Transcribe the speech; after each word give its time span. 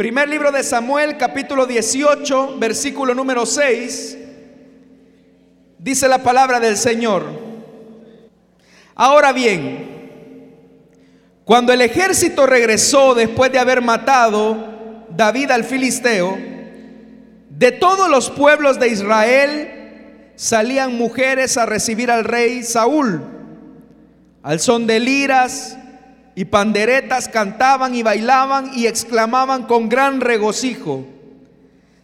Primer 0.00 0.30
libro 0.30 0.50
de 0.50 0.64
Samuel, 0.64 1.18
capítulo 1.18 1.66
18, 1.66 2.56
versículo 2.58 3.14
número 3.14 3.44
6. 3.44 4.16
Dice 5.78 6.08
la 6.08 6.22
palabra 6.22 6.58
del 6.58 6.78
Señor. 6.78 7.26
Ahora 8.94 9.34
bien, 9.34 10.54
cuando 11.44 11.74
el 11.74 11.82
ejército 11.82 12.46
regresó 12.46 13.14
después 13.14 13.52
de 13.52 13.58
haber 13.58 13.82
matado 13.82 15.04
David 15.10 15.50
al 15.50 15.64
filisteo, 15.64 16.38
de 17.50 17.70
todos 17.70 18.08
los 18.08 18.30
pueblos 18.30 18.80
de 18.80 18.88
Israel 18.88 20.32
salían 20.34 20.96
mujeres 20.96 21.58
a 21.58 21.66
recibir 21.66 22.10
al 22.10 22.24
rey 22.24 22.62
Saúl. 22.62 23.20
Al 24.42 24.60
son 24.60 24.86
de 24.86 24.98
liras, 24.98 25.76
y 26.40 26.46
panderetas 26.46 27.28
cantaban 27.28 27.94
y 27.94 28.02
bailaban 28.02 28.70
y 28.74 28.86
exclamaban 28.86 29.66
con 29.66 29.90
gran 29.90 30.22
regocijo. 30.22 31.04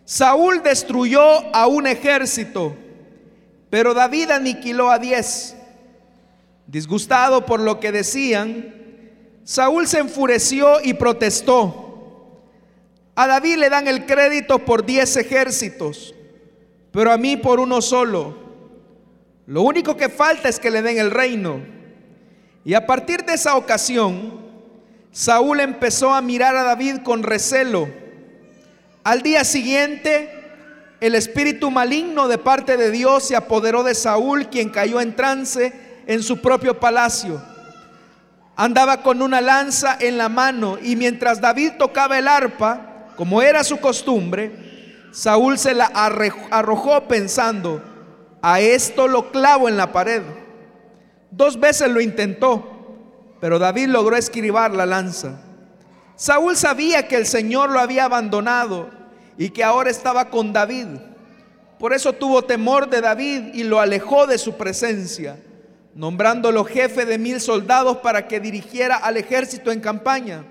Saúl 0.05 0.63
destruyó 0.63 1.23
a 1.57 1.67
un 1.67 1.87
ejército, 1.87 2.77
pero 3.71 3.95
David 3.95 4.33
aniquiló 4.33 4.91
a 4.91 4.99
diez. 4.99 5.57
Disgustado 6.67 7.47
por 7.47 7.61
lo 7.61 7.81
que 7.81 7.93
decían, 7.93 8.75
Saúl 9.43 9.87
se 9.87 10.01
enfureció 10.01 10.83
y 10.85 10.93
protestó. 10.93 12.43
A 13.15 13.27
David 13.27 13.57
le 13.57 13.71
dan 13.71 13.89
el 13.89 14.05
crédito 14.05 14.59
por 14.59 14.85
diez 14.85 15.17
ejércitos, 15.17 16.15
pero 16.91 17.11
a 17.11 17.17
mí 17.17 17.39
por 17.39 17.59
uno 17.59 17.81
solo. 17.81 18.37
Lo 19.47 19.63
único 19.63 19.97
que 19.97 20.11
falta 20.11 20.51
es 20.51 20.61
que 20.61 20.71
le 20.71 20.83
den 20.83 20.99
el 20.99 21.11
reino. 21.11 21.76
Y 22.67 22.75
a 22.75 22.85
partir 22.85 23.25
de 23.25 23.35
esa 23.35 23.55
ocasión, 23.55 24.41
Saúl 25.13 25.61
empezó 25.61 26.13
a 26.13 26.21
mirar 26.21 26.57
a 26.57 26.65
David 26.65 26.97
con 27.05 27.23
recelo. 27.23 27.89
Al 29.05 29.23
día 29.23 29.45
siguiente, 29.45 30.29
el 31.01 31.15
espíritu 31.15 31.71
maligno 31.71 32.27
de 32.27 32.39
parte 32.39 32.77
de 32.77 32.91
Dios 32.91 33.23
se 33.23 33.37
apoderó 33.37 33.85
de 33.85 33.95
Saúl, 33.95 34.49
quien 34.49 34.71
cayó 34.71 35.01
en 35.01 35.15
trance 35.15 35.73
en 36.09 36.25
su 36.25 36.43
propio 36.43 36.81
palacio. 36.81 37.41
Andaba 38.57 39.05
con 39.05 39.23
una 39.23 39.41
lanza 39.41 39.97
en 40.01 40.19
la 40.19 40.29
mano 40.29 40.77
y 40.83 40.97
mientras 40.97 41.41
David 41.41 41.75
tocaba 41.79 42.19
el 42.19 42.27
arpa, 42.27 43.13
como 43.15 43.43
era 43.43 43.63
su 43.63 43.79
costumbre, 43.79 45.07
Saúl 45.13 45.57
se 45.57 45.73
la 45.73 45.85
arrojó 45.85 47.07
pensando, 47.07 47.81
a 48.43 48.59
esto 48.59 49.07
lo 49.07 49.31
clavo 49.31 49.69
en 49.69 49.77
la 49.77 49.93
pared. 49.93 50.23
Dos 51.37 51.61
veces 51.61 51.91
lo 51.91 52.01
intentó, 52.01 52.65
pero 53.41 53.59
David 53.59 53.89
logró 53.89 54.17
escribar 54.17 54.73
la 54.73 54.87
lanza. 54.87 55.39
Saúl 56.17 56.57
sabía 56.57 57.09
que 57.09 57.17
el 57.17 57.27
Señor 57.27 57.69
lo 57.69 57.79
había 57.79 58.07
abandonado 58.07 58.89
y 59.37 59.51
que 59.51 59.63
ahora 59.63 59.91
estaba 59.91 60.31
con 60.31 60.55
David. 60.55 60.87
Por 61.79 61.93
eso 61.93 62.15
tuvo 62.15 62.41
temor 62.41 62.89
de 62.89 63.03
David 63.03 63.53
y 63.53 63.65
lo 63.65 63.81
alejó 63.81 64.27
de 64.27 64.39
su 64.39 64.57
presencia, 64.57 65.39
nombrándolo 65.95 66.65
jefe 66.65 67.05
de 67.05 67.19
mil 67.19 67.39
soldados 67.39 67.99
para 67.99 68.29
que 68.29 68.41
dirigiera 68.41 68.97
al 68.97 69.19
ejército 69.19 69.71
en 69.71 69.81
campaña. 69.81 70.43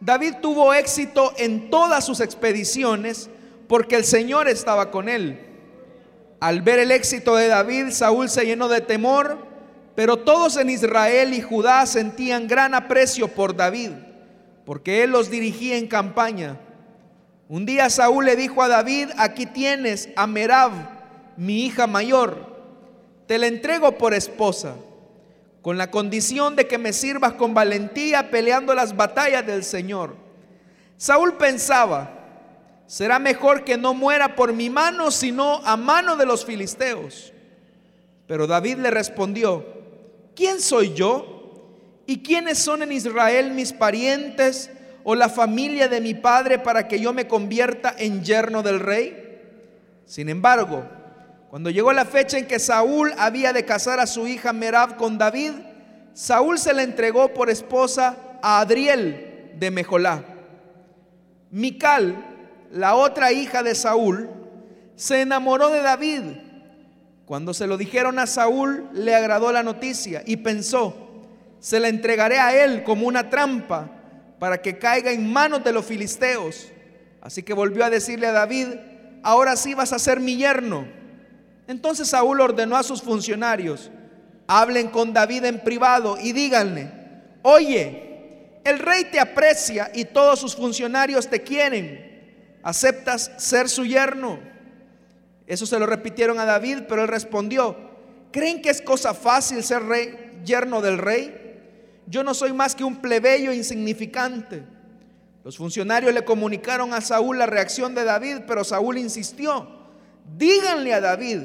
David 0.00 0.36
tuvo 0.40 0.72
éxito 0.72 1.34
en 1.36 1.68
todas 1.68 2.06
sus 2.06 2.20
expediciones 2.20 3.28
porque 3.68 3.96
el 3.96 4.04
Señor 4.04 4.48
estaba 4.48 4.90
con 4.90 5.10
él. 5.10 5.38
Al 6.40 6.62
ver 6.62 6.78
el 6.78 6.92
éxito 6.92 7.36
de 7.36 7.48
David, 7.48 7.90
Saúl 7.90 8.30
se 8.30 8.46
llenó 8.46 8.68
de 8.68 8.80
temor 8.80 9.47
pero 9.98 10.16
todos 10.18 10.56
en 10.56 10.70
Israel 10.70 11.34
y 11.34 11.40
Judá 11.40 11.84
sentían 11.84 12.46
gran 12.46 12.72
aprecio 12.72 13.26
por 13.26 13.56
David, 13.56 13.90
porque 14.64 15.02
él 15.02 15.10
los 15.10 15.28
dirigía 15.28 15.76
en 15.76 15.88
campaña. 15.88 16.56
Un 17.48 17.66
día 17.66 17.90
Saúl 17.90 18.26
le 18.26 18.36
dijo 18.36 18.62
a 18.62 18.68
David, 18.68 19.08
aquí 19.16 19.44
tienes 19.44 20.10
a 20.14 20.28
Merab, 20.28 20.70
mi 21.36 21.66
hija 21.66 21.88
mayor, 21.88 22.36
te 23.26 23.38
la 23.38 23.48
entrego 23.48 23.98
por 23.98 24.14
esposa, 24.14 24.76
con 25.62 25.76
la 25.76 25.90
condición 25.90 26.54
de 26.54 26.68
que 26.68 26.78
me 26.78 26.92
sirvas 26.92 27.32
con 27.32 27.52
valentía 27.52 28.30
peleando 28.30 28.76
las 28.76 28.94
batallas 28.94 29.44
del 29.44 29.64
Señor. 29.64 30.14
Saúl 30.96 31.38
pensaba, 31.38 32.08
será 32.86 33.18
mejor 33.18 33.64
que 33.64 33.76
no 33.76 33.94
muera 33.94 34.36
por 34.36 34.52
mi 34.52 34.70
mano, 34.70 35.10
sino 35.10 35.56
a 35.64 35.76
mano 35.76 36.14
de 36.14 36.24
los 36.24 36.44
filisteos. 36.44 37.32
Pero 38.28 38.46
David 38.46 38.76
le 38.76 38.92
respondió, 38.92 39.77
¿quién 40.38 40.60
soy 40.60 40.94
yo? 40.94 42.04
¿Y 42.06 42.22
quiénes 42.22 42.58
son 42.58 42.84
en 42.84 42.92
Israel 42.92 43.50
mis 43.50 43.72
parientes 43.72 44.70
o 45.02 45.16
la 45.16 45.28
familia 45.28 45.88
de 45.88 46.00
mi 46.00 46.14
padre 46.14 46.60
para 46.60 46.86
que 46.86 47.00
yo 47.00 47.12
me 47.12 47.26
convierta 47.26 47.92
en 47.98 48.22
yerno 48.22 48.62
del 48.62 48.78
rey? 48.78 49.40
Sin 50.06 50.28
embargo, 50.28 50.84
cuando 51.50 51.70
llegó 51.70 51.92
la 51.92 52.04
fecha 52.04 52.38
en 52.38 52.46
que 52.46 52.60
Saúl 52.60 53.12
había 53.18 53.52
de 53.52 53.64
casar 53.64 53.98
a 53.98 54.06
su 54.06 54.28
hija 54.28 54.52
Merab 54.52 54.96
con 54.96 55.18
David, 55.18 55.50
Saúl 56.14 56.60
se 56.60 56.72
la 56.72 56.84
entregó 56.84 57.34
por 57.34 57.50
esposa 57.50 58.38
a 58.40 58.60
Adriel 58.60 59.50
de 59.56 59.72
Mejolá. 59.72 60.24
Mical, 61.50 62.24
la 62.70 62.94
otra 62.94 63.32
hija 63.32 63.64
de 63.64 63.74
Saúl, 63.74 64.30
se 64.94 65.22
enamoró 65.22 65.70
de 65.70 65.82
David 65.82 66.22
cuando 67.28 67.52
se 67.52 67.66
lo 67.66 67.76
dijeron 67.76 68.18
a 68.18 68.26
Saúl, 68.26 68.88
le 68.94 69.14
agradó 69.14 69.52
la 69.52 69.62
noticia 69.62 70.22
y 70.24 70.38
pensó, 70.38 70.96
se 71.60 71.78
la 71.78 71.88
entregaré 71.88 72.38
a 72.38 72.64
él 72.64 72.84
como 72.84 73.06
una 73.06 73.28
trampa 73.28 73.90
para 74.38 74.62
que 74.62 74.78
caiga 74.78 75.12
en 75.12 75.30
manos 75.30 75.62
de 75.62 75.72
los 75.72 75.84
filisteos. 75.84 76.68
Así 77.20 77.42
que 77.42 77.52
volvió 77.52 77.84
a 77.84 77.90
decirle 77.90 78.28
a 78.28 78.32
David, 78.32 78.68
ahora 79.22 79.56
sí 79.56 79.74
vas 79.74 79.92
a 79.92 79.98
ser 79.98 80.20
mi 80.20 80.38
yerno. 80.38 80.88
Entonces 81.66 82.08
Saúl 82.08 82.40
ordenó 82.40 82.78
a 82.78 82.82
sus 82.82 83.02
funcionarios, 83.02 83.90
hablen 84.46 84.88
con 84.88 85.12
David 85.12 85.44
en 85.44 85.62
privado 85.62 86.16
y 86.18 86.32
díganle, 86.32 86.90
oye, 87.42 88.62
el 88.64 88.78
rey 88.78 89.04
te 89.04 89.20
aprecia 89.20 89.90
y 89.94 90.06
todos 90.06 90.40
sus 90.40 90.56
funcionarios 90.56 91.28
te 91.28 91.42
quieren. 91.42 92.56
¿Aceptas 92.62 93.32
ser 93.36 93.68
su 93.68 93.84
yerno? 93.84 94.47
Eso 95.48 95.64
se 95.64 95.78
lo 95.78 95.86
repitieron 95.86 96.38
a 96.38 96.44
David, 96.44 96.80
pero 96.86 97.02
él 97.02 97.08
respondió, 97.08 97.74
¿creen 98.30 98.60
que 98.60 98.68
es 98.68 98.82
cosa 98.82 99.14
fácil 99.14 99.64
ser 99.64 99.82
rey, 99.82 100.40
yerno 100.44 100.82
del 100.82 100.98
rey? 100.98 101.34
Yo 102.06 102.22
no 102.22 102.34
soy 102.34 102.52
más 102.52 102.74
que 102.74 102.84
un 102.84 103.00
plebeyo 103.00 103.50
insignificante. 103.50 104.62
Los 105.44 105.56
funcionarios 105.56 106.12
le 106.12 106.26
comunicaron 106.26 106.92
a 106.92 107.00
Saúl 107.00 107.38
la 107.38 107.46
reacción 107.46 107.94
de 107.94 108.04
David, 108.04 108.40
pero 108.46 108.62
Saúl 108.62 108.98
insistió, 108.98 109.66
díganle 110.36 110.92
a 110.92 111.00
David, 111.00 111.40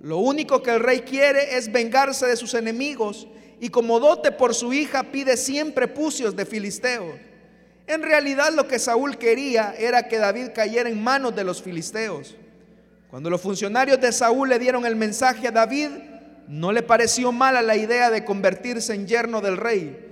lo 0.00 0.16
único 0.16 0.62
que 0.62 0.70
el 0.70 0.80
rey 0.80 1.00
quiere 1.00 1.58
es 1.58 1.70
vengarse 1.70 2.26
de 2.26 2.36
sus 2.36 2.54
enemigos 2.54 3.28
y 3.60 3.68
como 3.68 4.00
dote 4.00 4.32
por 4.32 4.54
su 4.54 4.72
hija 4.72 5.02
pide 5.04 5.36
siempre 5.36 5.88
pucios 5.88 6.34
de 6.34 6.46
filisteo. 6.46 7.18
En 7.86 8.02
realidad 8.02 8.52
lo 8.54 8.66
que 8.66 8.78
Saúl 8.78 9.18
quería 9.18 9.74
era 9.78 10.08
que 10.08 10.16
David 10.16 10.48
cayera 10.54 10.88
en 10.88 11.02
manos 11.02 11.36
de 11.36 11.44
los 11.44 11.62
filisteos. 11.62 12.34
Cuando 13.10 13.30
los 13.30 13.40
funcionarios 13.40 14.00
de 14.00 14.10
Saúl 14.12 14.48
le 14.48 14.58
dieron 14.58 14.84
el 14.84 14.96
mensaje 14.96 15.48
a 15.48 15.52
David, 15.52 15.90
no 16.48 16.72
le 16.72 16.82
pareció 16.82 17.32
mala 17.32 17.62
la 17.62 17.76
idea 17.76 18.10
de 18.10 18.24
convertirse 18.24 18.94
en 18.94 19.06
yerno 19.06 19.40
del 19.40 19.56
rey. 19.56 20.02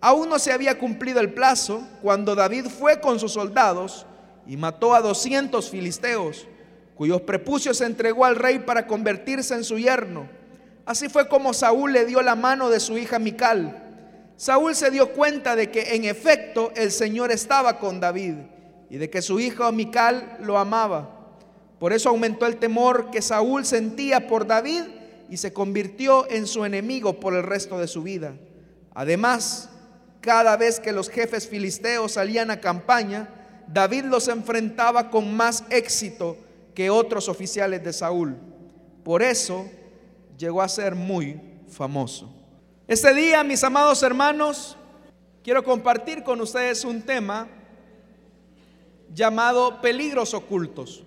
Aún 0.00 0.28
no 0.28 0.38
se 0.38 0.52
había 0.52 0.78
cumplido 0.78 1.20
el 1.20 1.32
plazo 1.32 1.86
cuando 2.02 2.34
David 2.34 2.66
fue 2.66 3.00
con 3.00 3.18
sus 3.18 3.32
soldados 3.32 4.06
y 4.46 4.56
mató 4.56 4.94
a 4.94 5.00
200 5.00 5.68
filisteos, 5.68 6.46
cuyos 6.94 7.20
prepucios 7.22 7.78
se 7.78 7.84
entregó 7.84 8.24
al 8.24 8.36
rey 8.36 8.60
para 8.60 8.86
convertirse 8.86 9.54
en 9.54 9.64
su 9.64 9.78
yerno. 9.78 10.28
Así 10.86 11.08
fue 11.08 11.28
como 11.28 11.52
Saúl 11.52 11.92
le 11.92 12.06
dio 12.06 12.22
la 12.22 12.34
mano 12.34 12.70
de 12.70 12.80
su 12.80 12.96
hija 12.96 13.18
Mical. 13.18 13.84
Saúl 14.36 14.74
se 14.74 14.90
dio 14.90 15.12
cuenta 15.12 15.54
de 15.54 15.70
que 15.70 15.94
en 15.96 16.04
efecto 16.04 16.72
el 16.76 16.92
Señor 16.92 17.30
estaba 17.30 17.78
con 17.78 18.00
David 18.00 18.36
y 18.88 18.96
de 18.96 19.10
que 19.10 19.20
su 19.20 19.38
hija 19.38 19.70
Mical 19.72 20.38
lo 20.40 20.58
amaba. 20.58 21.17
Por 21.78 21.92
eso 21.92 22.08
aumentó 22.08 22.46
el 22.46 22.56
temor 22.56 23.10
que 23.10 23.22
Saúl 23.22 23.64
sentía 23.64 24.26
por 24.26 24.46
David 24.46 24.82
y 25.28 25.36
se 25.36 25.52
convirtió 25.52 26.28
en 26.30 26.46
su 26.46 26.64
enemigo 26.64 27.20
por 27.20 27.34
el 27.34 27.42
resto 27.42 27.78
de 27.78 27.86
su 27.86 28.02
vida. 28.02 28.34
Además, 28.94 29.70
cada 30.20 30.56
vez 30.56 30.80
que 30.80 30.92
los 30.92 31.08
jefes 31.08 31.46
filisteos 31.46 32.12
salían 32.12 32.50
a 32.50 32.60
campaña, 32.60 33.28
David 33.68 34.04
los 34.04 34.28
enfrentaba 34.28 35.10
con 35.10 35.34
más 35.34 35.64
éxito 35.70 36.36
que 36.74 36.90
otros 36.90 37.28
oficiales 37.28 37.84
de 37.84 37.92
Saúl. 37.92 38.36
Por 39.04 39.22
eso 39.22 39.68
llegó 40.36 40.62
a 40.62 40.68
ser 40.68 40.94
muy 40.94 41.40
famoso. 41.68 42.34
Este 42.86 43.12
día, 43.14 43.44
mis 43.44 43.62
amados 43.62 44.02
hermanos, 44.02 44.76
quiero 45.44 45.62
compartir 45.62 46.22
con 46.22 46.40
ustedes 46.40 46.84
un 46.84 47.02
tema 47.02 47.48
llamado 49.12 49.80
peligros 49.80 50.34
ocultos. 50.34 51.04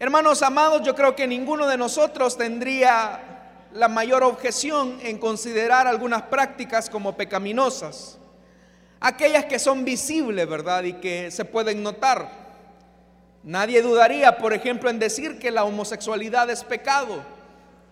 Hermanos 0.00 0.42
amados, 0.42 0.82
yo 0.82 0.92
creo 0.96 1.14
que 1.14 1.24
ninguno 1.26 1.68
de 1.68 1.76
nosotros 1.76 2.36
tendría 2.36 3.20
la 3.72 3.86
mayor 3.86 4.24
objeción 4.24 4.98
en 5.02 5.18
considerar 5.18 5.86
algunas 5.86 6.22
prácticas 6.22 6.90
como 6.90 7.16
pecaminosas. 7.16 8.18
aquellas 9.00 9.44
que 9.44 9.58
son 9.58 9.84
visibles, 9.84 10.48
¿verdad? 10.48 10.82
Y 10.84 10.94
que 10.94 11.30
se 11.30 11.44
pueden 11.44 11.82
notar. 11.82 12.26
Nadie 13.42 13.82
dudaría, 13.82 14.38
por 14.38 14.54
ejemplo, 14.54 14.88
en 14.88 14.98
decir 14.98 15.38
que 15.38 15.50
la 15.50 15.64
homosexualidad 15.64 16.48
es 16.48 16.64
pecado. 16.64 17.22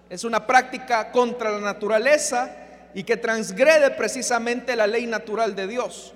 Es 0.08 0.24
una 0.24 0.46
práctica 0.46 1.12
contra 1.12 1.50
la 1.50 1.60
naturaleza 1.60 2.56
y 2.94 3.04
que 3.04 3.18
transgrede 3.18 3.90
precisamente 3.90 4.74
la 4.74 4.86
ley 4.86 5.06
natural 5.06 5.54
de 5.54 5.66
Dios. 5.66 6.14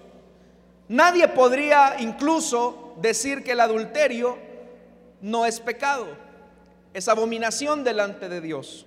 Nadie 0.89 1.29
podría 1.29 1.97
incluso 1.99 2.95
decir 2.97 3.45
que 3.45 3.53
el 3.53 3.61
adulterio 3.61 4.46
no 5.21 5.47
es 5.47 5.61
pecado, 5.61 6.07
es 6.95 7.09
abominación 7.09 7.85
delante 7.85 8.29
de 8.29 8.41
Dios. 8.41 8.87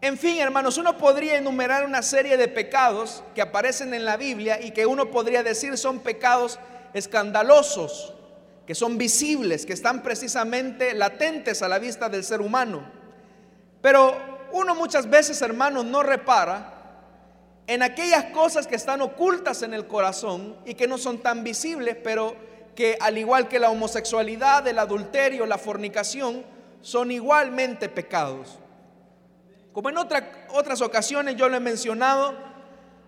En 0.00 0.18
fin, 0.18 0.38
hermanos, 0.38 0.78
uno 0.78 0.98
podría 0.98 1.38
enumerar 1.38 1.84
una 1.84 2.02
serie 2.02 2.36
de 2.36 2.48
pecados 2.48 3.24
que 3.34 3.42
aparecen 3.42 3.94
en 3.94 4.04
la 4.04 4.16
Biblia 4.16 4.60
y 4.60 4.70
que 4.70 4.86
uno 4.86 5.10
podría 5.10 5.42
decir 5.42 5.76
son 5.78 6.00
pecados 6.00 6.58
escandalosos, 6.92 8.14
que 8.66 8.74
son 8.74 8.98
visibles, 8.98 9.64
que 9.64 9.72
están 9.72 10.02
precisamente 10.02 10.94
latentes 10.94 11.62
a 11.62 11.68
la 11.68 11.78
vista 11.78 12.08
del 12.08 12.24
ser 12.24 12.40
humano. 12.40 12.82
Pero 13.80 14.16
uno 14.52 14.74
muchas 14.74 15.08
veces, 15.08 15.40
hermanos, 15.42 15.84
no 15.84 16.02
repara 16.02 16.74
en 17.66 17.82
aquellas 17.82 18.26
cosas 18.26 18.66
que 18.66 18.76
están 18.76 19.00
ocultas 19.00 19.62
en 19.62 19.74
el 19.74 19.86
corazón 19.86 20.56
y 20.64 20.74
que 20.74 20.86
no 20.86 20.98
son 20.98 21.18
tan 21.18 21.42
visibles, 21.42 21.96
pero 22.02 22.36
que 22.76 22.96
al 23.00 23.18
igual 23.18 23.48
que 23.48 23.58
la 23.58 23.70
homosexualidad, 23.70 24.68
el 24.68 24.78
adulterio, 24.78 25.46
la 25.46 25.58
fornicación, 25.58 26.44
son 26.82 27.10
igualmente 27.10 27.88
pecados. 27.88 28.60
Como 29.72 29.90
en 29.90 29.96
otras 29.98 30.80
ocasiones 30.80 31.34
yo 31.34 31.48
lo 31.48 31.56
he 31.56 31.60
mencionado, 31.60 32.34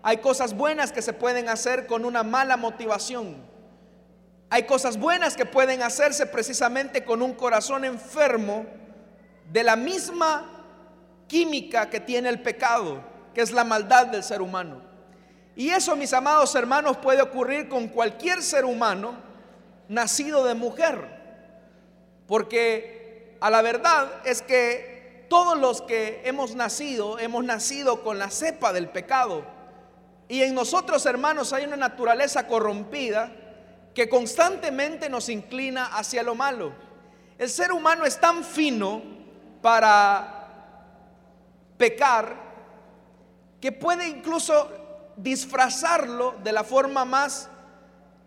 hay 0.03 0.17
cosas 0.17 0.53
buenas 0.53 0.91
que 0.91 1.01
se 1.01 1.13
pueden 1.13 1.47
hacer 1.47 1.87
con 1.87 2.03
una 2.03 2.23
mala 2.23 2.57
motivación. 2.57 3.37
Hay 4.49 4.63
cosas 4.63 4.97
buenas 4.97 5.37
que 5.37 5.45
pueden 5.45 5.81
hacerse 5.81 6.25
precisamente 6.25 7.05
con 7.05 7.21
un 7.21 7.33
corazón 7.33 7.85
enfermo 7.85 8.65
de 9.51 9.63
la 9.63 9.75
misma 9.75 10.65
química 11.27 11.89
que 11.89 11.99
tiene 11.99 12.29
el 12.29 12.41
pecado, 12.41 13.03
que 13.33 13.41
es 13.41 13.51
la 13.51 13.63
maldad 13.63 14.07
del 14.07 14.23
ser 14.23 14.41
humano. 14.41 14.81
Y 15.55 15.69
eso, 15.69 15.95
mis 15.95 16.13
amados 16.13 16.55
hermanos, 16.55 16.97
puede 16.97 17.21
ocurrir 17.21 17.69
con 17.69 17.87
cualquier 17.87 18.41
ser 18.41 18.65
humano 18.65 19.28
nacido 19.89 20.45
de 20.45 20.55
mujer. 20.55 21.19
Porque 22.27 23.37
a 23.41 23.49
la 23.49 23.61
verdad 23.61 24.09
es 24.23 24.41
que 24.41 25.25
todos 25.29 25.57
los 25.57 25.81
que 25.81 26.21
hemos 26.23 26.55
nacido, 26.55 27.19
hemos 27.19 27.43
nacido 27.43 28.03
con 28.03 28.17
la 28.17 28.29
cepa 28.29 28.71
del 28.71 28.89
pecado. 28.89 29.43
Y 30.27 30.43
en 30.43 30.55
nosotros, 30.55 31.05
hermanos, 31.05 31.53
hay 31.53 31.65
una 31.65 31.75
naturaleza 31.75 32.47
corrompida 32.47 33.31
que 33.93 34.07
constantemente 34.07 35.09
nos 35.09 35.27
inclina 35.29 35.87
hacia 35.87 36.23
lo 36.23 36.35
malo. 36.35 36.71
El 37.37 37.49
ser 37.49 37.71
humano 37.71 38.05
es 38.05 38.19
tan 38.19 38.43
fino 38.43 39.01
para 39.61 40.35
pecar 41.77 42.35
que 43.59 43.71
puede 43.71 44.07
incluso 44.07 44.69
disfrazarlo 45.15 46.35
de 46.43 46.51
la 46.51 46.63
forma 46.63 47.05
más 47.05 47.49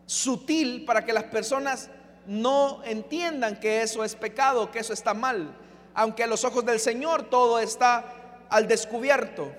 sutil 0.06 0.84
para 0.84 1.04
que 1.04 1.12
las 1.12 1.25
personas 1.25 1.90
no 2.26 2.82
entiendan 2.84 3.58
que 3.58 3.82
eso 3.82 4.04
es 4.04 4.14
pecado, 4.14 4.70
que 4.70 4.78
eso 4.78 4.93
está 4.93 5.14
mal 5.14 5.56
aunque 5.94 6.25
a 6.25 6.26
los 6.26 6.44
ojos 6.44 6.64
del 6.64 6.81
Señor 6.81 7.28
todo 7.28 7.58
está 7.58 8.46
al 8.49 8.69
descubierto. 8.69 9.52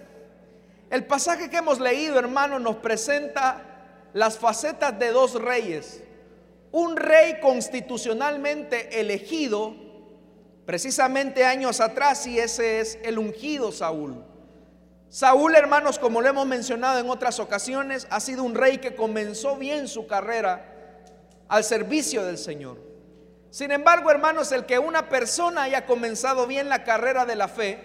El 0.89 1.05
pasaje 1.05 1.49
que 1.49 1.57
hemos 1.57 1.79
leído, 1.79 2.19
hermano, 2.19 2.59
nos 2.59 2.77
presenta 2.77 3.61
las 4.13 4.37
facetas 4.37 4.97
de 4.97 5.11
dos 5.11 5.33
reyes. 5.41 6.03
Un 6.71 6.95
rey 6.97 7.39
constitucionalmente 7.39 8.99
elegido, 8.99 9.75
precisamente 10.65 11.45
años 11.45 11.79
atrás, 11.79 12.27
y 12.27 12.39
ese 12.39 12.79
es 12.79 12.99
el 13.03 13.17
ungido 13.17 13.71
Saúl. 13.71 14.23
Saúl, 15.13 15.53
hermanos, 15.53 15.99
como 15.99 16.23
lo 16.23 16.29
hemos 16.29 16.47
mencionado 16.47 16.97
en 16.97 17.07
otras 17.07 17.39
ocasiones, 17.39 18.07
ha 18.09 18.19
sido 18.19 18.41
un 18.41 18.55
rey 18.55 18.79
que 18.79 18.95
comenzó 18.95 19.57
bien 19.57 19.87
su 19.87 20.07
carrera 20.07 20.65
al 21.47 21.63
servicio 21.63 22.25
del 22.25 22.39
Señor. 22.39 22.79
Sin 23.51 23.69
embargo, 23.69 24.09
hermanos, 24.09 24.51
el 24.51 24.65
que 24.65 24.79
una 24.79 25.09
persona 25.09 25.61
haya 25.61 25.85
comenzado 25.85 26.47
bien 26.47 26.67
la 26.67 26.83
carrera 26.83 27.27
de 27.27 27.35
la 27.35 27.47
fe 27.47 27.79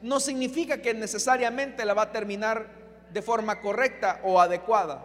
no 0.00 0.20
significa 0.20 0.80
que 0.80 0.94
necesariamente 0.94 1.84
la 1.84 1.92
va 1.92 2.04
a 2.04 2.12
terminar 2.12 2.66
de 3.12 3.20
forma 3.20 3.60
correcta 3.60 4.18
o 4.24 4.40
adecuada. 4.40 5.04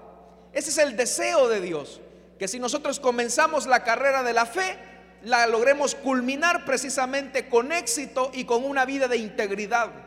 Ese 0.54 0.70
es 0.70 0.78
el 0.78 0.96
deseo 0.96 1.50
de 1.50 1.60
Dios, 1.60 2.00
que 2.40 2.48
si 2.48 2.58
nosotros 2.58 3.02
comenzamos 3.02 3.68
la 3.68 3.84
carrera 3.84 4.24
de 4.24 4.32
la 4.32 4.46
fe, 4.46 4.78
la 5.24 5.46
logremos 5.46 5.94
culminar 5.94 6.64
precisamente 6.64 7.50
con 7.50 7.74
éxito 7.74 8.32
y 8.34 8.46
con 8.46 8.64
una 8.64 8.86
vida 8.86 9.10
de 9.10 9.18
integridad. 9.18 10.05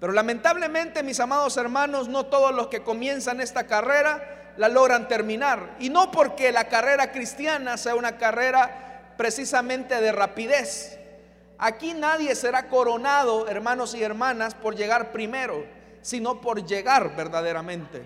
Pero 0.00 0.12
lamentablemente, 0.12 1.02
mis 1.02 1.20
amados 1.20 1.56
hermanos, 1.56 2.08
no 2.08 2.26
todos 2.26 2.54
los 2.54 2.68
que 2.68 2.82
comienzan 2.82 3.40
esta 3.40 3.66
carrera 3.66 4.52
la 4.56 4.68
logran 4.68 5.08
terminar. 5.08 5.76
Y 5.78 5.88
no 5.88 6.10
porque 6.10 6.52
la 6.52 6.68
carrera 6.68 7.12
cristiana 7.12 7.76
sea 7.76 7.94
una 7.94 8.18
carrera 8.18 9.14
precisamente 9.16 10.00
de 10.00 10.12
rapidez. 10.12 10.98
Aquí 11.58 11.94
nadie 11.94 12.34
será 12.34 12.68
coronado, 12.68 13.48
hermanos 13.48 13.94
y 13.94 14.02
hermanas, 14.02 14.54
por 14.54 14.76
llegar 14.76 15.12
primero, 15.12 15.64
sino 16.02 16.40
por 16.40 16.66
llegar 16.66 17.16
verdaderamente. 17.16 18.02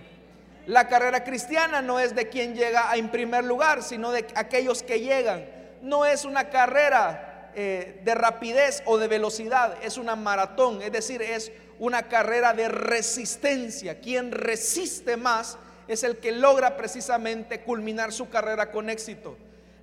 La 0.67 0.87
carrera 0.87 1.25
cristiana 1.25 1.83
no 1.83 1.99
es 1.99 2.15
de 2.15 2.29
quien 2.29 2.55
llega 2.55 2.95
en 2.95 3.11
primer 3.11 3.45
lugar, 3.45 3.83
sino 3.83 4.13
de 4.13 4.27
aquellos 4.37 4.85
que 4.85 5.01
llegan. 5.01 5.45
No 5.83 6.05
es 6.05 6.25
una 6.25 6.49
carrera 6.51 7.51
eh, 7.57 8.01
de 8.05 8.15
rapidez 8.15 8.83
o 8.85 8.99
de 8.99 9.09
velocidad, 9.09 9.75
es 9.83 9.97
una 9.97 10.15
maratón, 10.15 10.83
es 10.83 10.93
decir, 10.93 11.21
es 11.21 11.51
una 11.81 12.05
carrera 12.05 12.53
de 12.53 12.69
resistencia. 12.69 13.99
Quien 13.99 14.31
resiste 14.31 15.17
más 15.17 15.59
es 15.89 16.05
el 16.05 16.19
que 16.19 16.31
logra 16.31 16.77
precisamente 16.77 17.63
culminar 17.63 18.13
su 18.13 18.29
carrera 18.29 18.71
con 18.71 18.89
éxito. 18.89 19.37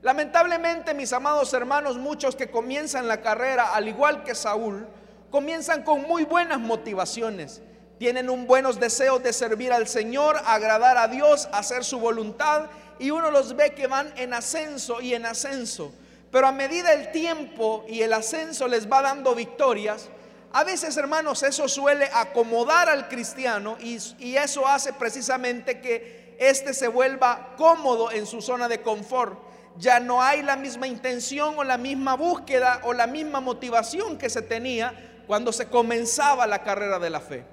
Lamentablemente, 0.03 0.93
mis 0.93 1.11
amados 1.11 1.51
hermanos, 1.53 1.97
muchos 1.97 2.35
que 2.35 2.49
comienzan 2.49 3.07
la 3.07 3.21
carrera, 3.21 3.73
al 3.73 3.89
igual 3.89 4.23
que 4.23 4.35
Saúl, 4.35 4.87
comienzan 5.31 5.83
con 5.83 6.03
muy 6.03 6.23
buenas 6.23 6.59
motivaciones. 6.59 7.61
Tienen 7.97 8.29
un 8.29 8.45
buenos 8.45 8.79
deseos 8.79 9.23
de 9.23 9.33
servir 9.33 9.73
al 9.73 9.87
Señor, 9.87 10.37
agradar 10.45 10.97
a 10.97 11.07
Dios, 11.07 11.49
hacer 11.51 11.83
su 11.83 11.99
voluntad, 11.99 12.67
y 12.99 13.09
uno 13.09 13.31
los 13.31 13.55
ve 13.55 13.73
que 13.73 13.87
van 13.87 14.13
en 14.17 14.35
ascenso 14.35 15.01
y 15.01 15.15
en 15.15 15.25
ascenso. 15.25 15.91
Pero 16.31 16.45
a 16.45 16.51
medida 16.51 16.93
el 16.93 17.11
tiempo 17.11 17.85
y 17.87 18.03
el 18.03 18.13
ascenso 18.13 18.67
les 18.67 18.89
va 18.89 19.01
dando 19.01 19.33
victorias, 19.33 20.09
a 20.53 20.63
veces, 20.63 20.95
hermanos, 20.97 21.43
eso 21.43 21.67
suele 21.67 22.09
acomodar 22.13 22.89
al 22.89 23.07
cristiano 23.07 23.77
y, 23.79 23.97
eso 24.35 24.67
hace 24.67 24.93
precisamente 24.93 25.81
que 25.81 26.35
éste 26.39 26.73
se 26.73 26.87
vuelva 26.87 27.55
cómodo 27.57 28.11
en 28.11 28.25
su 28.25 28.41
zona 28.41 28.67
de 28.67 28.81
confort 28.81 29.47
ya 29.77 29.99
no 29.99 30.21
hay 30.21 30.41
la 30.41 30.55
misma 30.55 30.87
intención 30.87 31.57
o 31.57 31.63
la 31.63 31.77
misma 31.77 32.15
búsqueda 32.15 32.81
o 32.83 32.93
la 32.93 33.07
misma 33.07 33.41
motivación 33.41 34.17
que 34.17 34.29
se 34.29 34.41
tenía 34.41 35.21
cuando 35.27 35.51
se 35.51 35.67
comenzaba 35.67 36.47
la 36.47 36.63
carrera 36.63 36.99
de 36.99 37.09
la 37.09 37.19
fe. 37.19 37.45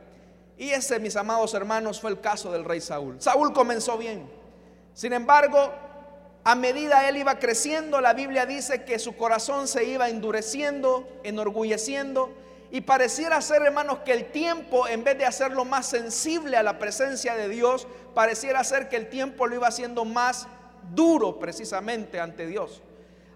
Y 0.57 0.71
ese, 0.71 1.01
mis 1.01 1.17
amados 1.17 1.53
hermanos, 1.55 2.01
fue 2.01 2.11
el 2.11 2.21
caso 2.21 2.51
del 2.51 2.65
rey 2.65 2.81
Saúl. 2.81 3.17
Saúl 3.19 3.53
comenzó 3.53 3.99
bien. 3.99 4.31
Sin 4.95 5.13
embargo, 5.13 5.73
a 6.45 6.55
medida 6.55 7.09
él 7.09 7.17
iba 7.17 7.39
creciendo, 7.39 8.01
la 8.01 8.15
Biblia 8.15 8.47
dice 8.47 8.85
que 8.85 8.99
su 8.99 9.17
corazón 9.17 9.67
se 9.67 9.85
iba 9.85 10.09
endureciendo, 10.09 11.09
enorgulleciendo, 11.25 12.33
y 12.75 12.81
pareciera 12.81 13.41
ser, 13.41 13.63
hermanos, 13.63 14.01
que 14.05 14.13
el 14.13 14.33
tiempo, 14.33 14.89
en 14.89 15.05
vez 15.05 15.17
de 15.17 15.25
hacerlo 15.25 15.65
más 15.65 15.87
sensible 15.87 16.57
a 16.57 16.63
la 16.65 16.81
presencia 16.81 17.37
de 17.37 17.49
Dios, 17.49 17.87
pareciera 18.15 18.65
ser 18.65 18.89
que 18.89 18.97
el 18.97 19.09
tiempo 19.09 19.47
lo 19.47 19.55
iba 19.55 19.69
haciendo 19.69 20.05
más 20.05 20.49
duro 20.93 21.39
precisamente 21.39 22.19
ante 22.19 22.49
Dios. 22.49 22.83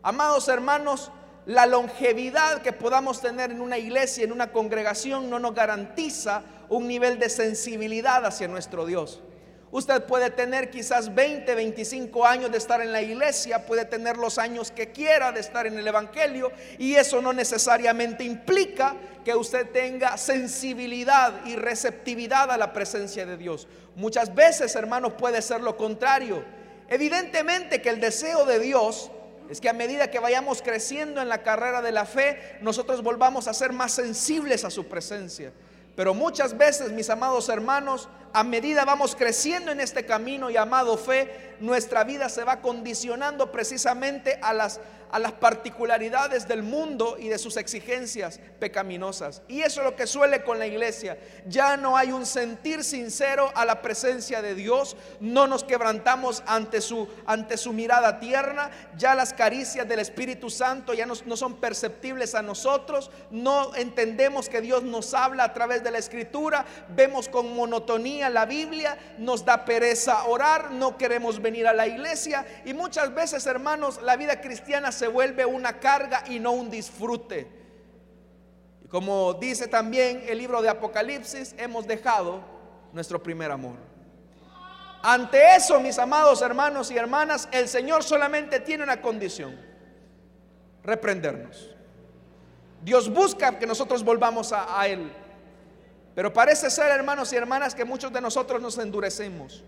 Amados 0.03 0.49
hermanos, 0.49 1.13
la 1.47 1.67
longevidad 1.67 2.63
que 2.63 2.73
podamos 2.73 3.21
tener 3.21 3.53
en 3.53 3.61
una 3.61 3.79
iglesia, 3.79 4.25
en 4.25 4.33
una 4.33 4.51
congregación, 4.51 5.31
no 5.31 5.39
nos 5.39 5.55
garantiza 5.55 6.43
un 6.69 6.89
nivel 6.89 7.21
de 7.21 7.29
sensibilidad 7.29 8.27
hacia 8.27 8.49
nuestro 8.49 8.87
Dios. 8.87 9.23
Usted 9.71 10.05
puede 10.05 10.31
tener 10.31 10.71
quizás 10.71 11.15
20, 11.15 11.55
25 11.55 12.25
años 12.25 12.51
de 12.51 12.57
estar 12.57 12.81
en 12.81 12.91
la 12.91 13.03
iglesia, 13.03 13.67
puede 13.67 13.85
tener 13.85 14.17
los 14.17 14.39
años 14.39 14.71
que 14.71 14.93
quiera 14.93 15.31
de 15.31 15.41
estar 15.41 15.67
en 15.67 15.79
el 15.79 15.87
Evangelio 15.87 16.51
y 16.79 16.95
eso 16.95 17.21
no 17.21 17.35
necesariamente 17.35 18.25
implica 18.25 18.97
que 19.25 19.35
usted 19.35 19.71
tenga 19.71 20.17
sensibilidad 20.17 21.45
y 21.45 21.57
receptividad 21.57 22.51
a 22.51 22.57
la 22.57 22.73
presencia 22.73 23.27
de 23.27 23.37
Dios. 23.37 23.69
Muchas 23.95 24.35
veces, 24.35 24.75
hermanos, 24.75 25.13
puede 25.19 25.43
ser 25.43 25.61
lo 25.61 25.77
contrario. 25.77 26.43
Evidentemente 26.89 27.83
que 27.83 27.91
el 27.91 28.01
deseo 28.01 28.47
de 28.47 28.61
Dios 28.61 29.11
es 29.51 29.61
que 29.61 29.69
a 29.69 29.75
medida 29.75 30.11
que 30.11 30.19
vayamos 30.19 30.63
creciendo 30.63 31.21
en 31.21 31.29
la 31.29 31.43
carrera 31.43 31.83
de 31.83 31.93
la 31.93 32.07
fe, 32.07 32.59
nosotros 32.63 33.03
volvamos 33.03 33.49
a 33.49 33.55
ser 33.55 33.75
más 33.75 33.93
sensibles 33.93 34.65
a 34.65 34.71
su 34.71 34.87
presencia. 34.87 35.53
Pero 35.99 36.15
muchas 36.15 36.57
veces, 36.57 36.93
mis 36.93 37.11
amados 37.11 37.49
hermanos, 37.49 38.09
a 38.33 38.45
medida 38.45 38.85
vamos 38.85 39.15
creciendo 39.15 39.73
en 39.73 39.81
este 39.81 40.05
camino 40.05 40.51
llamado 40.51 40.97
fe, 40.97 41.57
nuestra 41.61 42.05
vida 42.05 42.29
se 42.29 42.45
va 42.45 42.61
condicionando 42.61 43.51
precisamente 43.51 44.39
a 44.43 44.53
las, 44.53 44.81
a 45.11 45.19
las 45.19 45.33
particularidades 45.33 46.47
del 46.47 46.63
mundo 46.63 47.17
y 47.19 47.29
de 47.29 47.39
sus 47.39 47.57
exigencias 47.57 48.41
pecaminosas. 48.59 49.43
Y 49.49 49.63
eso 49.63 49.81
es 49.81 49.87
lo 49.87 49.97
que 49.97 50.07
suele 50.07 50.45
con 50.45 50.59
la 50.59 50.67
iglesia. 50.67 51.19
Ya 51.47 51.77
no 51.77 51.97
hay 51.97 52.13
un 52.13 52.27
sentir 52.27 52.85
sincero 52.85 53.51
a 53.55 53.65
la 53.65 53.83
presencia 53.83 54.43
de 54.43 54.55
Dios, 54.55 54.97
no 55.21 55.47
nos 55.47 55.65
quebrantamos 55.65 56.43
ante 56.47 56.81
su, 56.81 57.09
ante 57.27 57.57
su 57.57 57.73
mirada 57.73 58.21
tierna, 58.21 58.71
ya 58.97 59.15
las 59.15 59.33
caricias 59.33 59.89
del 59.89 59.99
Espíritu 60.01 60.51
Santo 60.51 60.95
ya 60.95 61.07
no, 61.07 61.15
no 61.27 61.37
son 61.37 61.57
perceptibles 61.57 62.35
a 62.35 62.43
nosotros, 62.43 63.11
no 63.31 63.75
entendemos 63.75 64.49
que 64.49 64.61
Dios 64.61 64.83
nos 64.83 65.15
habla 65.15 65.45
a 65.45 65.53
través 65.55 65.83
de 65.83 65.91
la 65.91 65.99
Escritura, 65.99 66.65
vemos 66.95 67.29
con 67.29 67.55
monotonía 67.55 68.18
la 68.29 68.45
Biblia, 68.45 68.99
nos 69.19 69.45
da 69.45 69.65
pereza 69.65 70.25
orar, 70.25 70.71
no 70.73 70.97
queremos 70.99 71.41
venir 71.41 71.67
a 71.67 71.73
la 71.73 71.87
iglesia 71.87 72.45
y 72.65 72.75
muchas 72.75 73.15
veces, 73.15 73.47
hermanos, 73.47 74.01
la 74.03 74.17
vida 74.17 74.41
cristiana 74.41 74.93
se 74.93 75.09
vuelve 75.09 75.47
una 75.47 75.79
carga 75.79 76.25
y 76.29 76.39
no 76.39 76.53
un 76.53 76.71
disfrute. 76.71 77.47
Y 78.85 78.89
como 78.89 79.35
dice 79.35 79.69
también 79.69 80.25
el 80.27 80.39
libro 80.39 80.63
de 80.63 80.69
Apocalipsis, 80.69 81.55
hemos 81.59 81.87
dejado 81.87 82.41
nuestro 82.93 83.23
primer 83.23 83.51
amor. 83.51 83.77
Ante 85.03 85.55
eso, 85.55 85.79
mis 85.81 85.99
amados 85.99 86.43
hermanos 86.43 86.91
y 86.91 86.97
hermanas, 86.97 87.49
el 87.53 87.69
Señor 87.69 88.03
solamente 88.03 88.61
tiene 88.61 88.83
una 88.83 89.01
condición, 89.01 89.57
reprendernos. 90.83 91.71
Dios 92.83 93.13
busca 93.13 93.59
que 93.59 93.67
nosotros 93.67 94.05
volvamos 94.05 94.53
a, 94.53 94.81
a 94.81 94.87
Él. 94.89 95.13
Pero 96.19 96.33
parece 96.33 96.69
ser, 96.69 96.91
hermanos 96.91 97.33
y 97.33 97.37
hermanas, 97.37 97.77
que 97.77 97.85
muchos 97.85 98.13
de 98.13 98.21
nosotros 98.21 98.61
nos 98.61 98.77
endurecemos. 98.79 99.63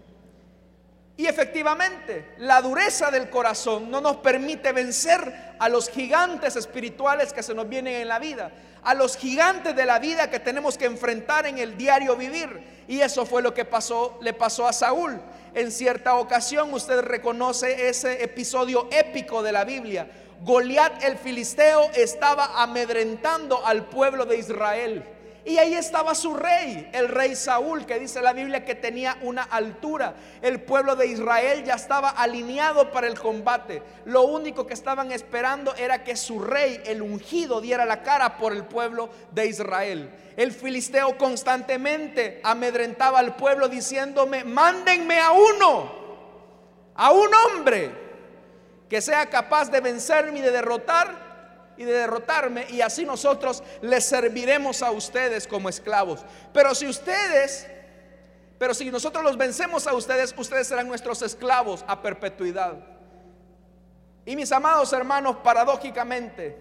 Y 1.17 1.27
efectivamente, 1.27 2.35
la 2.39 2.61
dureza 2.61 3.09
del 3.13 3.31
corazón 3.31 3.89
no 3.89 4.01
nos 4.01 4.17
permite 4.17 4.73
vencer 4.73 5.55
a 5.61 5.69
los 5.69 5.89
gigantes 5.89 6.57
espirituales 6.57 7.33
que 7.33 7.45
se 7.45 7.55
nos 7.55 7.69
vienen 7.69 8.01
en 8.01 8.09
la 8.09 8.19
vida, 8.19 8.51
a 8.83 8.95
los 8.95 9.17
gigantes 9.17 9.77
de 9.77 9.87
la 9.87 10.01
vida 10.01 10.29
que 10.29 10.41
tenemos 10.41 10.77
que 10.77 10.87
enfrentar 10.87 11.47
en 11.47 11.59
el 11.59 11.77
diario 11.77 12.17
vivir. 12.17 12.85
Y 12.89 13.01
eso 13.01 13.25
fue 13.25 13.43
lo 13.43 13.55
que 13.55 13.65
pasó, 13.65 14.19
le 14.21 14.33
pasó 14.33 14.67
a 14.67 14.73
Saúl. 14.73 15.21
En 15.55 15.71
cierta 15.71 16.17
ocasión, 16.17 16.75
usted 16.75 17.03
reconoce 17.03 17.89
ese 17.89 18.25
episodio 18.25 18.89
épico 18.91 19.45
de 19.45 19.53
la 19.53 19.65
Biblia. 19.65 20.11
Goliat 20.43 21.05
el 21.05 21.17
filisteo 21.17 21.93
estaba 21.95 22.61
amedrentando 22.61 23.65
al 23.65 23.85
pueblo 23.85 24.27
de 24.27 24.39
Israel. 24.39 25.20
Y 25.45 25.57
ahí 25.57 25.75
estaba 25.75 26.15
su 26.15 26.35
rey, 26.35 26.91
el 26.93 27.09
rey 27.09 27.35
Saúl, 27.35 27.87
que 27.87 27.99
dice 27.99 28.21
la 28.21 28.35
Biblia 28.35 28.65
que 28.65 28.75
tenía 28.75 29.17
una 29.23 29.43
altura. 29.43 30.15
El 30.43 30.61
pueblo 30.61 30.97
de 30.97 31.07
Israel 31.07 31.65
ya 31.65 31.75
estaba 31.75 32.11
alineado 32.11 32.91
para 32.91 33.07
el 33.07 33.19
combate. 33.19 33.83
Lo 34.05 34.23
único 34.23 34.67
que 34.67 34.75
estaban 34.75 35.13
esperando 35.13 35.75
era 35.77 36.05
que 36.05 36.15
su 36.15 36.41
rey, 36.41 36.83
el 36.85 37.01
ungido, 37.01 37.61
diera 37.63 37.87
la 37.87 38.03
cara 38.03 38.37
por 38.37 38.53
el 38.53 38.65
pueblo 38.65 39.09
de 39.33 39.47
Israel. 39.47 40.11
El 40.37 40.53
filisteo 40.53 41.17
constantemente 41.17 42.41
amedrentaba 42.45 43.19
al 43.19 43.37
pueblo 43.37 43.69
diciéndome, 43.69 44.45
mándenme 44.45 45.21
a 45.21 45.33
uno, 45.33 45.93
a 46.95 47.13
un 47.13 47.31
hombre 47.35 47.91
que 48.91 49.01
sea 49.01 49.31
capaz 49.31 49.71
de 49.71 49.81
vencerme 49.81 50.41
y 50.41 50.43
de 50.43 50.51
derrotar 50.51 51.30
y 51.77 51.85
de 51.85 51.93
derrotarme 51.93 52.67
y 52.71 52.81
así 52.83 53.05
nosotros 53.05 53.63
les 53.81 54.05
serviremos 54.05 54.83
a 54.83 54.91
ustedes 54.91 55.47
como 55.47 55.69
esclavos. 55.69 56.21
Pero 56.53 56.75
si 56.75 56.87
ustedes, 56.87 57.67
pero 58.59 58.75
si 58.75 58.91
nosotros 58.91 59.25
los 59.25 59.37
vencemos 59.37 59.87
a 59.87 59.95
ustedes, 59.95 60.35
ustedes 60.37 60.67
serán 60.67 60.89
nuestros 60.89 61.23
esclavos 61.23 61.85
a 61.87 62.03
perpetuidad. 62.03 62.75
Y 64.27 64.37
mis 64.37 64.53
amados 64.53 64.93
hermanos, 64.93 65.37
paradójicamente, 65.43 66.57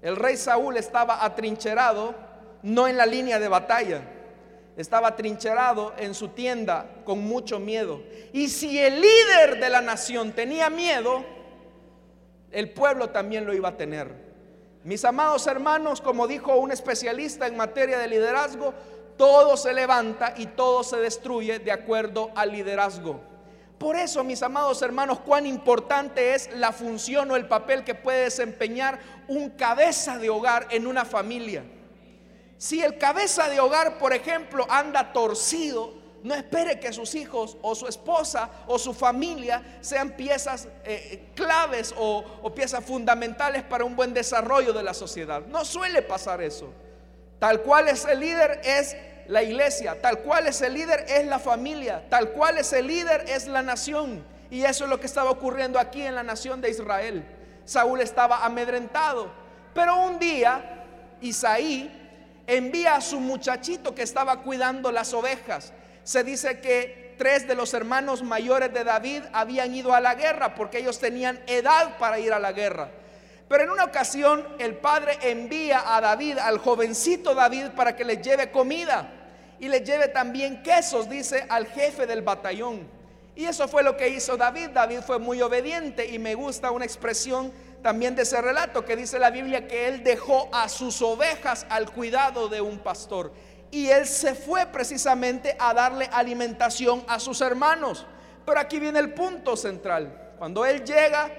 el 0.00 0.14
rey 0.14 0.36
Saúl 0.36 0.76
estaba 0.76 1.24
atrincherado 1.24 2.14
no 2.62 2.88
en 2.88 2.96
la 2.96 3.06
línea 3.06 3.38
de 3.38 3.48
batalla, 3.48 4.02
estaba 4.76 5.08
atrincherado 5.08 5.92
en 5.98 6.14
su 6.14 6.28
tienda 6.28 6.88
con 7.04 7.18
mucho 7.20 7.58
miedo. 7.58 8.00
Y 8.32 8.48
si 8.48 8.78
el 8.78 9.00
líder 9.00 9.58
de 9.58 9.68
la 9.70 9.80
nación 9.80 10.32
tenía 10.32 10.70
miedo, 10.70 11.24
el 12.50 12.70
pueblo 12.70 13.10
también 13.10 13.44
lo 13.46 13.54
iba 13.54 13.70
a 13.70 13.76
tener. 13.76 14.28
Mis 14.84 15.04
amados 15.04 15.46
hermanos, 15.46 16.00
como 16.00 16.26
dijo 16.26 16.56
un 16.56 16.72
especialista 16.72 17.46
en 17.46 17.56
materia 17.56 17.98
de 17.98 18.08
liderazgo, 18.08 18.72
todo 19.16 19.56
se 19.56 19.72
levanta 19.72 20.34
y 20.36 20.46
todo 20.46 20.84
se 20.84 20.96
destruye 20.98 21.58
de 21.58 21.72
acuerdo 21.72 22.30
al 22.34 22.52
liderazgo. 22.52 23.20
Por 23.78 23.96
eso, 23.96 24.24
mis 24.24 24.42
amados 24.42 24.82
hermanos, 24.82 25.20
cuán 25.20 25.46
importante 25.46 26.34
es 26.34 26.50
la 26.56 26.72
función 26.72 27.30
o 27.30 27.36
el 27.36 27.46
papel 27.46 27.84
que 27.84 27.94
puede 27.94 28.24
desempeñar 28.24 28.98
un 29.28 29.50
cabeza 29.50 30.18
de 30.18 30.30
hogar 30.30 30.66
en 30.70 30.86
una 30.86 31.04
familia. 31.04 31.64
Si 32.56 32.82
el 32.82 32.98
cabeza 32.98 33.48
de 33.48 33.60
hogar, 33.60 33.98
por 33.98 34.12
ejemplo, 34.12 34.66
anda 34.68 35.12
torcido, 35.12 35.94
no 36.22 36.34
espere 36.34 36.80
que 36.80 36.92
sus 36.92 37.14
hijos 37.14 37.56
o 37.62 37.74
su 37.74 37.86
esposa 37.86 38.50
o 38.66 38.78
su 38.78 38.92
familia 38.92 39.78
sean 39.80 40.10
piezas 40.10 40.68
eh, 40.84 41.30
claves 41.34 41.94
o, 41.96 42.24
o 42.42 42.54
piezas 42.54 42.84
fundamentales 42.84 43.62
para 43.62 43.84
un 43.84 43.94
buen 43.94 44.12
desarrollo 44.12 44.72
de 44.72 44.82
la 44.82 44.94
sociedad. 44.94 45.42
No 45.46 45.64
suele 45.64 46.02
pasar 46.02 46.42
eso. 46.42 46.72
Tal 47.38 47.62
cual 47.62 47.88
es 47.88 48.04
el 48.04 48.20
líder 48.20 48.60
es 48.64 48.96
la 49.28 49.42
iglesia, 49.42 50.00
tal 50.00 50.20
cual 50.20 50.46
es 50.46 50.60
el 50.62 50.74
líder 50.74 51.04
es 51.08 51.26
la 51.26 51.38
familia, 51.38 52.04
tal 52.08 52.30
cual 52.30 52.58
es 52.58 52.72
el 52.72 52.86
líder 52.86 53.24
es 53.28 53.46
la 53.46 53.62
nación. 53.62 54.24
Y 54.50 54.64
eso 54.64 54.84
es 54.84 54.90
lo 54.90 54.98
que 54.98 55.06
estaba 55.06 55.30
ocurriendo 55.30 55.78
aquí 55.78 56.02
en 56.02 56.14
la 56.14 56.22
nación 56.22 56.60
de 56.60 56.70
Israel. 56.70 57.24
Saúl 57.64 58.00
estaba 58.00 58.44
amedrentado, 58.44 59.30
pero 59.74 59.96
un 59.96 60.18
día 60.18 60.84
Isaí 61.20 61.94
envía 62.46 62.96
a 62.96 63.00
su 63.02 63.20
muchachito 63.20 63.94
que 63.94 64.02
estaba 64.02 64.42
cuidando 64.42 64.90
las 64.90 65.12
ovejas 65.12 65.74
se 66.08 66.24
dice 66.24 66.58
que 66.60 67.14
tres 67.18 67.46
de 67.46 67.54
los 67.54 67.74
hermanos 67.74 68.22
mayores 68.22 68.72
de 68.72 68.82
David 68.82 69.24
habían 69.34 69.74
ido 69.74 69.92
a 69.92 70.00
la 70.00 70.14
guerra 70.14 70.54
porque 70.54 70.78
ellos 70.78 70.98
tenían 70.98 71.38
edad 71.46 71.98
para 71.98 72.18
ir 72.18 72.32
a 72.32 72.38
la 72.38 72.52
guerra. 72.52 72.88
Pero 73.46 73.64
en 73.64 73.68
una 73.68 73.84
ocasión 73.84 74.42
el 74.58 74.76
padre 74.76 75.18
envía 75.20 75.94
a 75.94 76.00
David, 76.00 76.38
al 76.38 76.56
jovencito 76.60 77.34
David, 77.34 77.72
para 77.76 77.94
que 77.94 78.06
le 78.06 78.22
lleve 78.22 78.50
comida 78.50 79.06
y 79.60 79.68
le 79.68 79.82
lleve 79.82 80.08
también 80.08 80.62
quesos, 80.62 81.10
dice 81.10 81.44
al 81.50 81.66
jefe 81.66 82.06
del 82.06 82.22
batallón. 82.22 82.88
Y 83.36 83.44
eso 83.44 83.68
fue 83.68 83.82
lo 83.82 83.94
que 83.98 84.08
hizo 84.08 84.38
David. 84.38 84.70
David 84.70 85.00
fue 85.00 85.18
muy 85.18 85.42
obediente 85.42 86.06
y 86.06 86.18
me 86.18 86.34
gusta 86.34 86.70
una 86.70 86.86
expresión 86.86 87.52
también 87.82 88.16
de 88.16 88.22
ese 88.22 88.40
relato 88.40 88.82
que 88.86 88.96
dice 88.96 89.18
la 89.18 89.28
Biblia 89.28 89.68
que 89.68 89.88
él 89.88 90.02
dejó 90.02 90.48
a 90.54 90.70
sus 90.70 91.02
ovejas 91.02 91.66
al 91.68 91.92
cuidado 91.92 92.48
de 92.48 92.62
un 92.62 92.78
pastor 92.78 93.30
y 93.70 93.88
él 93.88 94.06
se 94.06 94.34
fue 94.34 94.66
precisamente 94.66 95.56
a 95.58 95.74
darle 95.74 96.08
alimentación 96.12 97.04
a 97.06 97.20
sus 97.20 97.40
hermanos. 97.40 98.06
Pero 98.44 98.60
aquí 98.60 98.78
viene 98.78 98.98
el 98.98 99.12
punto 99.12 99.56
central. 99.56 100.32
Cuando 100.38 100.64
él 100.64 100.84
llega, 100.84 101.30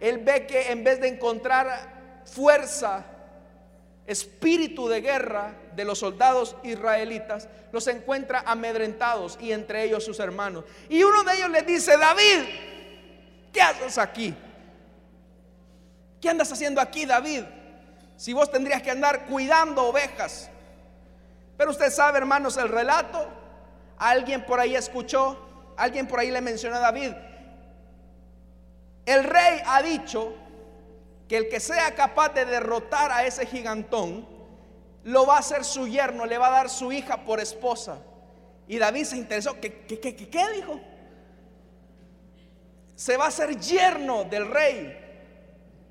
él 0.00 0.18
ve 0.18 0.46
que 0.46 0.70
en 0.70 0.82
vez 0.82 1.00
de 1.00 1.08
encontrar 1.08 2.22
fuerza, 2.24 3.04
espíritu 4.06 4.88
de 4.88 5.00
guerra 5.00 5.54
de 5.74 5.84
los 5.84 5.98
soldados 5.98 6.56
israelitas, 6.62 7.48
los 7.72 7.86
encuentra 7.86 8.42
amedrentados 8.46 9.38
y 9.40 9.52
entre 9.52 9.84
ellos 9.84 10.04
sus 10.04 10.18
hermanos. 10.20 10.64
Y 10.88 11.02
uno 11.02 11.22
de 11.24 11.36
ellos 11.36 11.50
le 11.50 11.62
dice, 11.62 11.96
David, 11.96 12.44
¿qué 13.52 13.60
haces 13.60 13.98
aquí? 13.98 14.34
¿Qué 16.20 16.28
andas 16.28 16.50
haciendo 16.50 16.80
aquí, 16.80 17.04
David? 17.04 17.44
Si 18.16 18.32
vos 18.32 18.50
tendrías 18.50 18.82
que 18.82 18.90
andar 18.90 19.26
cuidando 19.26 19.84
ovejas. 19.84 20.50
Pero 21.56 21.70
usted 21.70 21.90
sabe, 21.90 22.18
hermanos, 22.18 22.56
el 22.56 22.68
relato. 22.68 23.26
Alguien 23.98 24.44
por 24.44 24.60
ahí 24.60 24.76
escuchó, 24.76 25.38
alguien 25.76 26.06
por 26.06 26.20
ahí 26.20 26.30
le 26.30 26.40
mencionó 26.40 26.76
a 26.76 26.80
David. 26.80 27.12
El 29.06 29.24
rey 29.24 29.60
ha 29.64 29.82
dicho 29.82 30.34
que 31.28 31.36
el 31.38 31.48
que 31.48 31.60
sea 31.60 31.94
capaz 31.94 32.30
de 32.30 32.44
derrotar 32.44 33.10
a 33.10 33.24
ese 33.24 33.46
gigantón, 33.46 34.28
lo 35.04 35.24
va 35.24 35.36
a 35.36 35.38
hacer 35.38 35.64
su 35.64 35.86
yerno, 35.86 36.26
le 36.26 36.36
va 36.36 36.48
a 36.48 36.50
dar 36.50 36.68
su 36.68 36.92
hija 36.92 37.24
por 37.24 37.40
esposa. 37.40 37.98
Y 38.68 38.78
David 38.78 39.04
se 39.04 39.16
interesó. 39.16 39.58
¿Qué, 39.60 39.84
qué, 39.86 40.00
qué, 40.00 40.14
qué 40.14 40.52
dijo? 40.54 40.80
Se 42.96 43.16
va 43.16 43.26
a 43.26 43.30
ser 43.30 43.58
yerno 43.58 44.24
del 44.24 44.50
rey. 44.50 45.04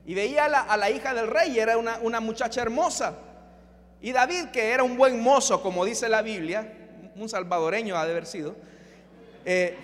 Y 0.06 0.14
veía 0.14 0.46
a 0.46 0.78
la, 0.78 0.90
hija 0.92 1.14
del 1.14 1.28
rey, 1.28 1.58
era 1.58 1.78
una 1.78 2.20
muchacha 2.20 2.62
hermosa. 2.62 3.18
Y 4.02 4.12
David, 4.12 4.48
que 4.52 4.72
era 4.72 4.84
un 4.84 4.98
buen 4.98 5.22
mozo, 5.22 5.62
como 5.62 5.86
dice 5.86 6.10
la 6.10 6.22
Biblia, 6.22 6.72
un 7.16 7.30
salvadoreño 7.30 7.98
ha 7.98 8.06
de 8.06 8.12
haber 8.12 8.25
sido, 8.25 8.56
eh, 9.46 9.78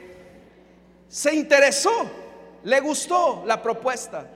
se 1.08 1.34
interesó, 1.34 1.92
le 2.64 2.80
gustó 2.80 3.44
la 3.46 3.62
propuesta. 3.62 4.28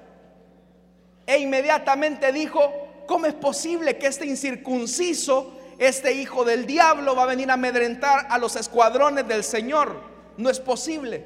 E 1.28 1.38
inmediatamente 1.38 2.32
dijo, 2.32 2.62
¿cómo 3.08 3.26
es 3.26 3.34
posible 3.34 3.98
que 3.98 4.08
este 4.08 4.26
incircunciso 4.26 5.56
este 5.78 6.14
hijo 6.14 6.46
del 6.46 6.66
diablo 6.66 7.16
va 7.16 7.24
a 7.24 7.28
venir 7.28 7.50
a 7.50 7.56
amedrentar 7.56 8.28
a 8.30 8.38
los 8.38 8.56
escuadrones 8.56 9.28
del 9.28 9.44
Señor. 9.44 10.00
No 10.38 10.50
es 10.50 10.60
posible. 10.60 11.26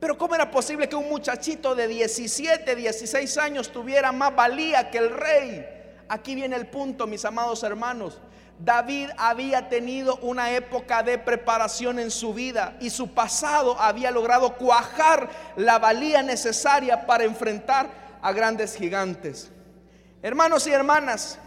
Pero 0.00 0.18
¿cómo 0.18 0.34
era 0.34 0.50
posible 0.50 0.88
que 0.88 0.96
un 0.96 1.08
muchachito 1.08 1.74
de 1.74 1.86
17, 1.86 2.74
16 2.74 3.38
años 3.38 3.70
tuviera 3.70 4.10
más 4.10 4.34
valía 4.34 4.90
que 4.90 4.98
el 4.98 5.10
rey? 5.10 5.64
Aquí 6.12 6.34
viene 6.34 6.56
el 6.56 6.66
punto, 6.66 7.06
mis 7.06 7.24
amados 7.24 7.62
hermanos. 7.62 8.20
David 8.58 9.08
había 9.16 9.70
tenido 9.70 10.16
una 10.16 10.50
época 10.50 11.02
de 11.02 11.16
preparación 11.16 11.98
en 11.98 12.10
su 12.10 12.34
vida 12.34 12.76
y 12.80 12.90
su 12.90 13.14
pasado 13.14 13.80
había 13.80 14.10
logrado 14.10 14.58
cuajar 14.58 15.30
la 15.56 15.78
valía 15.78 16.22
necesaria 16.22 17.06
para 17.06 17.24
enfrentar 17.24 17.88
a 18.20 18.30
grandes 18.32 18.76
gigantes. 18.76 19.50
Hermanos 20.20 20.66
y 20.66 20.72
hermanas, 20.72 21.38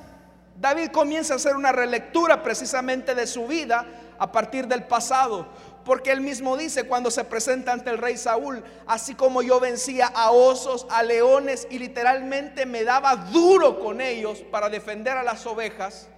David 0.59 0.87
comienza 0.87 1.33
a 1.33 1.37
hacer 1.37 1.55
una 1.55 1.71
relectura 1.71 2.41
precisamente 2.41 3.13
de 3.13 3.27
su 3.27 3.45
vida 3.45 3.85
a 4.17 4.31
partir 4.31 4.67
del 4.67 4.85
pasado. 4.85 5.47
Porque 5.85 6.11
él 6.11 6.19
mismo 6.19 6.57
dice 6.57 6.85
cuando 6.85 7.11
se 7.11 7.23
presenta 7.23 7.71
ante 7.71 7.91
el 7.91 7.99
rey 7.99 8.17
Saúl, 8.17 8.63
así 8.87 9.13
como 9.13 9.43
yo 9.43 9.59
vencía 9.59 10.07
a 10.07 10.31
osos, 10.31 10.87
a 10.89 11.03
leones 11.03 11.67
y 11.69 11.77
literalmente 11.77 12.65
me 12.65 12.83
daba 12.83 13.15
duro 13.15 13.79
con 13.79 14.01
ellos 14.01 14.39
para 14.51 14.67
defender 14.67 15.15
a 15.15 15.21
las 15.21 15.45
ovejas, 15.45 16.09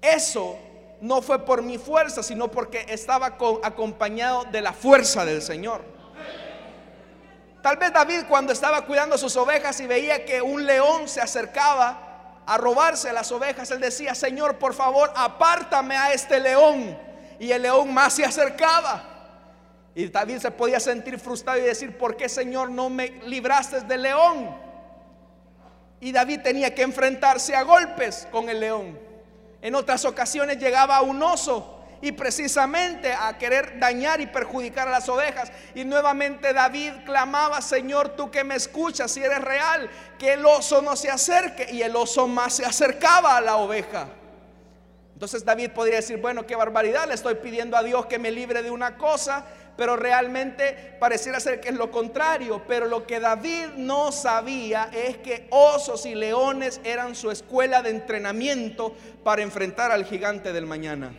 eso 0.00 0.58
no 1.02 1.20
fue 1.20 1.44
por 1.44 1.62
mi 1.62 1.76
fuerza, 1.76 2.22
sino 2.22 2.50
porque 2.50 2.86
estaba 2.88 3.36
acompañado 3.62 4.44
de 4.44 4.62
la 4.62 4.72
fuerza 4.72 5.26
del 5.26 5.42
Señor. 5.42 5.82
Tal 7.62 7.76
vez 7.76 7.92
David 7.92 8.22
cuando 8.28 8.52
estaba 8.52 8.86
cuidando 8.86 9.18
sus 9.18 9.36
ovejas 9.36 9.78
y 9.80 9.86
veía 9.86 10.24
que 10.24 10.40
un 10.40 10.64
león 10.64 11.08
se 11.08 11.20
acercaba 11.20 12.40
a 12.46 12.56
robarse 12.56 13.12
las 13.12 13.30
ovejas, 13.30 13.70
él 13.70 13.80
decía, 13.80 14.14
Señor, 14.14 14.58
por 14.58 14.74
favor, 14.74 15.12
apártame 15.14 15.96
a 15.96 16.12
este 16.12 16.40
león. 16.40 17.11
Y 17.38 17.50
el 17.52 17.62
león 17.62 17.92
más 17.92 18.14
se 18.14 18.24
acercaba. 18.24 19.12
Y 19.94 20.08
David 20.08 20.38
se 20.38 20.50
podía 20.50 20.80
sentir 20.80 21.18
frustrado 21.18 21.58
y 21.58 21.62
decir, 21.62 21.98
¿por 21.98 22.16
qué 22.16 22.28
Señor 22.28 22.70
no 22.70 22.88
me 22.88 23.10
libraste 23.26 23.82
del 23.82 24.02
león? 24.02 24.56
Y 26.00 26.12
David 26.12 26.40
tenía 26.42 26.74
que 26.74 26.82
enfrentarse 26.82 27.54
a 27.54 27.62
golpes 27.62 28.26
con 28.30 28.48
el 28.48 28.60
león. 28.60 28.98
En 29.60 29.74
otras 29.74 30.04
ocasiones 30.04 30.58
llegaba 30.58 31.00
un 31.02 31.22
oso 31.22 31.78
y 32.00 32.10
precisamente 32.10 33.12
a 33.12 33.38
querer 33.38 33.78
dañar 33.78 34.20
y 34.20 34.26
perjudicar 34.26 34.88
a 34.88 34.90
las 34.90 35.08
ovejas. 35.08 35.52
Y 35.74 35.84
nuevamente 35.84 36.52
David 36.52 36.92
clamaba, 37.04 37.62
Señor, 37.62 38.16
tú 38.16 38.30
que 38.30 38.42
me 38.42 38.56
escuchas, 38.56 39.12
si 39.12 39.22
eres 39.22 39.40
real, 39.40 39.88
que 40.18 40.32
el 40.32 40.44
oso 40.44 40.82
no 40.82 40.96
se 40.96 41.10
acerque. 41.10 41.68
Y 41.70 41.82
el 41.82 41.94
oso 41.94 42.26
más 42.26 42.54
se 42.54 42.64
acercaba 42.64 43.36
a 43.36 43.40
la 43.40 43.56
oveja. 43.56 44.08
Entonces 45.22 45.44
David 45.44 45.70
podría 45.70 45.98
decir, 45.98 46.16
bueno, 46.16 46.48
qué 46.48 46.56
barbaridad, 46.56 47.06
le 47.06 47.14
estoy 47.14 47.36
pidiendo 47.36 47.76
a 47.76 47.84
Dios 47.84 48.06
que 48.06 48.18
me 48.18 48.32
libre 48.32 48.60
de 48.60 48.72
una 48.72 48.96
cosa, 48.98 49.46
pero 49.76 49.94
realmente 49.94 50.96
pareciera 50.98 51.38
ser 51.38 51.60
que 51.60 51.68
es 51.68 51.76
lo 51.76 51.92
contrario. 51.92 52.62
Pero 52.66 52.86
lo 52.86 53.06
que 53.06 53.20
David 53.20 53.66
no 53.76 54.10
sabía 54.10 54.90
es 54.92 55.18
que 55.18 55.46
osos 55.50 56.06
y 56.06 56.16
leones 56.16 56.80
eran 56.82 57.14
su 57.14 57.30
escuela 57.30 57.82
de 57.82 57.90
entrenamiento 57.90 58.96
para 59.22 59.42
enfrentar 59.42 59.92
al 59.92 60.06
gigante 60.06 60.52
del 60.52 60.66
mañana. 60.66 61.12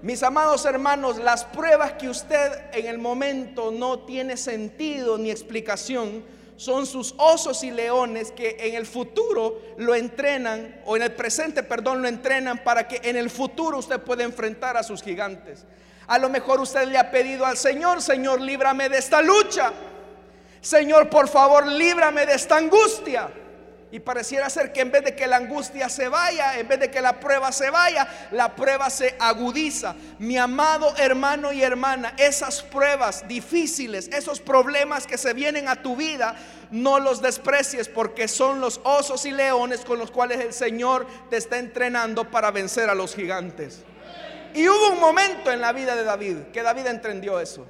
Mis 0.00 0.22
amados 0.22 0.64
hermanos, 0.64 1.18
las 1.18 1.44
pruebas 1.44 1.94
que 1.94 2.08
usted 2.08 2.52
en 2.72 2.86
el 2.86 2.98
momento 2.98 3.72
no 3.72 4.04
tiene 4.04 4.36
sentido 4.36 5.18
ni 5.18 5.32
explicación 5.32 6.22
son 6.62 6.86
sus 6.86 7.14
osos 7.18 7.64
y 7.64 7.70
leones 7.70 8.30
que 8.30 8.56
en 8.60 8.74
el 8.74 8.86
futuro 8.86 9.60
lo 9.78 9.94
entrenan, 9.94 10.80
o 10.84 10.96
en 10.96 11.02
el 11.02 11.12
presente, 11.12 11.62
perdón, 11.62 12.02
lo 12.02 12.08
entrenan 12.08 12.62
para 12.62 12.86
que 12.86 13.00
en 13.02 13.16
el 13.16 13.30
futuro 13.30 13.78
usted 13.78 14.00
pueda 14.00 14.22
enfrentar 14.22 14.76
a 14.76 14.82
sus 14.82 15.02
gigantes. 15.02 15.64
A 16.06 16.18
lo 16.18 16.28
mejor 16.28 16.60
usted 16.60 16.86
le 16.86 16.98
ha 16.98 17.10
pedido 17.10 17.44
al 17.44 17.56
Señor, 17.56 18.00
Señor, 18.00 18.40
líbrame 18.40 18.88
de 18.88 18.98
esta 18.98 19.20
lucha. 19.20 19.72
Señor, 20.60 21.10
por 21.10 21.28
favor, 21.28 21.66
líbrame 21.66 22.26
de 22.26 22.34
esta 22.34 22.56
angustia. 22.56 23.28
Y 23.92 24.00
pareciera 24.00 24.48
ser 24.48 24.72
que 24.72 24.80
en 24.80 24.90
vez 24.90 25.04
de 25.04 25.14
que 25.14 25.26
la 25.26 25.36
angustia 25.36 25.90
se 25.90 26.08
vaya, 26.08 26.58
en 26.58 26.66
vez 26.66 26.80
de 26.80 26.90
que 26.90 27.02
la 27.02 27.20
prueba 27.20 27.52
se 27.52 27.68
vaya, 27.68 28.08
la 28.30 28.56
prueba 28.56 28.88
se 28.88 29.14
agudiza. 29.20 29.94
Mi 30.18 30.38
amado 30.38 30.96
hermano 30.96 31.52
y 31.52 31.62
hermana, 31.62 32.14
esas 32.16 32.62
pruebas 32.62 33.28
difíciles, 33.28 34.08
esos 34.08 34.40
problemas 34.40 35.06
que 35.06 35.18
se 35.18 35.34
vienen 35.34 35.68
a 35.68 35.82
tu 35.82 35.94
vida, 35.94 36.34
no 36.70 37.00
los 37.00 37.20
desprecies 37.20 37.86
porque 37.86 38.28
son 38.28 38.62
los 38.62 38.80
osos 38.82 39.26
y 39.26 39.30
leones 39.30 39.80
con 39.84 39.98
los 39.98 40.10
cuales 40.10 40.40
el 40.40 40.54
Señor 40.54 41.06
te 41.28 41.36
está 41.36 41.58
entrenando 41.58 42.30
para 42.30 42.50
vencer 42.50 42.88
a 42.88 42.94
los 42.94 43.14
gigantes. 43.14 43.80
Y 44.54 44.70
hubo 44.70 44.92
un 44.92 45.00
momento 45.00 45.52
en 45.52 45.60
la 45.60 45.74
vida 45.74 45.94
de 45.94 46.04
David 46.04 46.36
que 46.50 46.62
David 46.62 46.86
entendió 46.86 47.38
eso. 47.40 47.66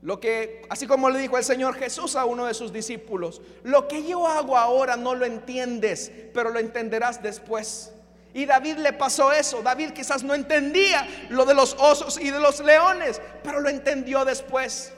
Lo 0.00 0.20
que, 0.20 0.62
así 0.70 0.86
como 0.86 1.10
le 1.10 1.18
dijo 1.18 1.36
el 1.36 1.44
Señor 1.44 1.74
Jesús 1.74 2.14
a 2.14 2.24
uno 2.24 2.46
de 2.46 2.54
sus 2.54 2.72
discípulos, 2.72 3.42
lo 3.64 3.88
que 3.88 4.06
yo 4.06 4.28
hago 4.28 4.56
ahora 4.56 4.96
no 4.96 5.14
lo 5.14 5.24
entiendes, 5.24 6.12
pero 6.32 6.50
lo 6.50 6.60
entenderás 6.60 7.22
después. 7.22 7.92
Y 8.32 8.46
David 8.46 8.76
le 8.76 8.92
pasó 8.92 9.32
eso. 9.32 9.62
David 9.62 9.90
quizás 9.90 10.22
no 10.22 10.34
entendía 10.34 11.06
lo 11.30 11.44
de 11.44 11.54
los 11.54 11.74
osos 11.80 12.20
y 12.20 12.30
de 12.30 12.38
los 12.38 12.60
leones, 12.60 13.20
pero 13.42 13.58
lo 13.60 13.68
entendió 13.68 14.24
después. 14.24 14.92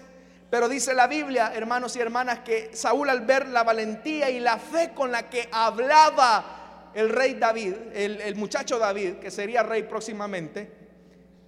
Pero 0.50 0.68
dice 0.68 0.92
la 0.92 1.06
Biblia, 1.06 1.52
hermanos 1.54 1.96
y 1.96 2.00
hermanas, 2.00 2.40
que 2.40 2.70
Saúl 2.74 3.08
al 3.08 3.22
ver 3.22 3.48
la 3.48 3.62
valentía 3.62 4.28
y 4.28 4.40
la 4.40 4.58
fe 4.58 4.90
con 4.94 5.12
la 5.12 5.30
que 5.30 5.48
hablaba 5.52 6.90
el 6.92 7.08
rey 7.08 7.34
David, 7.34 7.74
el, 7.94 8.20
el 8.20 8.34
muchacho 8.34 8.78
David, 8.78 9.14
que 9.14 9.30
sería 9.30 9.62
rey 9.62 9.84
próximamente, 9.84 10.70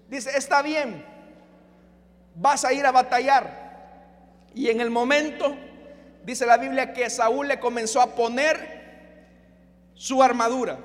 dice, 0.08 0.30
está 0.36 0.62
bien, 0.62 1.04
vas 2.34 2.64
a 2.64 2.72
ir 2.72 2.84
a 2.86 2.92
batallar. 2.92 3.62
Y 4.54 4.68
en 4.68 4.80
el 4.80 4.90
momento, 4.90 5.56
dice 6.24 6.46
la 6.46 6.58
Biblia, 6.58 6.92
que 6.92 7.08
Saúl 7.08 7.48
le 7.48 7.58
comenzó 7.58 8.00
a 8.00 8.14
poner 8.14 8.82
su 9.94 10.22
armadura. 10.22 10.78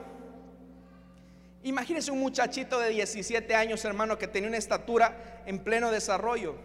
Imagínese 1.64 2.12
un 2.12 2.20
muchachito 2.20 2.80
de 2.80 2.90
17 2.90 3.56
años, 3.56 3.84
hermano, 3.84 4.18
que 4.18 4.28
tenía 4.28 4.48
una 4.48 4.58
estatura 4.58 5.42
en 5.46 5.60
pleno 5.60 5.92
desarrollo. 5.92 6.56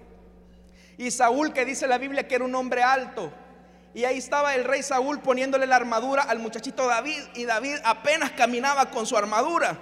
Y 0.97 1.11
Saúl, 1.11 1.53
que 1.53 1.65
dice 1.65 1.87
la 1.87 1.99
Biblia 1.99 2.29
que 2.29 2.37
era 2.37 2.45
un 2.45 2.55
hombre 2.55 2.83
alto. 2.83 3.33
Y 3.95 4.05
ahí 4.05 4.19
estaba 4.19 4.55
el 4.55 4.65
rey 4.65 4.83
Saúl 4.83 5.21
poniéndole 5.21 5.67
la 5.67 5.77
armadura 5.77 6.23
al 6.23 6.39
muchachito 6.39 6.87
David. 6.87 7.21
Y 7.35 7.45
David 7.45 7.77
apenas 7.85 8.33
caminaba 8.33 8.91
con 8.91 9.07
su 9.07 9.17
armadura. 9.17 9.79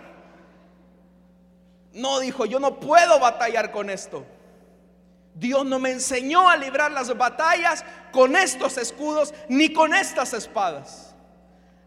No 1.92 2.20
dijo, 2.20 2.46
yo 2.46 2.60
no 2.60 2.80
puedo 2.80 3.18
batallar 3.18 3.72
con 3.72 3.90
esto. 3.90 4.24
Dios 5.34 5.64
no 5.64 5.78
me 5.78 5.92
enseñó 5.92 6.48
a 6.48 6.56
librar 6.56 6.90
las 6.90 7.16
batallas 7.16 7.84
con 8.12 8.36
estos 8.36 8.76
escudos 8.78 9.32
ni 9.48 9.72
con 9.72 9.94
estas 9.94 10.34
espadas. 10.34 11.14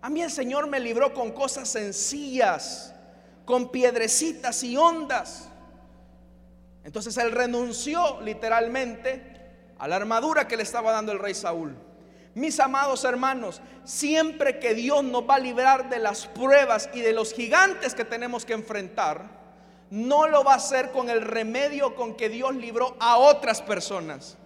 A 0.01 0.09
mí 0.09 0.21
el 0.21 0.31
Señor 0.31 0.67
me 0.67 0.79
libró 0.79 1.13
con 1.13 1.31
cosas 1.31 1.69
sencillas, 1.69 2.93
con 3.45 3.69
piedrecitas 3.69 4.63
y 4.63 4.75
ondas. 4.75 5.49
Entonces 6.83 7.15
él 7.17 7.31
renunció 7.31 8.19
literalmente 8.21 9.33
a 9.79 9.87
la 9.87 9.95
armadura 9.95 10.47
que 10.47 10.57
le 10.57 10.63
estaba 10.63 10.91
dando 10.91 11.11
el 11.11 11.19
rey 11.19 11.33
Saúl. 11.33 11.75
Mis 12.35 12.59
amados 12.59 13.03
hermanos, 13.03 13.61
siempre 13.83 14.59
que 14.59 14.73
Dios 14.73 15.03
nos 15.03 15.29
va 15.29 15.35
a 15.35 15.39
librar 15.39 15.89
de 15.89 15.99
las 15.99 16.25
pruebas 16.25 16.89
y 16.93 17.01
de 17.01 17.13
los 17.13 17.31
gigantes 17.33 17.93
que 17.93 18.05
tenemos 18.05 18.43
que 18.43 18.53
enfrentar, 18.53 19.42
no 19.93 20.27
lo 20.27 20.43
va 20.43 20.53
a 20.53 20.55
hacer 20.55 20.89
con 20.89 21.07
el 21.11 21.21
remedio 21.21 21.93
con 21.93 22.15
que 22.15 22.27
Dios 22.27 22.55
libró 22.55 22.97
a 22.99 23.17
otras 23.17 23.61
personas. 23.61 24.37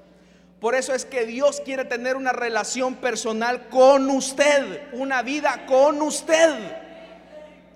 Por 0.59 0.75
eso 0.75 0.93
es 0.93 1.05
que 1.05 1.25
Dios 1.25 1.61
quiere 1.63 1.85
tener 1.85 2.17
una 2.17 2.33
relación 2.33 2.95
personal 2.95 3.69
con 3.69 4.09
usted, 4.09 4.89
una 4.91 5.21
vida 5.21 5.65
con 5.65 6.01
usted. 6.01 6.53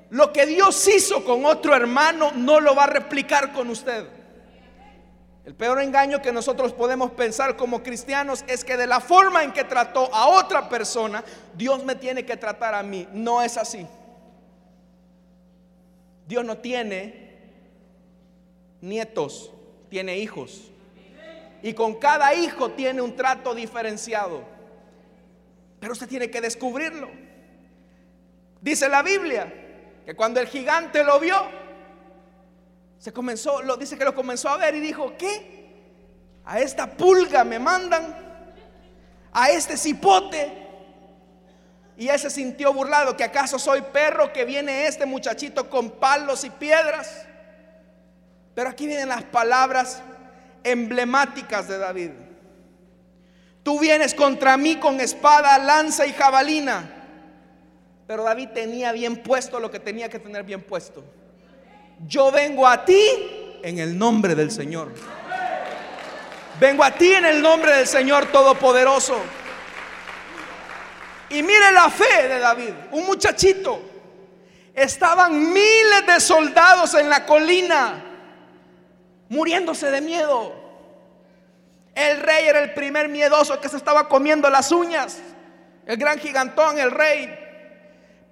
Lo 0.10 0.34
que 0.34 0.46
Dios 0.48 0.86
hizo 0.90 1.24
con 1.24 1.46
otro 1.46 1.74
hermano 1.74 2.34
no 2.36 2.60
lo 2.60 2.76
va 2.76 2.84
a 2.84 2.88
replicar 2.88 3.54
con 3.54 3.70
usted. 3.70 4.06
El 5.46 5.56
peor 5.56 5.82
engaño 5.82 6.22
que 6.22 6.34
nosotros 6.34 6.74
podemos 6.74 7.12
pensar 7.12 7.56
como 7.56 7.84
cristianos 7.84 8.44
es 8.48 8.66
que 8.66 8.76
de 8.76 8.86
la 8.86 9.00
forma 9.00 9.46
en 9.46 9.54
que 9.54 9.64
trató 9.64 10.14
a 10.14 10.28
otra 10.28 10.68
persona, 10.68 11.24
Dios 11.56 11.86
me 11.86 11.96
tiene 11.96 12.26
que 12.26 12.36
tratar 12.36 12.74
a 12.74 12.84
mí. 12.84 13.08
No 13.14 13.42
es 13.42 13.56
así. 13.56 13.88
Dios 16.28 16.44
no 16.44 16.58
tiene 16.58 17.31
nietos, 18.82 19.52
tiene 19.90 20.18
hijos. 20.18 20.72
Y 21.64 21.74
con 21.74 21.96
cada 21.96 22.34
hijo 22.34 22.72
tiene 22.72 23.02
un 23.02 23.16
trato 23.16 23.54
diferenciado. 23.54 24.44
Pero 25.80 25.94
usted 25.94 26.08
tiene 26.08 26.30
que 26.30 26.42
descubrirlo. 26.42 27.10
Dice 28.62 28.90
la 28.90 29.02
Biblia 29.02 29.52
que 30.06 30.16
cuando 30.16 30.40
el 30.40 30.48
gigante 30.48 31.04
lo 31.04 31.20
vio, 31.20 31.36
se 32.98 33.12
comenzó, 33.12 33.62
lo 33.62 33.78
dice 33.78 33.98
que 33.98 34.06
lo 34.06 34.14
comenzó 34.14 34.50
a 34.50 34.58
ver 34.58 34.76
y 34.76 34.80
dijo, 34.80 35.16
¿qué? 35.18 35.62
A 36.46 36.60
esta 36.60 36.86
pulga 36.98 37.44
me 37.44 37.60
mandan, 37.60 38.16
a 39.32 39.50
este 39.50 39.78
cipote. 39.78 40.60
Y 41.98 42.08
él 42.08 42.20
se 42.20 42.30
sintió 42.30 42.74
burlado, 42.74 43.16
que 43.18 43.24
acaso 43.24 43.60
soy 43.60 43.82
perro 43.82 44.32
que 44.34 44.46
viene 44.46 44.88
este 44.88 45.06
muchachito 45.06 45.70
con 45.70 45.92
palos 45.92 46.44
y 46.44 46.50
piedras. 46.50 47.26
Pero 48.54 48.70
aquí 48.70 48.88
vienen 48.88 49.10
las 49.10 49.24
palabras 49.24 50.02
emblemáticas 50.64 51.68
de 51.68 51.78
David. 51.78 52.12
Tú 53.64 53.80
vienes 53.80 54.14
contra 54.14 54.58
mí 54.58 54.78
con 54.78 55.00
espada, 55.00 55.58
lanza 55.60 56.06
y 56.06 56.14
jabalina. 56.14 56.90
Pero 58.08 58.24
David 58.24 58.50
tenía 58.50 58.92
bien 58.92 59.18
puesto 59.18 59.60
lo 59.60 59.72
que 59.72 59.80
tenía 59.80 60.10
que 60.10 60.20
tener 60.20 60.44
bien 60.44 60.62
puesto. 60.62 61.04
Yo 62.08 62.32
vengo 62.32 62.68
a 62.68 62.84
ti 62.84 63.02
en 63.64 63.80
el 63.80 63.98
nombre 63.98 64.36
del 64.36 64.52
Señor. 64.52 64.92
Vengo 66.60 66.84
a 66.84 66.92
ti 66.92 67.12
en 67.14 67.26
el 67.26 67.42
nombre 67.42 67.76
del 67.76 67.88
Señor 67.88 68.26
Todopoderoso. 68.32 69.18
Y 71.30 71.42
mire 71.44 71.72
la 71.72 71.90
fe 71.90 72.28
de 72.28 72.40
David, 72.40 72.74
un 72.92 73.06
muchachito. 73.06 73.82
Estaban 74.74 75.54
miles 75.54 76.06
de 76.08 76.20
soldados 76.20 76.94
en 76.96 77.10
la 77.10 77.26
colina 77.26 78.11
muriéndose 79.32 79.90
de 79.90 80.02
miedo. 80.02 80.54
El 81.96 82.20
rey 82.20 82.48
era 82.48 82.62
el 82.62 82.74
primer 82.74 83.08
miedoso 83.08 83.62
que 83.62 83.70
se 83.70 83.78
estaba 83.78 84.10
comiendo 84.10 84.50
las 84.50 84.74
uñas. 84.74 85.20
El 85.86 85.96
gran 85.96 86.20
gigantón, 86.20 86.78
el 86.78 86.92
rey. 86.92 87.34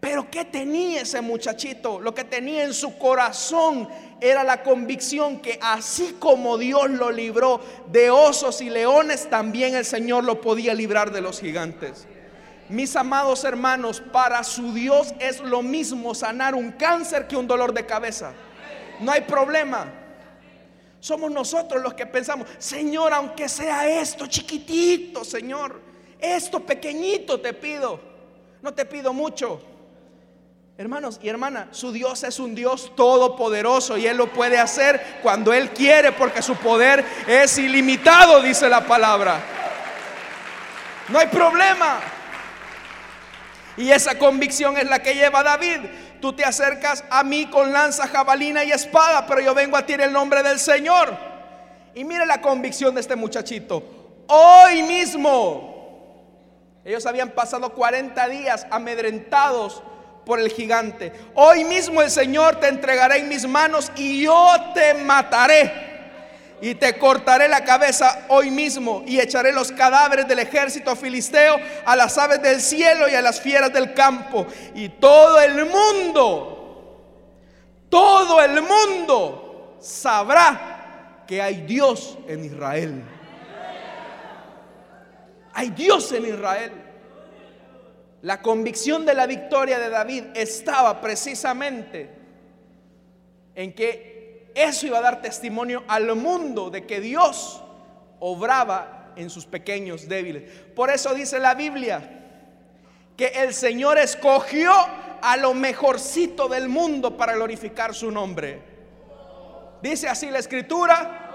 Pero 0.02 0.30
¿qué 0.30 0.44
tenía 0.44 1.02
ese 1.02 1.22
muchachito? 1.22 2.02
Lo 2.02 2.14
que 2.14 2.26
tenía 2.26 2.66
en 2.66 2.74
su 2.74 2.98
corazón 2.98 3.88
era 4.20 4.44
la 4.44 4.62
convicción 4.62 5.40
que 5.40 5.58
así 5.62 6.18
como 6.20 6.58
Dios 6.58 6.90
lo 6.90 7.12
libró 7.12 7.62
de 7.88 8.10
osos 8.10 8.60
y 8.60 8.70
leones, 8.70 9.30
también 9.30 9.76
el 9.76 9.86
Señor 9.86 10.26
lo 10.26 10.42
podía 10.42 10.74
librar 10.74 11.12
de 11.12 11.22
los 11.22 11.40
gigantes. 11.40 12.08
Mis 12.68 12.98
amados 12.98 13.46
hermanos, 13.46 14.04
para 14.12 14.44
su 14.44 14.74
Dios 14.74 15.14
es 15.20 15.40
lo 15.40 15.62
mismo 15.62 16.14
sanar 16.14 16.56
un 16.56 16.74
cáncer 16.74 17.26
que 17.26 17.38
un 17.38 17.48
dolor 17.48 17.74
de 17.74 17.86
cabeza. 17.86 18.34
No 19.00 19.14
hay 19.14 19.22
problema. 19.22 19.99
Somos 21.00 21.32
nosotros 21.32 21.82
los 21.82 21.94
que 21.94 22.06
pensamos, 22.06 22.48
Señor, 22.58 23.14
aunque 23.14 23.48
sea 23.48 23.88
esto 23.88 24.28
chiquitito, 24.28 25.24
Señor, 25.24 25.80
esto 26.20 26.60
pequeñito 26.60 27.40
te 27.40 27.54
pido, 27.54 28.00
no 28.62 28.74
te 28.74 28.86
pido 28.86 29.14
mucho. 29.14 29.62
Hermanos 30.78 31.20
y 31.22 31.28
hermanas, 31.28 31.68
su 31.72 31.92
Dios 31.92 32.24
es 32.24 32.40
un 32.40 32.56
Dios 32.56 32.94
todopoderoso 32.96 33.98
y 33.98 34.08
Él 34.08 34.16
lo 34.16 34.32
puede 34.32 34.58
hacer 34.58 35.20
cuando 35.22 35.52
Él 35.52 35.72
quiere 35.72 36.14
porque 36.14 36.42
su 36.42 36.56
poder 36.56 37.04
es 37.28 37.58
ilimitado, 37.58 38.42
dice 38.42 38.70
la 38.70 38.86
palabra. 38.86 39.42
No 41.10 41.20
hay 41.20 41.28
problema. 41.28 42.00
Y 43.76 43.92
esa 43.92 44.18
convicción 44.18 44.78
es 44.78 44.86
la 44.86 45.00
que 45.00 45.16
lleva 45.16 45.40
a 45.40 45.44
David. 45.44 45.80
Tú 46.22 46.34
te 46.34 46.44
acercas 46.44 47.04
a 47.10 47.24
mí 47.24 47.46
con 47.48 47.72
lanza, 47.72 48.08
jabalina 48.08 48.64
y 48.64 48.72
espada, 48.72 49.26
pero 49.26 49.42
yo 49.42 49.54
vengo 49.54 49.78
a 49.78 49.86
ti 49.86 49.94
en 49.94 50.02
el 50.02 50.12
nombre 50.14 50.44
del 50.44 50.60
Señor. 50.60 51.16
Y 51.96 52.04
mire 52.04 52.26
la 52.26 52.42
convicción 52.42 52.94
de 52.94 53.02
este 53.02 53.16
muchachito. 53.16 53.84
Hoy 54.28 54.84
mismo, 54.84 56.80
ellos 56.86 57.06
habían 57.06 57.30
pasado 57.30 57.74
40 57.74 58.28
días 58.30 58.68
amedrentados 58.70 59.82
por 60.26 60.40
el 60.40 60.50
gigante. 60.50 61.12
Hoy 61.34 61.64
mismo 61.64 62.02
el 62.02 62.12
Señor 62.12 62.58
te 62.58 62.68
entregará 62.68 63.18
en 63.18 63.28
mis 63.28 63.48
manos 63.48 63.92
y 63.96 64.24
yo 64.24 64.54
te 64.74 64.94
mataré 64.94 65.89
y 66.62 66.76
te 66.76 66.98
cortaré 66.98 67.48
la 67.48 67.64
cabeza 67.64 68.26
hoy 68.30 68.52
mismo 68.52 69.04
y 69.06 69.20
echaré 69.20 69.52
los 69.52 69.72
cadáveres 69.72 70.28
del 70.28 70.40
ejército 70.40 70.96
filisteo 70.96 71.58
a 71.86 71.96
las 71.96 72.18
aves 72.18 72.42
del 72.42 72.62
cielo 72.62 73.08
y 73.08 73.16
a 73.16 73.22
las 73.22 73.40
fieras 73.42 73.72
del 73.72 73.94
campo. 73.94 74.46
Y 74.76 74.90
todo 74.90 75.40
el 75.42 75.66
mundo, 75.66 77.06
todo 77.90 78.42
el 78.42 78.62
mundo 78.62 79.78
sabrá 79.80 81.24
que 81.28 81.42
hay 81.42 81.62
Dios 81.62 82.18
en 82.28 82.46
Israel. 82.46 83.04
Hay 85.54 85.70
Dios 85.70 86.12
en 86.12 86.26
Israel. 86.26 86.72
La 88.22 88.42
convicción 88.42 89.06
de 89.06 89.14
la 89.14 89.28
victoria 89.28 89.80
de 89.80 89.90
David 89.90 90.24
estaba 90.34 91.00
precisamente 91.00 92.10
en 93.56 93.74
que 93.74 94.09
eso 94.56 94.88
iba 94.88 95.00
a 95.00 95.02
dar 95.02 95.22
testimonio 95.22 95.84
al 95.88 96.16
mundo 96.16 96.70
de 96.70 96.86
que 96.86 97.00
Dios 97.00 97.62
obraba 98.20 99.14
en 99.16 99.30
sus 99.30 99.46
pequeños 99.46 100.08
débiles. 100.08 100.50
Por 100.76 100.90
eso 100.90 101.14
dice 101.14 101.40
la 101.40 101.54
Biblia 101.54 102.18
que 103.16 103.28
el 103.28 103.54
Señor 103.54 103.98
escogió 103.98 104.72
a 105.22 105.36
lo 105.38 105.54
mejorcito 105.54 106.48
del 106.48 106.70
mundo 106.70 107.18
para 107.18 107.34
glorificar 107.34 107.94
su 107.94 108.12
nombre. 108.12 108.62
Dice 109.82 110.08
así 110.08 110.30
la 110.30 110.40
escritura. 110.40 111.26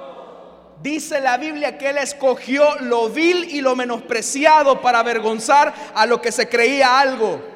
Dice 0.83 1.21
la 1.21 1.39
Biblia 1.39 1.79
que 1.79 1.91
Él 1.91 1.99
escogió 1.99 2.77
lo 2.81 3.09
vil 3.09 3.49
y 3.51 3.61
lo 3.61 3.77
menospreciado 3.77 4.81
para 4.83 4.99
avergonzar 4.99 5.73
a 5.95 6.05
lo 6.05 6.21
que 6.21 6.33
se 6.33 6.49
creía 6.49 7.01
algo. 7.01 7.54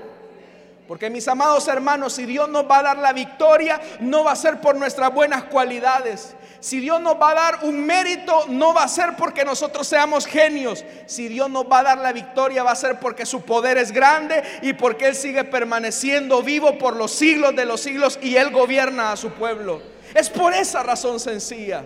Porque 0.88 1.10
mis 1.10 1.28
amados 1.28 1.68
hermanos, 1.68 2.14
si 2.14 2.24
Dios 2.24 2.48
nos 2.48 2.64
va 2.64 2.78
a 2.78 2.82
dar 2.82 2.96
la 2.96 3.12
victoria, 3.12 3.78
no 4.00 4.24
va 4.24 4.32
a 4.32 4.36
ser 4.36 4.58
por 4.58 4.74
nuestras 4.74 5.12
buenas 5.12 5.44
cualidades. 5.44 6.34
Si 6.60 6.80
Dios 6.80 6.98
nos 7.02 7.20
va 7.20 7.32
a 7.32 7.34
dar 7.34 7.58
un 7.64 7.84
mérito, 7.84 8.46
no 8.48 8.72
va 8.72 8.84
a 8.84 8.88
ser 8.88 9.14
porque 9.16 9.44
nosotros 9.44 9.86
seamos 9.86 10.24
genios. 10.24 10.86
Si 11.04 11.28
Dios 11.28 11.50
nos 11.50 11.64
va 11.64 11.80
a 11.80 11.82
dar 11.82 11.98
la 11.98 12.14
victoria, 12.14 12.62
va 12.62 12.70
a 12.70 12.74
ser 12.74 12.98
porque 12.98 13.26
su 13.26 13.42
poder 13.42 13.76
es 13.76 13.92
grande 13.92 14.42
y 14.62 14.72
porque 14.72 15.08
Él 15.08 15.14
sigue 15.14 15.44
permaneciendo 15.44 16.42
vivo 16.42 16.78
por 16.78 16.96
los 16.96 17.12
siglos 17.12 17.54
de 17.54 17.66
los 17.66 17.82
siglos 17.82 18.18
y 18.22 18.36
Él 18.36 18.50
gobierna 18.50 19.12
a 19.12 19.16
su 19.18 19.30
pueblo. 19.32 19.82
Es 20.14 20.30
por 20.30 20.54
esa 20.54 20.82
razón 20.82 21.20
sencilla. 21.20 21.84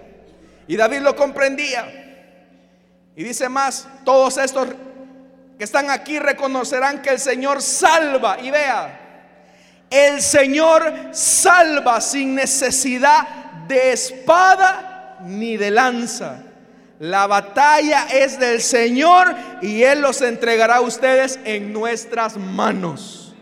Y 0.68 0.76
David 0.76 1.00
lo 1.00 1.16
comprendía. 1.16 2.30
Y 3.16 3.24
dice 3.24 3.48
más, 3.48 3.88
todos 4.04 4.38
estos 4.38 4.68
que 5.58 5.64
están 5.64 5.90
aquí 5.90 6.18
reconocerán 6.18 7.02
que 7.02 7.10
el 7.10 7.18
Señor 7.18 7.62
salva. 7.62 8.38
Y 8.40 8.50
vea, 8.50 9.02
el 9.90 10.22
Señor 10.22 11.10
salva 11.12 12.00
sin 12.00 12.34
necesidad 12.34 13.26
de 13.68 13.92
espada 13.92 15.18
ni 15.24 15.56
de 15.56 15.70
lanza. 15.70 16.42
La 16.98 17.26
batalla 17.26 18.06
es 18.12 18.38
del 18.38 18.60
Señor 18.60 19.34
y 19.60 19.82
Él 19.82 20.00
los 20.00 20.22
entregará 20.22 20.76
a 20.76 20.80
ustedes 20.80 21.38
en 21.44 21.72
nuestras 21.72 22.36
manos. 22.36 23.34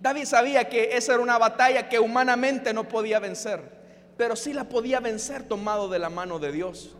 David 0.00 0.24
sabía 0.24 0.68
que 0.68 0.96
esa 0.96 1.12
era 1.12 1.22
una 1.22 1.36
batalla 1.36 1.88
que 1.90 1.98
humanamente 1.98 2.72
no 2.72 2.88
podía 2.88 3.18
vencer, 3.18 3.60
pero 4.16 4.34
sí 4.34 4.54
la 4.54 4.64
podía 4.64 4.98
vencer 4.98 5.42
tomado 5.42 5.90
de 5.90 5.98
la 5.98 6.08
mano 6.08 6.38
de 6.38 6.52
Dios. 6.52 6.96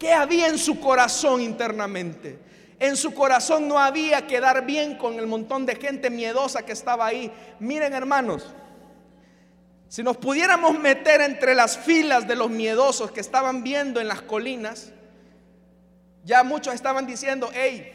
¿Qué 0.00 0.12
había 0.12 0.48
en 0.48 0.58
su 0.58 0.80
corazón 0.80 1.42
internamente? 1.42 2.40
En 2.80 2.96
su 2.96 3.12
corazón 3.12 3.68
no 3.68 3.78
había 3.78 4.26
quedar 4.26 4.64
bien 4.64 4.96
con 4.96 5.18
el 5.18 5.26
montón 5.26 5.66
de 5.66 5.76
gente 5.76 6.08
miedosa 6.08 6.64
que 6.64 6.72
estaba 6.72 7.04
ahí. 7.04 7.30
Miren 7.58 7.92
hermanos, 7.92 8.54
si 9.86 10.02
nos 10.02 10.16
pudiéramos 10.16 10.78
meter 10.78 11.20
entre 11.20 11.54
las 11.54 11.76
filas 11.76 12.26
de 12.26 12.36
los 12.36 12.48
miedosos 12.48 13.10
que 13.10 13.20
estaban 13.20 13.62
viendo 13.62 14.00
en 14.00 14.08
las 14.08 14.22
colinas, 14.22 14.92
ya 16.24 16.42
muchos 16.42 16.72
estaban 16.72 17.06
diciendo, 17.06 17.50
hey, 17.52 17.92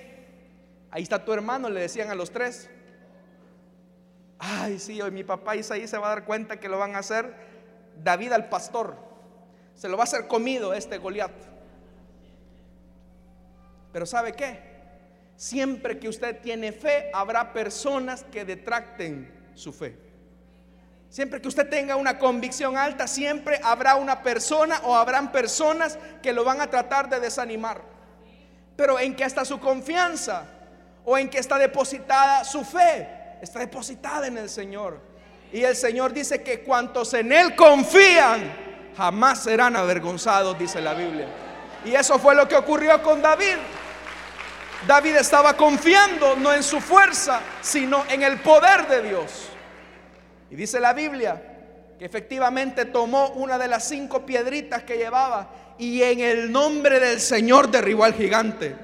ahí 0.92 1.02
está 1.02 1.26
tu 1.26 1.34
hermano, 1.34 1.68
le 1.68 1.82
decían 1.82 2.12
a 2.12 2.16
los 2.16 2.30
tres. 2.30 2.70
Ay, 4.38 4.78
sí, 4.78 5.02
hoy 5.02 5.10
mi 5.10 5.24
papá 5.24 5.56
Isaí 5.56 5.88
se 5.88 5.98
va 5.98 6.08
a 6.08 6.10
dar 6.10 6.26
cuenta 6.26 6.60
que 6.60 6.70
lo 6.70 6.78
van 6.78 6.96
a 6.96 7.00
hacer 7.00 7.34
David 8.04 8.34
al 8.34 8.50
pastor. 8.50 8.98
Se 9.74 9.90
lo 9.90 9.98
va 9.98 10.04
a 10.04 10.06
hacer 10.06 10.28
comido 10.28 10.76
este 10.76 11.00
Goliat. 11.00 11.34
Pero 13.92 14.06
¿sabe 14.06 14.34
qué? 14.34 14.75
Siempre 15.38 16.00
que 16.00 16.08
usted 16.08 16.40
tiene 16.42 16.72
fe, 16.72 17.10
habrá 17.14 17.52
personas 17.52 18.24
que 18.24 18.46
detracten 18.46 19.32
su 19.54 19.74
fe. 19.74 19.98
Siempre 21.10 21.42
que 21.42 21.48
usted 21.48 21.70
tenga 21.70 21.96
una 21.96 22.18
convicción 22.18 22.78
alta, 22.78 23.08
siempre 23.08 23.60
habrá 23.64 23.96
una 23.96 24.22
persona 24.22 24.82
o 24.84 24.96
habrán 24.96 25.32
personas 25.32 25.98
que 26.22 26.34
lo 26.34 26.44
van 26.44 26.62
a 26.62 26.70
tratar 26.70 27.10
de 27.10 27.20
desanimar. 27.20 27.82
Pero 28.76 29.00
¿en 29.00 29.16
qué 29.16 29.24
está 29.24 29.46
su 29.46 29.60
confianza? 29.60 30.46
¿O 31.06 31.18
en 31.18 31.30
qué 31.30 31.40
está 31.40 31.58
depositada 31.58 32.44
su 32.44 32.64
fe? 32.66 33.08
Está 33.42 33.60
depositada 33.60 34.28
en 34.28 34.38
el 34.38 34.50
Señor. 34.50 35.00
Y 35.54 35.64
el 35.64 35.76
Señor 35.76 36.12
dice 36.12 36.44
que 36.44 36.62
cuantos 36.64 37.14
en 37.14 37.32
Él 37.32 37.56
confían, 37.56 38.52
jamás 38.98 39.44
serán 39.44 39.76
avergonzados, 39.76 40.58
dice 40.58 40.82
la 40.82 40.94
Biblia. 40.94 41.28
Y 41.86 41.94
eso 41.94 42.18
fue 42.20 42.36
lo 42.36 42.48
que 42.48 42.56
ocurrió 42.56 43.02
con 43.04 43.22
David. 43.22 43.56
David 44.88 45.16
estaba 45.16 45.58
confiando 45.58 46.36
no 46.36 46.54
en 46.54 46.62
su 46.62 46.80
fuerza, 46.80 47.42
sino 47.62 48.06
en 48.08 48.22
el 48.22 48.40
poder 48.40 48.88
de 48.88 49.02
Dios. 49.02 49.50
Y 50.52 50.56
dice 50.56 50.80
la 50.80 50.94
Biblia 50.94 51.42
que 51.98 52.06
efectivamente 52.06 52.86
tomó 52.86 53.30
una 53.30 53.58
de 53.58 53.68
las 53.68 53.88
cinco 53.88 54.26
piedritas 54.26 54.84
que 54.84 54.98
llevaba 54.98 55.50
y 55.80 56.04
en 56.04 56.20
el 56.20 56.52
nombre 56.52 57.00
del 57.00 57.20
Señor 57.20 57.72
derribó 57.72 58.04
al 58.04 58.14
gigante. 58.14 58.76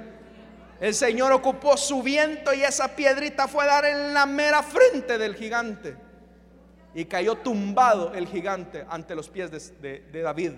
El 0.79 0.95
Señor 0.95 1.31
ocupó 1.33 1.77
su 1.77 2.01
viento 2.01 2.51
y 2.53 2.63
esa 2.63 2.95
piedrita 2.95 3.47
fue 3.47 3.65
a 3.65 3.67
dar 3.67 3.85
en 3.85 4.13
la 4.13 4.25
mera 4.25 4.63
frente 4.63 5.19
del 5.19 5.35
gigante. 5.35 5.95
Y 6.95 7.05
cayó 7.05 7.35
tumbado 7.35 8.13
el 8.15 8.27
gigante 8.27 8.85
ante 8.89 9.13
los 9.13 9.29
pies 9.29 9.51
de, 9.51 9.99
de 10.11 10.21
David. 10.21 10.53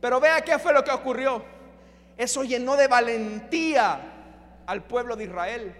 Pero 0.00 0.20
vea 0.20 0.40
qué 0.42 0.58
fue 0.58 0.72
lo 0.72 0.84
que 0.84 0.92
ocurrió. 0.92 1.44
Eso 2.16 2.44
llenó 2.44 2.76
de 2.76 2.86
valentía 2.86 4.17
al 4.68 4.84
pueblo 4.84 5.16
de 5.16 5.24
Israel. 5.24 5.74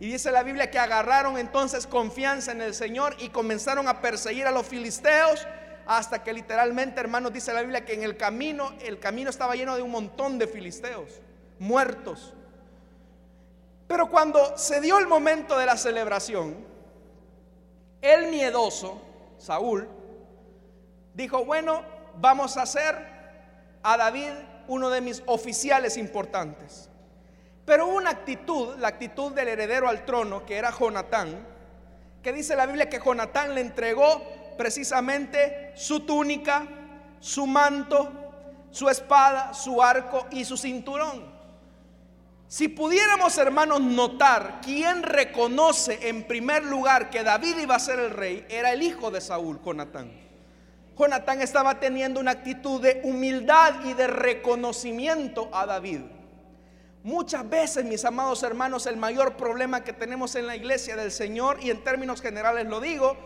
Y 0.00 0.10
dice 0.10 0.32
la 0.32 0.42
Biblia 0.42 0.70
que 0.70 0.78
agarraron 0.78 1.36
entonces 1.36 1.86
confianza 1.86 2.52
en 2.52 2.62
el 2.62 2.74
Señor 2.74 3.14
y 3.18 3.28
comenzaron 3.28 3.86
a 3.86 4.00
perseguir 4.00 4.46
a 4.46 4.50
los 4.50 4.66
filisteos 4.66 5.46
hasta 5.86 6.22
que 6.24 6.32
literalmente, 6.32 7.00
hermanos, 7.00 7.34
dice 7.34 7.52
la 7.52 7.60
Biblia 7.60 7.84
que 7.84 7.92
en 7.92 8.02
el 8.02 8.16
camino, 8.16 8.72
el 8.80 8.98
camino 8.98 9.28
estaba 9.28 9.54
lleno 9.56 9.76
de 9.76 9.82
un 9.82 9.90
montón 9.90 10.38
de 10.38 10.46
filisteos 10.46 11.20
muertos. 11.58 12.32
Pero 13.86 14.08
cuando 14.08 14.56
se 14.56 14.80
dio 14.80 14.98
el 14.98 15.06
momento 15.06 15.58
de 15.58 15.66
la 15.66 15.76
celebración, 15.76 16.64
el 18.00 18.28
miedoso, 18.28 19.02
Saúl, 19.36 19.86
dijo, 21.12 21.44
bueno, 21.44 21.82
vamos 22.16 22.56
a 22.56 22.62
hacer 22.62 22.96
a 23.82 23.98
David 23.98 24.32
uno 24.66 24.88
de 24.88 25.02
mis 25.02 25.22
oficiales 25.26 25.98
importantes. 25.98 26.89
Pero 27.70 27.86
una 27.86 28.10
actitud, 28.10 28.76
la 28.78 28.88
actitud 28.88 29.30
del 29.30 29.46
heredero 29.46 29.88
al 29.88 30.04
trono, 30.04 30.44
que 30.44 30.56
era 30.56 30.72
Jonatán, 30.72 31.46
que 32.20 32.32
dice 32.32 32.56
la 32.56 32.66
Biblia 32.66 32.90
que 32.90 32.98
Jonatán 32.98 33.54
le 33.54 33.60
entregó 33.60 34.24
precisamente 34.58 35.72
su 35.76 36.00
túnica, 36.00 36.66
su 37.20 37.46
manto, 37.46 38.10
su 38.72 38.88
espada, 38.88 39.54
su 39.54 39.80
arco 39.80 40.26
y 40.32 40.44
su 40.44 40.56
cinturón. 40.56 41.24
Si 42.48 42.66
pudiéramos, 42.66 43.38
hermanos, 43.38 43.80
notar 43.80 44.60
quién 44.64 45.04
reconoce 45.04 46.08
en 46.08 46.24
primer 46.24 46.64
lugar 46.64 47.08
que 47.08 47.22
David 47.22 47.56
iba 47.58 47.76
a 47.76 47.78
ser 47.78 48.00
el 48.00 48.10
rey, 48.10 48.44
era 48.48 48.72
el 48.72 48.82
hijo 48.82 49.12
de 49.12 49.20
Saúl, 49.20 49.60
Jonatán. 49.64 50.10
Jonatán 50.98 51.40
estaba 51.40 51.78
teniendo 51.78 52.18
una 52.18 52.32
actitud 52.32 52.82
de 52.82 53.00
humildad 53.04 53.84
y 53.84 53.94
de 53.94 54.08
reconocimiento 54.08 55.48
a 55.52 55.66
David. 55.66 56.00
Muchas 57.02 57.48
veces, 57.48 57.84
mis 57.84 58.04
amados 58.04 58.42
hermanos, 58.42 58.86
el 58.86 58.98
mayor 58.98 59.36
problema 59.36 59.82
que 59.82 59.94
tenemos 59.94 60.34
en 60.34 60.46
la 60.46 60.54
iglesia 60.54 60.96
del 60.96 61.10
Señor, 61.10 61.58
y 61.62 61.70
en 61.70 61.82
términos 61.82 62.20
generales 62.20 62.66
lo 62.66 62.78
digo, 62.78 63.16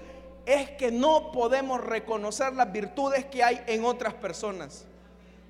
es 0.47 0.71
que 0.73 0.93
no 0.93 1.33
podemos 1.33 1.81
reconocer 1.81 2.53
las 2.53 2.71
virtudes 2.71 3.25
que 3.25 3.43
hay 3.43 3.61
en 3.67 3.85
otras 3.85 4.15
personas. 4.15 4.85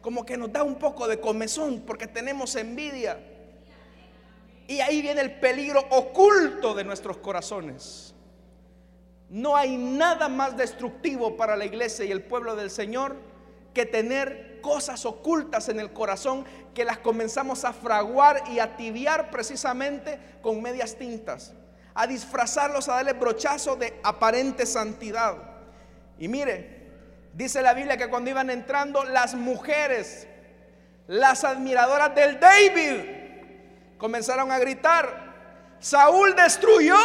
Como 0.01 0.25
que 0.25 0.39
nos 0.39 0.53
da 0.53 0.63
un 0.63 0.77
poco 0.77 1.07
de 1.07 1.21
comezón 1.21 1.83
porque 1.87 2.07
tenemos 2.07 2.57
envidia. 2.57 3.19
Y 4.69 4.81
ahí 4.81 5.03
viene 5.03 5.21
el 5.21 5.39
peligro 5.41 5.85
oculto 5.91 6.75
de 6.75 6.85
nuestros 6.85 7.19
corazones. 7.19 8.15
No 9.29 9.57
hay 9.57 9.77
nada 9.77 10.29
más 10.29 10.57
destructivo 10.57 11.37
para 11.37 11.57
la 11.57 11.65
iglesia 11.67 12.05
y 12.05 12.13
el 12.13 12.23
pueblo 12.23 12.57
del 12.57 12.71
Señor 12.71 13.17
que 13.75 13.85
tener 13.85 14.54
cosas 14.65 15.05
ocultas 15.05 15.69
en 15.69 15.79
el 15.79 15.93
corazón 15.93 16.47
que 16.75 16.87
las 16.87 16.97
comenzamos 16.97 17.67
a 17.67 17.75
fraguar 17.75 18.45
y 18.51 18.61
a 18.61 18.79
tibiar 18.79 19.31
precisamente 19.31 20.19
con 20.41 20.63
medias 20.63 20.97
tintas, 20.97 21.53
a 21.93 22.07
disfrazarlos, 22.07 22.89
a 22.89 22.95
darle 22.95 23.13
brochazo 23.13 23.77
de 23.77 24.01
aparente 24.03 24.65
santidad. 24.65 25.37
Y 26.19 26.29
mire, 26.29 26.89
dice 27.35 27.61
la 27.61 27.75
Biblia 27.75 27.99
que 27.99 28.09
cuando 28.09 28.31
iban 28.31 28.49
entrando 28.49 29.05
las 29.05 29.35
mujeres, 29.35 30.27
las 31.09 31.45
admiradoras 31.45 32.15
del 32.15 32.41
David, 32.41 33.99
comenzaron 33.99 34.51
a 34.51 34.59
gritar, 34.59 35.77
Saúl 35.79 36.35
destruyó 36.35 36.97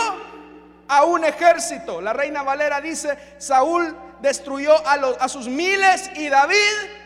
a 0.87 1.03
un 1.03 1.25
ejército. 1.25 1.99
La 1.99 2.13
reina 2.13 2.41
Valera 2.41 2.79
dice, 2.79 3.17
Saúl 3.37 3.97
destruyó 4.21 4.87
a, 4.87 4.95
los, 4.95 5.17
a 5.19 5.27
sus 5.27 5.49
miles 5.49 6.09
y 6.15 6.29
David 6.29 6.99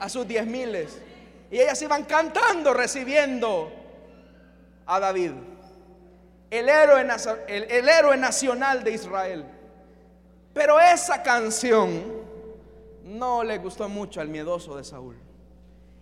a 0.00 0.08
sus 0.08 0.26
diez 0.26 0.46
miles. 0.46 0.98
Y 1.50 1.60
ellas 1.60 1.80
iban 1.82 2.04
cantando, 2.04 2.74
recibiendo 2.74 3.72
a 4.86 4.98
David, 4.98 5.32
el 6.50 6.68
héroe, 6.68 7.06
el 7.46 7.88
héroe 7.88 8.16
nacional 8.16 8.82
de 8.82 8.92
Israel. 8.92 9.44
Pero 10.52 10.80
esa 10.80 11.22
canción 11.22 12.20
no 13.04 13.44
le 13.44 13.58
gustó 13.58 13.88
mucho 13.88 14.20
al 14.20 14.28
miedoso 14.28 14.76
de 14.76 14.84
Saúl. 14.84 15.16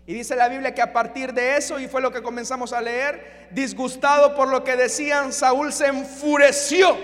Y 0.07 0.15
dice 0.15 0.35
la 0.37 0.49
Biblia 0.49 0.75
que 0.75 0.81
a 0.81 0.93
partir 0.93 1.35
de 1.35 1.59
eso, 1.59 1.79
y 1.79 1.87
fue 1.87 2.01
lo 2.01 2.11
que 2.11 2.23
comenzamos 2.23 2.73
a 2.73 2.81
leer, 2.81 3.49
disgustado 3.51 4.35
por 4.35 4.49
lo 4.49 4.65
que 4.65 4.75
decían, 4.75 5.35
Saúl 5.35 5.71
se 5.71 5.89
enfureció 5.89 6.97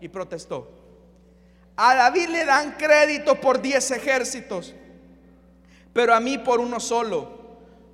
y 0.00 0.08
protestó. 0.08 0.68
A 1.76 1.94
David 1.94 2.28
le 2.30 2.44
dan 2.44 2.72
crédito 2.72 3.40
por 3.40 3.62
10 3.62 3.92
ejércitos, 3.92 4.74
pero 5.92 6.14
a 6.14 6.20
mí 6.20 6.38
por 6.38 6.60
uno 6.60 6.80
solo. 6.80 7.40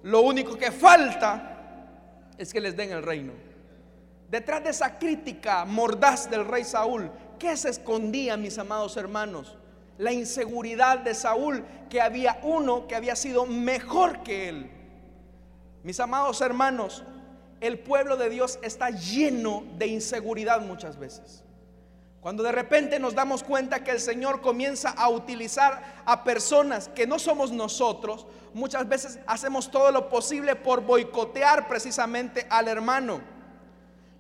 Lo 0.02 0.20
único 0.20 0.56
que 0.56 0.70
falta 0.70 1.85
es 2.38 2.52
que 2.52 2.61
les 2.61 2.76
den 2.76 2.92
el 2.92 3.02
reino. 3.02 3.32
Detrás 4.30 4.62
de 4.64 4.70
esa 4.70 4.98
crítica 4.98 5.64
mordaz 5.64 6.30
del 6.30 6.44
rey 6.44 6.64
Saúl, 6.64 7.11
¿qué 7.38 7.56
se 7.56 7.70
escondía, 7.70 8.37
mis 8.37 8.59
amados 8.59 8.96
hermanos? 8.96 9.56
la 9.98 10.12
inseguridad 10.12 10.98
de 10.98 11.14
Saúl, 11.14 11.64
que 11.88 12.00
había 12.00 12.38
uno 12.42 12.87
que 12.87 12.94
había 12.94 13.16
sido 13.16 13.46
mejor 13.46 14.22
que 14.22 14.48
él. 14.48 14.70
Mis 15.82 16.00
amados 16.00 16.40
hermanos, 16.40 17.04
el 17.61 17.78
pueblo 17.78 18.16
de 18.16 18.28
Dios 18.28 18.59
está 18.62 18.90
lleno 18.90 19.64
de 19.78 19.87
inseguridad 19.87 20.61
muchas 20.61 20.98
veces. 20.98 21.44
Cuando 22.26 22.42
de 22.42 22.50
repente 22.50 22.98
nos 22.98 23.14
damos 23.14 23.44
cuenta 23.44 23.84
que 23.84 23.92
el 23.92 24.00
Señor 24.00 24.40
comienza 24.40 24.90
a 24.90 25.08
utilizar 25.08 26.02
a 26.04 26.24
personas 26.24 26.88
que 26.88 27.06
no 27.06 27.20
somos 27.20 27.52
nosotros, 27.52 28.26
muchas 28.52 28.88
veces 28.88 29.20
hacemos 29.28 29.70
todo 29.70 29.92
lo 29.92 30.08
posible 30.08 30.56
por 30.56 30.80
boicotear 30.80 31.68
precisamente 31.68 32.44
al 32.50 32.66
hermano 32.66 33.20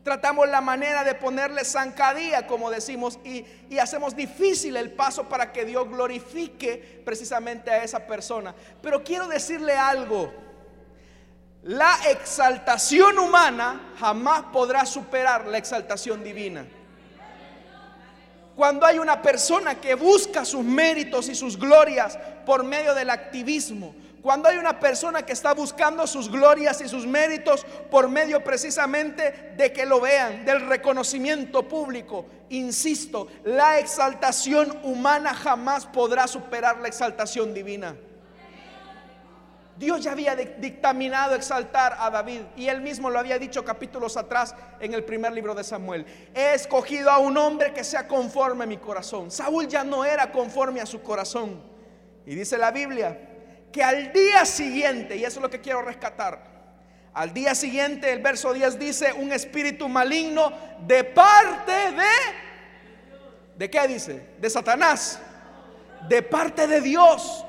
tratamos 0.04 0.48
la 0.48 0.60
manera 0.60 1.02
de 1.02 1.16
ponerle 1.16 1.64
zancadilla, 1.64 2.46
como 2.46 2.70
decimos, 2.70 3.18
y, 3.24 3.44
y, 3.68 3.78
hacemos 3.80 4.14
difícil 4.14 4.76
el 4.76 4.92
paso 4.92 5.28
para 5.28 5.50
que 5.50 5.64
Dios 5.64 5.88
glorifique 5.88 7.02
precisamente 7.04 7.72
a 7.72 7.82
esa 7.82 8.06
persona. 8.06 8.54
Pero 8.80 9.02
quiero 9.02 9.26
decirle 9.26 9.74
algo, 9.74 10.32
la 11.64 11.92
exaltación 12.08 13.18
humana 13.18 13.94
jamás 13.98 14.44
podrá 14.52 14.86
superar 14.86 15.48
la 15.48 15.58
exaltación 15.58 16.22
divina. 16.22 16.68
Cuando 18.56 18.86
hay 18.86 18.98
una 18.98 19.20
persona 19.20 19.74
que 19.74 19.94
busca 19.94 20.46
sus 20.46 20.64
méritos 20.64 21.28
y 21.28 21.34
sus 21.34 21.58
glorias 21.58 22.18
por 22.46 22.64
medio 22.64 22.94
del 22.94 23.10
activismo, 23.10 23.94
cuando 24.22 24.48
hay 24.48 24.56
una 24.56 24.80
persona 24.80 25.24
que 25.24 25.34
está 25.34 25.52
buscando 25.52 26.06
sus 26.06 26.30
glorias 26.30 26.80
y 26.80 26.88
sus 26.88 27.06
méritos 27.06 27.64
por 27.90 28.08
medio 28.08 28.42
precisamente 28.42 29.52
de 29.56 29.72
que 29.72 29.84
lo 29.84 30.00
vean, 30.00 30.44
del 30.46 30.66
reconocimiento 30.66 31.68
público, 31.68 32.24
insisto, 32.48 33.28
la 33.44 33.78
exaltación 33.78 34.76
humana 34.82 35.34
jamás 35.34 35.86
podrá 35.86 36.26
superar 36.26 36.80
la 36.80 36.88
exaltación 36.88 37.52
divina. 37.52 37.94
Dios 39.76 40.02
ya 40.02 40.12
había 40.12 40.34
dictaminado 40.34 41.34
exaltar 41.34 41.96
a 41.98 42.08
David 42.08 42.42
y 42.56 42.68
él 42.68 42.80
mismo 42.80 43.10
lo 43.10 43.18
había 43.18 43.38
dicho 43.38 43.64
capítulos 43.64 44.16
atrás 44.16 44.54
en 44.80 44.94
el 44.94 45.04
primer 45.04 45.32
libro 45.32 45.54
de 45.54 45.64
Samuel. 45.64 46.06
He 46.34 46.54
escogido 46.54 47.10
a 47.10 47.18
un 47.18 47.36
hombre 47.36 47.74
que 47.74 47.84
sea 47.84 48.08
conforme 48.08 48.64
a 48.64 48.66
mi 48.66 48.78
corazón. 48.78 49.30
Saúl 49.30 49.68
ya 49.68 49.84
no 49.84 50.04
era 50.04 50.32
conforme 50.32 50.80
a 50.80 50.86
su 50.86 51.02
corazón. 51.02 51.62
Y 52.24 52.34
dice 52.34 52.56
la 52.56 52.70
Biblia 52.70 53.18
que 53.70 53.82
al 53.82 54.12
día 54.12 54.46
siguiente, 54.46 55.16
y 55.16 55.24
eso 55.24 55.38
es 55.38 55.42
lo 55.42 55.50
que 55.50 55.60
quiero 55.60 55.82
rescatar, 55.82 56.56
al 57.16 57.32
día 57.32 57.54
siguiente 57.54 58.12
el 58.12 58.20
verso 58.20 58.52
10 58.52 58.78
dice, 58.78 59.12
un 59.14 59.32
espíritu 59.32 59.88
maligno 59.88 60.52
de 60.86 61.02
parte 61.02 61.72
de, 61.72 63.56
¿de 63.56 63.70
qué 63.70 63.88
dice? 63.88 64.34
De 64.38 64.50
Satanás, 64.50 65.18
de 66.10 66.22
parte 66.22 66.66
de 66.66 66.82
Dios. 66.82 67.45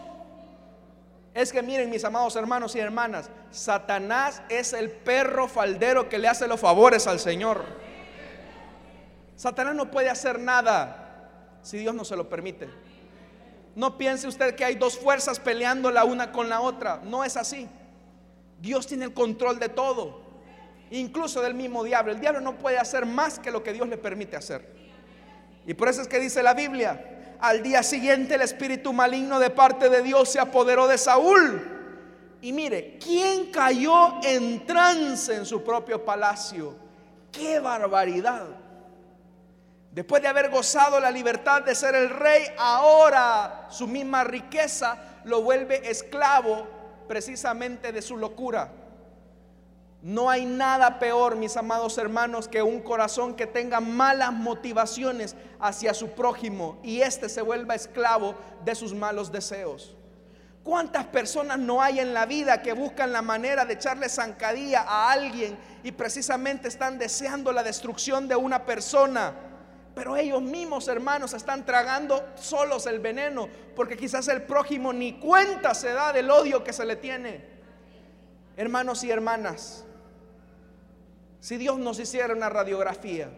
Es 1.37 1.51
que 1.51 1.61
miren 1.61 1.91
mis 1.91 2.03
amados 2.03 2.35
hermanos 2.35 2.75
y 2.75 2.79
hermanas, 2.79 3.29
Satanás 3.51 4.41
es 4.49 4.73
el 4.73 4.89
perro 4.89 5.47
faldero 5.47 6.09
que 6.09 6.17
le 6.17 6.27
hace 6.27 6.47
los 6.47 6.59
favores 6.59 7.05
al 7.05 7.19
Señor. 7.19 7.63
Satanás 9.35 9.75
no 9.75 9.91
puede 9.91 10.09
hacer 10.09 10.39
nada 10.39 11.29
si 11.61 11.77
Dios 11.77 11.93
no 11.93 12.03
se 12.05 12.15
lo 12.15 12.27
permite. 12.27 12.67
No 13.75 13.99
piense 13.99 14.27
usted 14.27 14.55
que 14.55 14.65
hay 14.65 14.77
dos 14.77 14.97
fuerzas 14.97 15.39
peleando 15.39 15.91
la 15.91 16.05
una 16.05 16.31
con 16.31 16.49
la 16.49 16.59
otra. 16.59 17.01
No 17.03 17.23
es 17.23 17.37
así. 17.37 17.69
Dios 18.59 18.87
tiene 18.87 19.05
el 19.05 19.13
control 19.13 19.59
de 19.59 19.69
todo, 19.69 20.23
incluso 20.89 21.43
del 21.43 21.53
mismo 21.53 21.83
diablo. 21.83 22.13
El 22.13 22.19
diablo 22.19 22.41
no 22.41 22.57
puede 22.57 22.79
hacer 22.79 23.05
más 23.05 23.37
que 23.37 23.51
lo 23.51 23.61
que 23.61 23.73
Dios 23.73 23.87
le 23.87 23.99
permite 23.99 24.35
hacer. 24.37 24.67
Y 25.67 25.75
por 25.75 25.87
eso 25.87 26.01
es 26.01 26.07
que 26.07 26.19
dice 26.19 26.41
la 26.41 26.55
Biblia, 26.55 27.16
al 27.39 27.61
día 27.63 27.83
siguiente 27.83 28.35
el 28.35 28.41
espíritu 28.41 28.93
maligno 28.93 29.39
de 29.39 29.49
parte 29.49 29.89
de 29.89 30.01
Dios 30.01 30.29
se 30.29 30.39
apoderó 30.39 30.87
de 30.87 30.97
Saúl 30.97 32.37
Y 32.41 32.53
mire, 32.53 32.97
¿quién 32.99 33.51
cayó 33.51 34.21
en 34.23 34.65
trance 34.65 35.35
en 35.35 35.45
su 35.45 35.63
propio 35.63 36.03
palacio? 36.03 36.75
¡Qué 37.31 37.59
barbaridad! 37.59 38.47
Después 39.91 40.21
de 40.21 40.27
haber 40.27 40.51
gozado 40.51 40.99
la 40.99 41.09
libertad 41.09 41.63
de 41.63 41.73
ser 41.73 41.95
el 41.95 42.11
rey, 42.11 42.43
ahora 42.57 43.65
su 43.69 43.87
misma 43.87 44.23
riqueza 44.23 44.97
lo 45.23 45.41
vuelve 45.41 45.89
esclavo 45.89 46.67
precisamente 47.07 47.91
de 47.91 48.01
su 48.03 48.15
locura. 48.15 48.71
No 50.01 50.29
hay 50.29 50.45
nada 50.45 50.99
peor, 50.99 51.35
mis 51.35 51.57
amados 51.57 51.97
hermanos, 51.97 52.47
que 52.47 52.61
un 52.61 52.81
corazón 52.81 53.35
que 53.35 53.47
tenga 53.47 53.79
malas 53.79 54.31
motivaciones 54.31 55.35
hacia 55.59 55.93
su 55.93 56.11
prójimo 56.11 56.79
y 56.83 57.01
éste 57.01 57.29
se 57.29 57.41
vuelva 57.41 57.75
esclavo 57.75 58.35
de 58.63 58.75
sus 58.75 58.93
malos 58.93 59.31
deseos. 59.31 59.95
¿Cuántas 60.63 61.05
personas 61.05 61.57
no 61.57 61.81
hay 61.81 61.99
en 61.99 62.13
la 62.13 62.25
vida 62.25 62.61
que 62.61 62.73
buscan 62.73 63.11
la 63.11 63.21
manera 63.21 63.65
de 63.65 63.73
echarle 63.73 64.09
zancadilla 64.09 64.81
a 64.81 65.11
alguien 65.11 65.57
y 65.81 65.93
precisamente 65.93 66.67
están 66.67 66.99
deseando 66.99 67.51
la 67.51 67.63
destrucción 67.63 68.27
de 68.27 68.35
una 68.35 68.65
persona? 68.65 69.33
Pero 69.95 70.15
ellos 70.15 70.41
mismos, 70.43 70.87
hermanos, 70.89 71.33
están 71.33 71.65
tragando 71.65 72.23
solos 72.35 72.85
el 72.85 72.99
veneno 72.99 73.47
porque 73.75 73.97
quizás 73.97 74.27
el 74.27 74.43
prójimo 74.43 74.93
ni 74.93 75.19
cuenta 75.19 75.73
se 75.73 75.91
da 75.91 76.13
del 76.13 76.29
odio 76.29 76.63
que 76.63 76.71
se 76.71 76.85
le 76.85 76.97
tiene. 76.97 77.56
Hermanos 78.57 79.03
y 79.03 79.11
hermanas, 79.11 79.85
si 81.39 81.57
Dios 81.57 81.77
nos 81.77 81.99
hiciera 81.99 82.33
una 82.33 82.49
radiografía, 82.49 83.29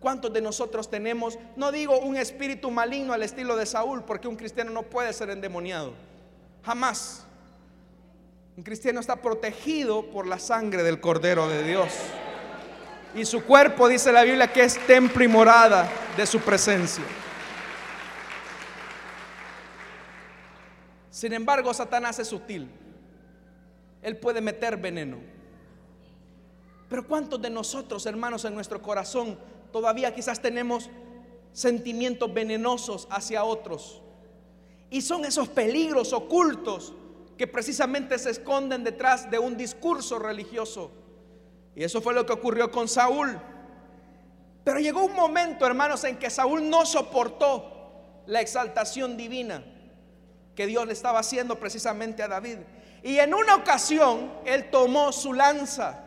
¿cuántos 0.00 0.32
de 0.32 0.40
nosotros 0.40 0.88
tenemos, 0.88 1.38
no 1.54 1.70
digo 1.70 1.98
un 2.00 2.16
espíritu 2.16 2.70
maligno 2.70 3.12
al 3.12 3.22
estilo 3.22 3.56
de 3.56 3.66
Saúl, 3.66 4.04
porque 4.04 4.26
un 4.26 4.36
cristiano 4.36 4.70
no 4.70 4.84
puede 4.84 5.12
ser 5.12 5.28
endemoniado? 5.28 5.92
Jamás. 6.64 7.26
Un 8.56 8.62
cristiano 8.62 9.00
está 9.00 9.16
protegido 9.16 10.10
por 10.10 10.26
la 10.26 10.38
sangre 10.38 10.82
del 10.82 10.98
Cordero 10.98 11.46
de 11.46 11.62
Dios. 11.62 11.92
Y 13.14 13.26
su 13.26 13.44
cuerpo, 13.44 13.86
dice 13.86 14.12
la 14.12 14.22
Biblia, 14.22 14.50
que 14.50 14.62
es 14.62 14.78
templo 14.86 15.22
y 15.22 15.28
morada 15.28 15.90
de 16.16 16.24
su 16.24 16.40
presencia. 16.40 17.04
Sin 21.10 21.34
embargo, 21.34 21.74
Satanás 21.74 22.18
es 22.18 22.28
sutil. 22.28 22.70
Él 24.02 24.16
puede 24.16 24.40
meter 24.40 24.76
veneno. 24.76 25.18
Pero 26.88 27.06
¿cuántos 27.06 27.40
de 27.40 27.50
nosotros, 27.50 28.04
hermanos, 28.06 28.44
en 28.44 28.54
nuestro 28.54 28.82
corazón 28.82 29.38
todavía 29.72 30.14
quizás 30.14 30.40
tenemos 30.40 30.90
sentimientos 31.52 32.32
venenosos 32.32 33.06
hacia 33.10 33.44
otros? 33.44 34.02
Y 34.90 35.02
son 35.02 35.24
esos 35.24 35.48
peligros 35.48 36.12
ocultos 36.12 36.94
que 37.38 37.46
precisamente 37.46 38.18
se 38.18 38.30
esconden 38.30 38.82
detrás 38.82 39.30
de 39.30 39.38
un 39.38 39.56
discurso 39.56 40.18
religioso. 40.18 40.90
Y 41.76 41.84
eso 41.84 42.02
fue 42.02 42.12
lo 42.12 42.26
que 42.26 42.32
ocurrió 42.32 42.70
con 42.70 42.88
Saúl. 42.88 43.40
Pero 44.64 44.80
llegó 44.80 45.04
un 45.04 45.14
momento, 45.14 45.64
hermanos, 45.64 46.04
en 46.04 46.18
que 46.18 46.28
Saúl 46.28 46.68
no 46.68 46.84
soportó 46.84 48.22
la 48.26 48.40
exaltación 48.40 49.16
divina 49.16 49.64
que 50.54 50.66
Dios 50.66 50.86
le 50.86 50.92
estaba 50.92 51.20
haciendo 51.20 51.58
precisamente 51.58 52.22
a 52.22 52.28
David. 52.28 52.58
Y 53.02 53.18
en 53.18 53.34
una 53.34 53.54
ocasión 53.54 54.32
él 54.44 54.70
tomó 54.70 55.12
su 55.12 55.32
lanza 55.32 56.04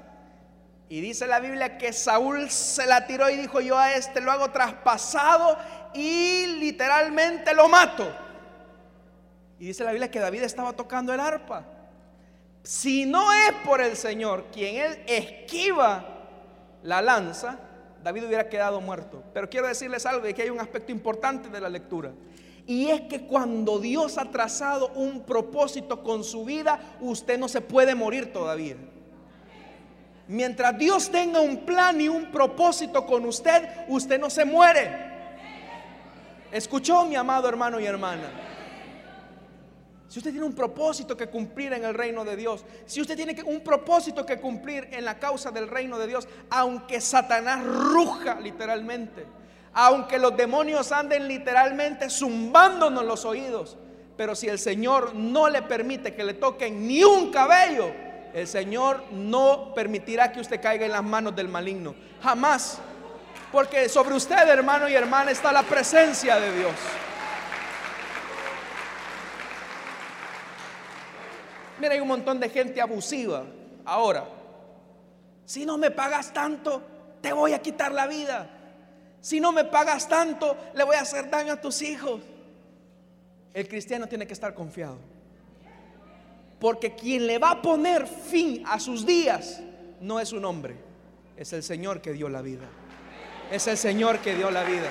y 0.94 1.02
dice 1.02 1.26
la 1.26 1.40
Biblia 1.40 1.78
que 1.80 1.92
Saúl 1.92 2.52
se 2.52 2.86
la 2.86 3.08
tiró 3.08 3.28
y 3.28 3.36
dijo, 3.36 3.60
yo 3.62 3.78
a 3.80 3.94
este 3.94 4.22
lo 4.22 4.32
hago 4.32 4.52
traspasado 4.52 5.58
y 5.94 6.46
literalmente 6.60 7.54
lo 7.56 7.68
mato. 7.68 8.08
Y 9.58 9.66
dice 9.66 9.84
la 9.84 9.92
Biblia 9.92 10.12
que 10.12 10.20
David 10.20 10.44
estaba 10.44 10.74
tocando 10.74 11.12
el 11.12 11.20
arpa. 11.20 11.66
Si 12.62 13.06
no 13.06 13.34
es 13.34 13.54
por 13.66 13.82
el 13.82 13.98
Señor 13.98 14.46
quien 14.54 14.76
él 14.76 15.04
esquiva 15.08 16.06
la 16.84 17.02
lanza, 17.02 17.58
David 18.04 18.26
hubiera 18.26 18.48
quedado 18.48 18.80
muerto. 18.80 19.24
Pero 19.34 19.50
quiero 19.50 19.68
decirles 19.68 20.06
algo 20.06 20.28
y 20.28 20.34
que 20.36 20.44
hay 20.44 20.52
un 20.52 20.60
aspecto 20.60 20.92
importante 20.92 21.50
de 21.50 21.60
la 21.60 21.70
lectura. 21.70 22.12
Y 22.66 22.88
es 22.88 23.02
que 23.02 23.26
cuando 23.26 23.80
Dios 23.80 24.18
ha 24.18 24.26
trazado 24.26 24.90
un 24.96 25.22
propósito 25.22 26.02
con 26.02 26.24
su 26.24 26.46
vida, 26.46 26.80
usted 27.02 27.38
no 27.38 27.48
se 27.48 27.62
puede 27.62 27.94
morir 27.94 28.32
todavía. 28.32 28.78
Mientras 30.28 30.78
Dios 30.78 31.10
tenga 31.12 31.42
un 31.42 31.66
plan 31.66 32.00
y 32.00 32.08
un 32.08 32.32
propósito 32.32 33.06
con 33.06 33.26
usted, 33.26 33.70
usted 33.90 34.20
no 34.20 34.30
se 34.30 34.46
muere. 34.46 35.12
¿Escuchó 36.52 37.06
mi 37.06 37.16
amado 37.16 37.50
hermano 37.50 37.80
y 37.80 37.86
hermana? 37.86 38.32
Si 40.08 40.20
usted 40.20 40.32
tiene 40.32 40.46
un 40.46 40.54
propósito 40.54 41.18
que 41.18 41.28
cumplir 41.28 41.74
en 41.74 41.84
el 41.84 41.94
reino 41.96 42.24
de 42.24 42.36
Dios, 42.36 42.64
si 42.86 43.02
usted 43.02 43.16
tiene 43.16 43.36
un 43.44 43.62
propósito 43.62 44.26
que 44.26 44.40
cumplir 44.40 44.88
en 44.92 45.04
la 45.04 45.18
causa 45.18 45.50
del 45.50 45.68
reino 45.68 45.98
de 45.98 46.06
Dios, 46.06 46.28
aunque 46.52 47.02
Satanás 47.02 47.66
ruja 47.66 48.40
literalmente, 48.40 49.26
aunque 49.74 50.20
los 50.20 50.36
demonios 50.38 50.92
anden 50.92 51.28
literalmente 51.28 52.10
zumbándonos 52.10 53.04
los 53.06 53.26
oídos, 53.26 53.78
pero 54.16 54.36
si 54.36 54.48
el 54.48 54.60
Señor 54.60 55.16
no 55.16 55.50
le 55.50 55.64
permite 55.64 56.14
que 56.14 56.24
le 56.24 56.36
toquen 56.36 56.88
ni 56.88 57.04
un 57.04 57.32
cabello, 57.32 57.92
el 58.34 58.48
Señor 58.48 59.04
no 59.12 59.74
permitirá 59.74 60.32
que 60.32 60.40
usted 60.40 60.62
caiga 60.62 60.86
en 60.86 60.92
las 60.92 61.04
manos 61.04 61.36
del 61.36 61.48
maligno. 61.48 61.96
Jamás. 62.22 62.80
Porque 63.52 63.88
sobre 63.90 64.16
usted, 64.16 64.48
hermano 64.50 64.90
y 64.90 64.96
hermana, 64.96 65.32
está 65.32 65.52
la 65.52 65.64
presencia 65.64 66.40
de 66.40 66.58
Dios. 66.58 66.74
Mira, 71.80 71.94
hay 71.94 72.00
un 72.00 72.08
montón 72.08 72.40
de 72.40 72.50
gente 72.50 72.82
abusiva 72.82 73.44
ahora. 73.86 74.26
Si 75.46 75.66
no 75.66 75.78
me 75.78 75.92
pagas 75.92 76.34
tanto, 76.34 76.82
te 77.22 77.34
voy 77.34 77.54
a 77.54 77.62
quitar 77.62 77.92
la 77.92 78.08
vida. 78.08 78.50
Si 79.24 79.40
no 79.40 79.54
me 79.54 79.64
pagas 79.64 80.10
tanto, 80.10 80.58
le 80.74 80.84
voy 80.84 80.98
a 80.98 81.00
hacer 81.00 81.30
daño 81.30 81.54
a 81.54 81.62
tus 81.62 81.82
hijos. 81.82 82.20
El 83.54 83.70
cristiano 83.70 84.06
tiene 84.06 84.28
que 84.28 84.34
estar 84.34 84.54
confiado. 84.54 84.98
Porque 86.60 86.94
quien 86.94 87.26
le 87.26 87.40
va 87.40 87.52
a 87.52 87.62
poner 87.62 88.06
fin 88.06 88.66
a 88.68 88.82
sus 88.82 89.06
días 89.06 89.62
no 90.02 90.20
es 90.20 90.34
un 90.34 90.44
hombre, 90.44 90.76
es 91.38 91.54
el 91.54 91.64
Señor 91.64 92.02
que 92.02 92.12
dio 92.12 92.28
la 92.28 92.42
vida. 92.42 92.68
Es 93.50 93.66
el 93.68 93.78
Señor 93.78 94.20
que 94.20 94.36
dio 94.36 94.52
la 94.52 94.66
vida. 94.66 94.90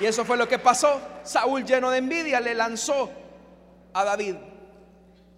Y 0.00 0.06
eso 0.06 0.24
fue 0.24 0.36
lo 0.36 0.48
que 0.48 0.58
pasó. 0.58 1.00
Saúl 1.22 1.64
lleno 1.64 1.92
de 1.92 1.98
envidia 1.98 2.40
le 2.40 2.56
lanzó 2.56 3.08
a 3.92 4.02
David. 4.02 4.34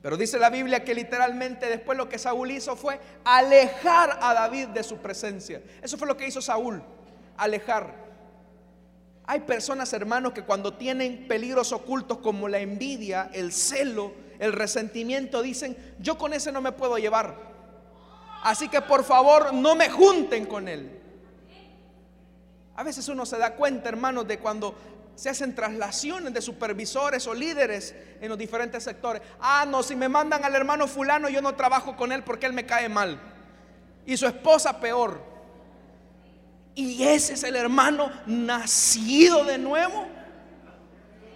Pero 0.03 0.17
dice 0.17 0.39
la 0.39 0.51
Biblia 0.51 0.85
que 0.85 0.95
literalmente 0.95 1.67
después 1.67 1.99
lo 1.99 2.09
que 2.09 2.19
Saúl 2.19 2.51
hizo 2.51 2.77
fue 2.77 3.01
alejar 3.25 4.19
a 4.23 4.33
David 4.33 4.69
de 4.69 4.85
su 4.85 4.99
presencia. 4.99 5.61
Eso 5.83 5.99
fue 5.99 6.07
lo 6.07 6.17
que 6.17 6.27
hizo 6.27 6.41
Saúl, 6.41 6.83
alejar. 7.37 8.07
Hay 9.27 9.41
personas, 9.41 9.93
hermanos, 9.93 10.33
que 10.33 10.45
cuando 10.45 10.75
tienen 10.75 11.27
peligros 11.29 11.73
ocultos 11.73 12.19
como 12.19 12.49
la 12.49 12.61
envidia, 12.61 13.29
el 13.35 13.53
celo, 13.53 14.13
el 14.39 14.53
resentimiento, 14.53 15.43
dicen, 15.43 15.77
yo 15.99 16.17
con 16.17 16.33
ese 16.33 16.53
no 16.53 16.63
me 16.63 16.73
puedo 16.73 16.97
llevar. 16.97 17.37
Así 18.43 18.69
que 18.69 18.81
por 18.81 19.05
favor 19.05 19.53
no 19.53 19.75
me 19.75 19.91
junten 19.91 20.47
con 20.47 20.69
él. 20.69 20.99
A 22.77 22.85
veces 22.85 23.09
uno 23.09 23.27
se 23.27 23.37
da 23.37 23.57
cuenta, 23.57 23.89
hermanos, 23.89 24.29
de 24.29 24.39
cuando 24.39 24.75
se 25.19 25.29
hacen 25.29 25.53
traslaciones 25.53 26.33
de 26.33 26.41
supervisores 26.41 27.27
o 27.27 27.35
líderes 27.35 27.93
en 28.21 28.29
los 28.29 28.39
diferentes 28.39 28.85
sectores. 28.85 29.21
Ah, 29.41 29.67
no, 29.67 29.83
si 29.83 29.97
me 29.97 30.09
mandan 30.09 30.45
al 30.45 30.55
hermano 30.55 30.87
fulano, 30.87 31.29
yo 31.29 31.43
no 31.43 31.57
trabajo 31.57 31.97
con 31.97 32.13
él 32.13 32.23
porque 32.23 32.47
él 32.47 32.53
me 32.53 32.65
cae 32.65 32.89
mal. 32.89 33.21
Y 34.07 34.17
su 34.17 34.29
esposa 34.29 34.79
peor. 34.79 35.21
Y 36.77 37.03
ese 37.03 37.35
es 37.35 37.43
el 37.43 37.57
hermano 37.57 38.13
nacido 38.27 39.43
de 39.45 39.59
nuevo. 39.59 40.07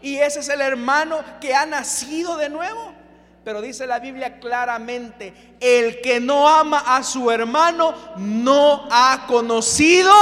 Y 0.01 0.17
ese 0.17 0.39
es 0.39 0.49
el 0.49 0.61
hermano 0.61 1.19
que 1.41 1.53
ha 1.53 1.67
nacido 1.67 2.37
de 2.37 2.51
nuevo. 2.51 2.95
Pero 3.43 3.61
dice 3.61 3.89
la 3.89 3.99
Biblia 3.99 4.39
claramente, 4.39 5.57
el 5.59 6.01
que 6.03 6.21
no 6.21 6.49
ama 6.49 6.85
a 6.87 7.03
su 7.03 7.33
hermano 7.33 7.97
no 8.17 8.87
ha 8.93 9.25
conocido 9.27 10.15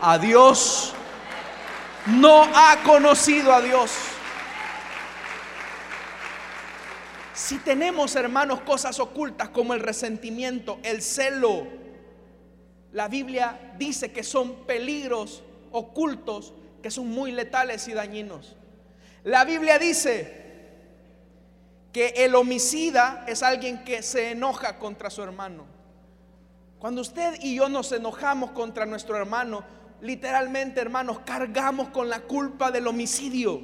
a 0.00 0.16
Dios. 0.16 0.94
No 2.12 2.42
ha 2.42 2.82
conocido 2.84 3.52
a 3.52 3.60
Dios. 3.60 3.92
Si 7.34 7.58
tenemos 7.58 8.16
hermanos 8.16 8.60
cosas 8.60 8.98
ocultas 9.00 9.48
como 9.48 9.74
el 9.74 9.80
resentimiento, 9.80 10.78
el 10.82 11.02
celo, 11.02 11.66
la 12.92 13.08
Biblia 13.08 13.74
dice 13.78 14.12
que 14.12 14.22
son 14.22 14.66
peligros 14.66 15.42
ocultos 15.72 16.52
que 16.82 16.90
son 16.90 17.08
muy 17.08 17.32
letales 17.32 17.86
y 17.88 17.92
dañinos. 17.92 18.56
La 19.24 19.44
Biblia 19.44 19.78
dice 19.78 20.40
que 21.92 22.08
el 22.16 22.34
homicida 22.34 23.24
es 23.26 23.42
alguien 23.42 23.84
que 23.84 24.02
se 24.02 24.30
enoja 24.30 24.78
contra 24.78 25.10
su 25.10 25.22
hermano. 25.22 25.64
Cuando 26.78 27.02
usted 27.02 27.34
y 27.40 27.56
yo 27.56 27.68
nos 27.68 27.92
enojamos 27.92 28.52
contra 28.52 28.86
nuestro 28.86 29.16
hermano, 29.16 29.62
literalmente, 30.02 30.80
hermanos, 30.80 31.20
cargamos 31.24 31.88
con 31.88 32.08
la 32.08 32.20
culpa 32.20 32.70
del 32.70 32.86
homicidio. 32.86 33.60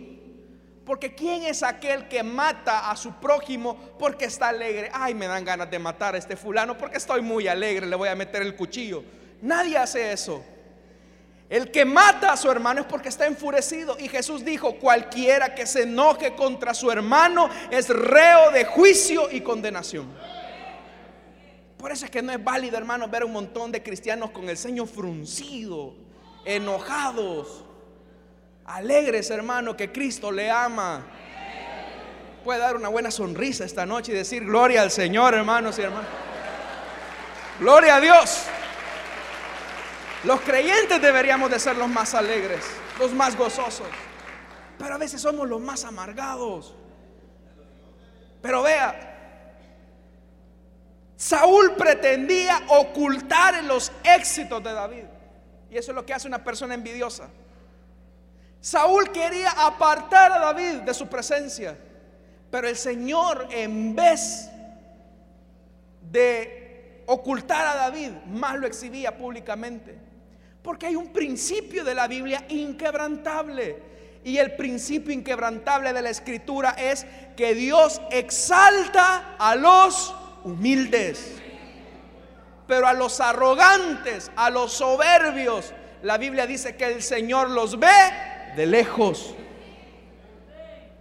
Porque 0.84 1.14
¿quién 1.14 1.42
es 1.42 1.64
aquel 1.64 2.06
que 2.06 2.22
mata 2.22 2.90
a 2.90 2.96
su 2.96 3.14
prójimo 3.14 3.76
porque 3.98 4.26
está 4.26 4.48
alegre? 4.48 4.88
Ay, 4.92 5.14
me 5.14 5.26
dan 5.26 5.44
ganas 5.44 5.68
de 5.68 5.78
matar 5.80 6.14
a 6.14 6.18
este 6.18 6.36
fulano 6.36 6.78
porque 6.78 6.98
estoy 6.98 7.22
muy 7.22 7.48
alegre, 7.48 7.86
le 7.86 7.96
voy 7.96 8.08
a 8.08 8.14
meter 8.14 8.42
el 8.42 8.54
cuchillo. 8.54 9.02
Nadie 9.42 9.76
hace 9.76 10.12
eso. 10.12 10.44
El 11.48 11.70
que 11.70 11.84
mata 11.84 12.32
a 12.32 12.36
su 12.36 12.50
hermano 12.50 12.80
es 12.80 12.86
porque 12.86 13.08
está 13.08 13.26
enfurecido. 13.26 13.96
Y 13.98 14.08
Jesús 14.08 14.44
dijo, 14.44 14.76
cualquiera 14.76 15.54
que 15.54 15.66
se 15.66 15.82
enoje 15.82 16.34
contra 16.34 16.74
su 16.74 16.90
hermano 16.90 17.48
es 17.70 17.88
reo 17.88 18.50
de 18.52 18.64
juicio 18.64 19.28
y 19.30 19.40
condenación. 19.40 20.12
Por 21.76 21.92
eso 21.92 22.04
es 22.04 22.10
que 22.10 22.22
no 22.22 22.32
es 22.32 22.42
válido, 22.42 22.76
hermano, 22.78 23.08
ver 23.08 23.24
un 23.24 23.32
montón 23.32 23.70
de 23.70 23.82
cristianos 23.82 24.30
con 24.30 24.48
el 24.48 24.56
ceño 24.56 24.86
fruncido, 24.86 25.94
enojados, 26.46 27.64
alegres, 28.64 29.30
hermano, 29.30 29.76
que 29.76 29.92
Cristo 29.92 30.32
le 30.32 30.50
ama. 30.50 31.04
Puede 32.44 32.60
dar 32.60 32.76
una 32.76 32.88
buena 32.88 33.10
sonrisa 33.10 33.64
esta 33.64 33.84
noche 33.84 34.12
y 34.12 34.14
decir 34.14 34.44
gloria 34.44 34.82
al 34.82 34.90
Señor, 34.90 35.34
hermanos 35.34 35.78
y 35.78 35.82
hermanos. 35.82 36.08
Gloria 37.58 37.96
a 37.96 38.00
Dios. 38.00 38.44
Los 40.22 40.40
creyentes 40.40 41.02
deberíamos 41.02 41.50
de 41.50 41.58
ser 41.58 41.76
los 41.76 41.88
más 41.88 42.14
alegres, 42.14 42.64
los 42.98 43.12
más 43.12 43.36
gozosos. 43.36 43.88
Pero 44.78 44.94
a 44.94 44.98
veces 44.98 45.20
somos 45.20 45.48
los 45.48 45.60
más 45.60 45.84
amargados. 45.84 46.74
Pero 48.40 48.62
vea, 48.62 49.14
Saúl 51.16 51.74
pretendía 51.76 52.62
ocultar 52.68 53.64
los 53.64 53.90
éxitos 54.04 54.62
de 54.62 54.72
David. 54.72 55.04
Y 55.70 55.76
eso 55.76 55.90
es 55.90 55.94
lo 55.94 56.06
que 56.06 56.14
hace 56.14 56.28
una 56.28 56.42
persona 56.42 56.74
envidiosa. 56.74 57.28
Saúl 58.60 59.10
quería 59.12 59.50
apartar 59.50 60.32
a 60.32 60.38
David 60.38 60.80
de 60.80 60.94
su 60.94 61.06
presencia. 61.06 61.76
Pero 62.50 62.68
el 62.68 62.76
Señor, 62.76 63.48
en 63.50 63.94
vez 63.94 64.50
de 66.10 67.02
ocultar 67.06 67.66
a 67.66 67.76
David, 67.76 68.10
más 68.26 68.56
lo 68.56 68.66
exhibía 68.66 69.16
públicamente. 69.16 69.96
Porque 70.62 70.86
hay 70.86 70.96
un 70.96 71.12
principio 71.12 71.84
de 71.84 71.94
la 71.94 72.08
Biblia 72.08 72.44
inquebrantable. 72.48 73.82
Y 74.24 74.38
el 74.38 74.56
principio 74.56 75.12
inquebrantable 75.12 75.92
de 75.92 76.02
la 76.02 76.10
escritura 76.10 76.70
es 76.70 77.06
que 77.36 77.54
Dios 77.54 78.00
exalta 78.10 79.36
a 79.38 79.54
los 79.54 80.14
humildes. 80.42 81.36
Pero 82.66 82.86
a 82.86 82.92
los 82.92 83.20
arrogantes, 83.20 84.30
a 84.36 84.50
los 84.50 84.72
soberbios, 84.72 85.72
la 86.02 86.18
Biblia 86.18 86.46
dice 86.46 86.76
que 86.76 86.86
el 86.86 87.02
Señor 87.02 87.50
los 87.50 87.78
ve 87.78 87.88
de 88.56 88.66
lejos. 88.66 89.34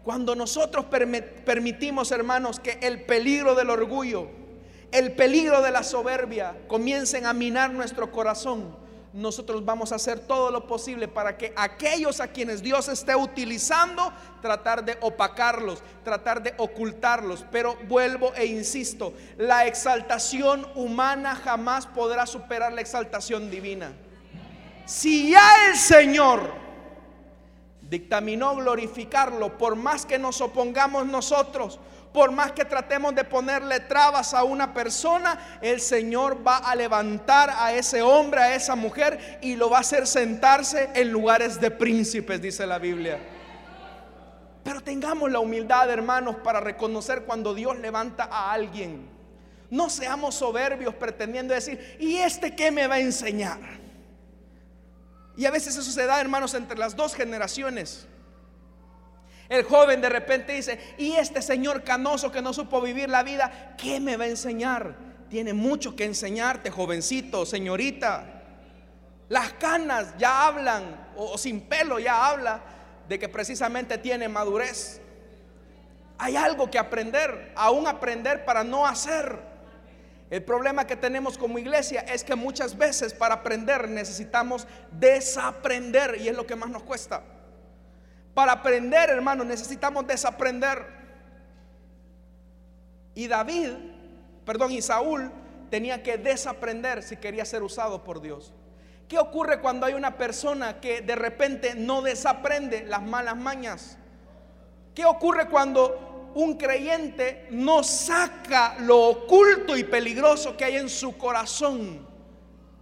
Cuando 0.04 0.36
nosotros 0.36 0.86
permitimos, 0.86 2.12
hermanos, 2.12 2.60
que 2.60 2.78
el 2.84 3.06
peligro 3.06 3.56
del 3.56 3.72
orgullo, 3.72 4.28
el 4.92 5.14
peligro 5.14 5.64
de 5.64 5.72
la 5.72 5.82
soberbia 5.82 6.56
comiencen 6.68 7.26
a 7.26 7.34
minar 7.34 7.72
nuestro 7.72 8.12
corazón, 8.12 8.78
nosotros 9.16 9.64
vamos 9.64 9.94
a 9.94 9.96
hacer 9.96 10.20
todo 10.20 10.52
lo 10.52 10.68
posible 10.68 11.08
para 11.08 11.38
que 11.38 11.54
aquellos 11.56 12.20
a 12.20 12.28
quienes 12.28 12.62
Dios 12.62 12.90
esté 12.90 13.16
utilizando, 13.16 14.12
tratar 14.42 14.84
de 14.84 14.98
opacarlos, 15.00 15.82
tratar 16.04 16.44
de 16.44 16.54
ocultarlos. 16.58 17.46
Pero 17.50 17.78
vuelvo 17.88 18.34
e 18.36 18.46
insisto, 18.46 19.14
la 19.38 19.68
exaltación 19.68 20.68
humana 20.76 21.34
jamás 21.34 21.88
podrá 21.88 22.26
superar 22.26 22.74
la 22.74 22.82
exaltación 22.82 23.50
divina. 23.50 23.94
Si 24.86 25.32
ya 25.32 25.70
el 25.70 25.78
Señor 25.78 26.52
dictaminó 27.90 28.54
glorificarlo, 28.56 29.58
por 29.58 29.78
más 29.78 30.06
que 30.06 30.20
nos 30.20 30.42
opongamos 30.42 31.06
nosotros, 31.06 31.80
por 32.16 32.32
más 32.32 32.54
que 32.54 32.64
tratemos 32.64 33.14
de 33.14 33.26
ponerle 33.26 33.82
trabas 33.82 34.34
a 34.34 34.46
una 34.46 34.74
persona, 34.74 35.60
el 35.62 35.82
Señor 35.82 36.48
va 36.48 36.60
a 36.60 36.74
levantar 36.74 37.50
a 37.50 37.74
ese 37.74 38.02
hombre, 38.02 38.40
a 38.40 38.56
esa 38.56 38.74
mujer, 38.74 39.40
y 39.42 39.58
lo 39.58 39.70
va 39.70 39.80
a 39.80 39.82
hacer 39.82 40.08
sentarse 40.08 40.90
en 40.96 41.12
lugares 41.12 41.60
de 41.60 41.72
príncipes, 41.72 42.42
dice 42.42 42.66
la 42.66 42.80
Biblia. 42.80 43.20
Pero 44.64 44.80
tengamos 44.80 45.30
la 45.30 45.40
humildad, 45.40 45.90
hermanos, 45.92 46.38
para 46.42 46.62
reconocer 46.62 47.24
cuando 47.24 47.54
Dios 47.54 47.78
levanta 47.80 48.24
a 48.24 48.54
alguien. 48.54 49.10
No 49.70 49.90
seamos 49.90 50.36
soberbios 50.36 50.96
pretendiendo 50.96 51.54
decir, 51.54 51.98
¿y 52.00 52.16
este 52.16 52.56
qué 52.56 52.72
me 52.72 52.88
va 52.88 52.96
a 52.96 53.00
enseñar? 53.02 53.60
Y 55.36 55.46
a 55.46 55.52
veces 55.52 55.76
eso 55.76 55.92
se 55.92 56.06
da, 56.06 56.22
hermanos, 56.22 56.54
entre 56.54 56.78
las 56.78 56.96
dos 56.96 57.14
generaciones. 57.14 58.08
El 59.48 59.64
joven 59.64 60.02
de 60.02 60.10
repente 60.10 60.54
dice, 60.54 60.96
y 60.98 61.14
este 61.14 61.42
señor 61.42 61.84
canoso 61.84 62.32
que 62.32 62.42
no 62.42 62.54
supo 62.54 62.82
vivir 62.82 63.10
la 63.10 63.24
vida, 63.24 63.76
¿qué 63.78 64.00
me 64.00 64.18
va 64.18 64.24
a 64.24 64.28
enseñar? 64.28 64.96
Tiene 65.30 65.54
mucho 65.54 65.96
que 65.96 66.06
enseñarte, 66.06 66.72
jovencito, 66.72 67.46
señorita. 67.46 68.44
Las 69.30 69.54
canas 69.54 70.16
ya 70.18 70.48
hablan, 70.48 71.10
o, 71.16 71.38
sin 71.38 71.62
pelo 71.62 72.00
ya 72.00 72.28
habla, 72.28 72.62
de 73.08 73.20
que 73.20 73.30
precisamente 73.30 73.98
tiene 73.98 74.28
madurez. 74.28 75.02
Hay 76.18 76.36
algo 76.36 76.72
que 76.72 76.80
aprender, 76.80 77.52
aún 77.56 77.88
aprender 77.88 78.46
para 78.46 78.64
no 78.64 78.88
hacer. 78.88 79.40
El 80.32 80.44
problema 80.44 80.88
que 80.88 80.96
tenemos 80.96 81.38
como 81.38 81.60
iglesia 81.60 82.02
es 82.02 82.24
que 82.24 82.34
muchas 82.34 82.76
veces 82.76 83.14
para 83.14 83.36
aprender 83.36 83.88
necesitamos 83.90 84.66
desaprender 84.92 86.18
y 86.20 86.30
es 86.30 86.36
lo 86.36 86.48
que 86.48 86.56
más 86.56 86.70
nos 86.70 86.82
cuesta. 86.82 87.22
Para 88.36 88.52
aprender, 88.52 89.10
hermanos, 89.10 89.48
necesitamos 89.48 90.06
desaprender. 90.06 90.86
Y 93.16 93.28
David, 93.30 93.72
perdón, 94.46 94.74
y 94.74 94.82
Saúl 94.82 95.32
tenía 95.72 96.04
que 96.04 96.18
desaprender 96.18 97.02
si 97.02 97.16
quería 97.16 97.46
ser 97.46 97.64
usado 97.64 98.04
por 98.04 98.22
Dios. 98.22 98.54
¿Qué 99.08 99.18
ocurre 99.18 99.62
cuando 99.62 99.86
hay 99.86 99.94
una 99.94 100.18
persona 100.18 100.82
que 100.82 101.00
de 101.00 101.16
repente 101.16 101.76
no 101.76 102.02
desaprende 102.02 102.84
las 102.84 103.02
malas 103.02 103.38
mañas? 103.38 103.98
¿Qué 104.94 105.06
ocurre 105.06 105.48
cuando 105.48 106.32
un 106.36 106.58
creyente 106.58 107.48
no 107.52 107.84
saca 107.84 108.76
lo 108.80 109.08
oculto 109.08 109.78
y 109.78 109.86
peligroso 109.86 110.58
que 110.58 110.66
hay 110.66 110.76
en 110.76 110.90
su 110.90 111.18
corazón? 111.18 112.06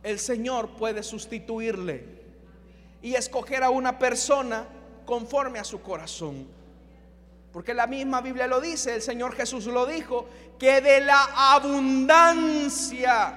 El 0.02 0.18
Señor 0.18 0.72
puede 0.78 1.04
sustituirle 1.04 2.24
y 3.04 3.14
escoger 3.14 3.64
a 3.64 3.70
una 3.70 4.00
persona 4.00 4.66
conforme 5.06 5.60
a 5.60 5.64
su 5.64 5.82
corazón. 5.82 6.48
Porque 7.52 7.74
la 7.74 7.86
misma 7.88 8.22
Biblia 8.22 8.48
lo 8.48 8.60
dice, 8.60 8.96
el 8.96 9.02
Señor 9.02 9.36
Jesús 9.36 9.66
lo 9.68 9.86
dijo, 9.86 10.26
que 10.58 10.82
de 10.82 11.02
la 11.02 11.54
abundancia 11.54 13.34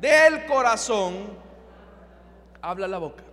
del 0.00 0.44
corazón 0.46 1.28
habla 2.60 2.86
la 2.86 2.98
boca. 2.98 3.24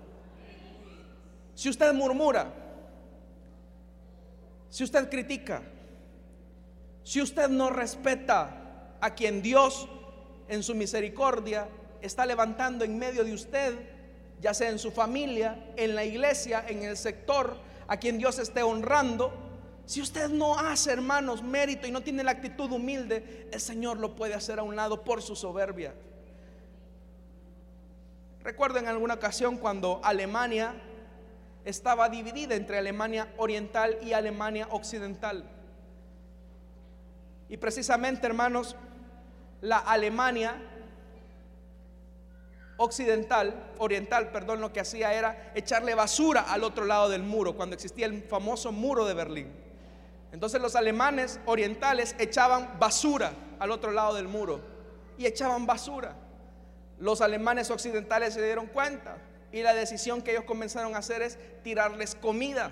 Si 1.54 1.70
usted 1.70 1.94
murmura, 1.94 2.54
si 4.70 4.84
usted 4.84 5.10
critica, 5.10 5.62
si 7.04 7.22
usted 7.22 7.50
no 7.50 7.70
respeta 7.70 8.98
a 9.00 9.14
quien 9.14 9.42
Dios 9.42 9.88
en 10.48 10.64
su 10.64 10.76
misericordia 10.76 11.68
está 12.02 12.26
levantando 12.26 12.84
en 12.84 12.98
medio 12.98 13.24
de 13.24 13.34
usted, 13.34 13.95
ya 14.46 14.54
sea 14.54 14.70
en 14.70 14.78
su 14.78 14.92
familia, 14.92 15.58
en 15.76 15.96
la 15.96 16.06
iglesia, 16.06 16.64
en 16.68 16.84
el 16.84 16.98
sector, 16.98 17.58
a 17.88 17.98
quien 17.98 18.20
Dios 18.20 18.38
esté 18.38 18.62
honrando. 18.62 19.34
Si 19.88 20.04
usted 20.04 20.30
no 20.30 20.60
hace, 20.60 20.92
hermanos, 20.92 21.42
mérito 21.42 21.88
y 21.88 21.92
no 21.92 22.02
tiene 22.02 22.24
la 22.24 22.30
actitud 22.30 22.72
humilde, 22.72 23.50
el 23.52 23.60
Señor 23.60 23.98
lo 23.98 24.16
puede 24.16 24.36
hacer 24.36 24.60
a 24.60 24.62
un 24.62 24.76
lado 24.76 25.04
por 25.04 25.24
su 25.24 25.36
soberbia. 25.36 25.96
Recuerdo 28.44 28.78
en 28.78 28.86
alguna 28.86 29.16
ocasión 29.16 29.58
cuando 29.58 30.00
Alemania 30.04 30.76
estaba 31.64 32.08
dividida 32.08 32.54
entre 32.54 32.78
Alemania 32.78 33.34
oriental 33.38 33.98
y 34.04 34.14
Alemania 34.14 34.68
occidental. 34.70 35.44
Y 37.50 37.58
precisamente, 37.58 38.28
hermanos, 38.28 38.76
la 39.62 39.80
Alemania 39.80 40.62
occidental, 42.78 43.72
oriental, 43.78 44.32
perdón, 44.32 44.62
lo 44.62 44.74
que 44.74 44.80
hacía 44.80 45.14
era 45.14 45.52
echarle 45.56 45.96
basura 45.96 46.42
al 46.42 46.64
otro 46.64 46.86
lado 46.86 47.10
del 47.10 47.24
muro, 47.24 47.56
cuando 47.56 47.76
existía 47.76 48.06
el 48.06 48.24
famoso 48.24 48.72
muro 48.72 49.06
de 49.06 49.14
Berlín. 49.14 49.52
Entonces 50.32 50.62
los 50.62 50.76
alemanes 50.76 51.40
orientales 51.46 52.16
echaban 52.20 52.78
basura 52.78 53.34
al 53.60 53.72
otro 53.72 53.92
lado 53.92 54.16
del 54.16 54.28
muro 54.28 54.60
y 55.18 55.26
echaban 55.26 55.66
basura. 55.66 56.16
Los 57.00 57.22
alemanes 57.22 57.72
occidentales 57.72 58.34
se 58.34 58.44
dieron 58.44 58.68
cuenta 58.68 59.18
y 59.52 59.62
la 59.62 59.74
decisión 59.74 60.22
que 60.22 60.32
ellos 60.32 60.44
comenzaron 60.44 60.96
a 60.96 60.98
hacer 60.98 61.22
es 61.22 61.40
tirarles 61.64 62.16
comida, 62.16 62.72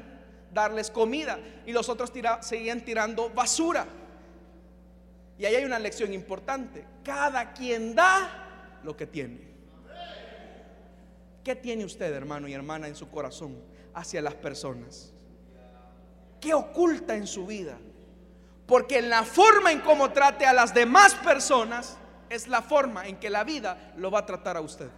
darles 0.53 0.91
comida 0.91 1.39
y 1.65 1.71
los 1.71 1.87
otros 1.87 2.11
seguían 2.41 2.81
tirando 2.81 3.29
basura. 3.29 3.87
Y 5.37 5.45
ahí 5.45 5.55
hay 5.55 5.65
una 5.65 5.79
lección 5.79 6.13
importante. 6.13 6.85
Cada 7.03 7.53
quien 7.53 7.95
da 7.95 8.79
lo 8.83 8.97
que 8.97 9.07
tiene. 9.07 9.52
¿Qué 11.43 11.55
tiene 11.55 11.83
usted, 11.83 12.13
hermano 12.13 12.47
y 12.47 12.53
hermana, 12.53 12.87
en 12.87 12.95
su 12.95 13.09
corazón 13.09 13.61
hacia 13.93 14.21
las 14.21 14.35
personas? 14.35 15.13
¿Qué 16.39 16.53
oculta 16.53 17.15
en 17.15 17.27
su 17.27 17.45
vida? 17.45 17.77
Porque 18.65 18.99
en 18.99 19.09
la 19.09 19.23
forma 19.23 19.71
en 19.71 19.81
cómo 19.81 20.11
trate 20.11 20.45
a 20.45 20.53
las 20.53 20.73
demás 20.73 21.15
personas 21.15 21.97
es 22.29 22.47
la 22.47 22.61
forma 22.61 23.07
en 23.07 23.17
que 23.17 23.29
la 23.29 23.43
vida 23.43 23.93
lo 23.97 24.09
va 24.09 24.19
a 24.19 24.25
tratar 24.25 24.55
a 24.55 24.61
usted. 24.61 24.89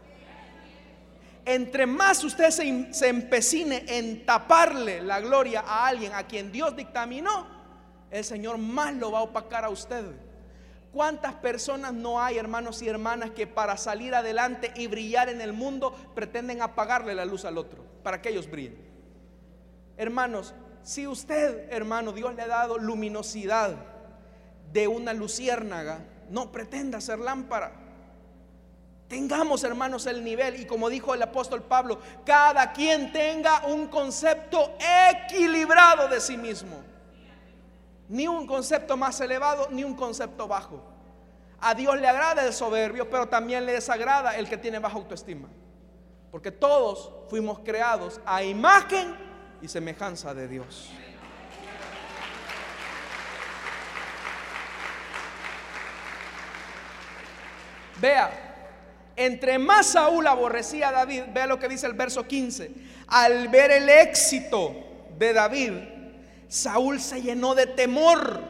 Entre 1.46 1.86
más 1.86 2.24
usted 2.24 2.50
se, 2.52 2.94
se 2.94 3.08
empecine 3.08 3.84
en 3.88 4.26
taparle 4.26 5.02
la 5.02 5.20
gloria 5.20 5.64
a 5.66 5.88
alguien 5.88 6.14
a 6.14 6.26
quien 6.26 6.52
Dios 6.52 6.76
dictaminó, 6.76 7.48
el 8.12 8.24
Señor 8.24 8.58
más 8.58 8.94
lo 8.96 9.12
va 9.12 9.20
a 9.20 9.24
opacar 9.24 9.66
a 9.66 9.70
usted. 9.70 10.06
¿Cuántas 10.96 11.34
personas 11.34 11.94
no 11.94 12.22
hay, 12.22 12.38
hermanos 12.38 12.82
y 12.82 12.88
hermanas, 12.88 13.32
que 13.32 13.46
para 13.46 13.76
salir 13.76 14.16
adelante 14.16 14.72
y 14.78 14.88
brillar 14.88 15.28
en 15.28 15.42
el 15.42 15.52
mundo 15.52 15.94
pretenden 16.16 16.62
apagarle 16.62 17.14
la 17.14 17.26
luz 17.26 17.44
al 17.44 17.58
otro 17.58 17.84
para 18.02 18.22
que 18.22 18.30
ellos 18.30 18.50
brillen? 18.50 18.78
Hermanos, 19.98 20.54
si 20.84 21.06
usted, 21.06 21.70
hermano, 21.70 22.14
Dios 22.14 22.34
le 22.34 22.44
ha 22.44 22.48
dado 22.48 22.78
luminosidad 22.78 23.76
de 24.72 24.88
una 24.88 25.12
luciérnaga, 25.12 26.00
no 26.30 26.50
pretenda 26.54 27.02
ser 27.02 27.20
lámpara. 27.20 27.74
Tengamos, 29.10 29.66
hermanos, 29.66 30.06
el 30.06 30.24
nivel 30.24 30.62
y 30.62 30.66
como 30.66 30.90
dijo 30.90 31.14
el 31.14 31.22
apóstol 31.22 31.62
Pablo, 31.62 32.00
cada 32.26 32.72
quien 32.72 33.12
tenga 33.12 33.66
un 33.68 33.88
concepto 33.88 34.78
equilibrado 35.12 36.08
de 36.08 36.22
sí 36.22 36.38
mismo. 36.38 36.95
Ni 38.08 38.28
un 38.28 38.46
concepto 38.46 38.98
más 38.98 39.20
elevado, 39.22 39.68
ni 39.72 39.84
un 39.84 39.96
concepto 39.96 40.48
bajo. 40.48 40.82
A 41.60 41.74
Dios 41.74 42.00
le 42.00 42.08
agrada 42.08 42.46
el 42.46 42.54
soberbio, 42.54 43.10
pero 43.10 43.28
también 43.28 43.66
le 43.66 43.74
desagrada 43.74 44.38
el 44.38 44.48
que 44.48 44.58
tiene 44.58 44.80
baja 44.80 44.98
autoestima. 44.98 45.48
Porque 46.32 46.52
todos 46.52 47.12
fuimos 47.30 47.60
creados 47.60 48.20
a 48.26 48.44
imagen 48.44 49.16
y 49.62 49.68
semejanza 49.68 50.34
de 50.34 50.48
Dios. 50.48 50.92
Vea, 58.00 58.30
entre 59.16 59.58
más 59.58 59.88
Saúl 59.88 60.28
aborrecía 60.28 60.90
a 60.90 60.92
David, 60.92 61.24
vea 61.34 61.48
lo 61.48 61.58
que 61.58 61.70
dice 61.70 61.88
el 61.88 61.94
verso 61.94 62.28
15, 62.28 62.72
al 63.08 63.48
ver 63.48 63.72
el 63.72 63.90
éxito 63.90 64.76
de 65.18 65.34
David, 65.34 65.72
Saúl 66.48 67.00
se 67.00 67.22
llenó 67.22 67.56
de 67.56 67.68
temor. 67.68 68.42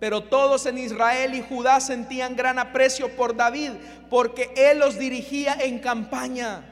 Pero 0.00 0.24
todos 0.24 0.66
en 0.66 0.78
Israel 0.78 1.34
y 1.34 1.42
Judá 1.42 1.80
sentían 1.80 2.36
gran 2.36 2.58
aprecio 2.58 3.16
por 3.16 3.36
David, 3.36 3.70
porque 4.10 4.52
él 4.56 4.80
los 4.80 4.98
dirigía 4.98 5.54
en 5.54 5.78
campaña. 5.78 6.64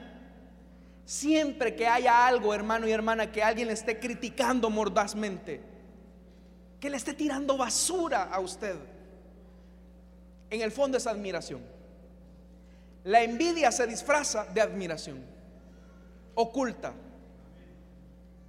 Siempre 1.04 1.74
que 1.74 1.86
haya 1.86 2.26
algo, 2.26 2.52
hermano 2.52 2.86
y 2.86 2.92
hermana, 2.92 3.32
que 3.32 3.42
alguien 3.42 3.68
le 3.68 3.74
esté 3.74 3.98
criticando 3.98 4.70
mordazmente, 4.70 5.60
que 6.80 6.90
le 6.90 6.96
esté 6.96 7.14
tirando 7.14 7.56
basura 7.56 8.24
a 8.24 8.40
usted, 8.40 8.76
en 10.50 10.60
el 10.60 10.70
fondo 10.70 10.98
es 10.98 11.06
admiración. 11.06 11.62
La 13.04 13.22
envidia 13.22 13.72
se 13.72 13.86
disfraza 13.86 14.44
de 14.52 14.60
admiración, 14.60 15.24
oculta. 16.34 16.92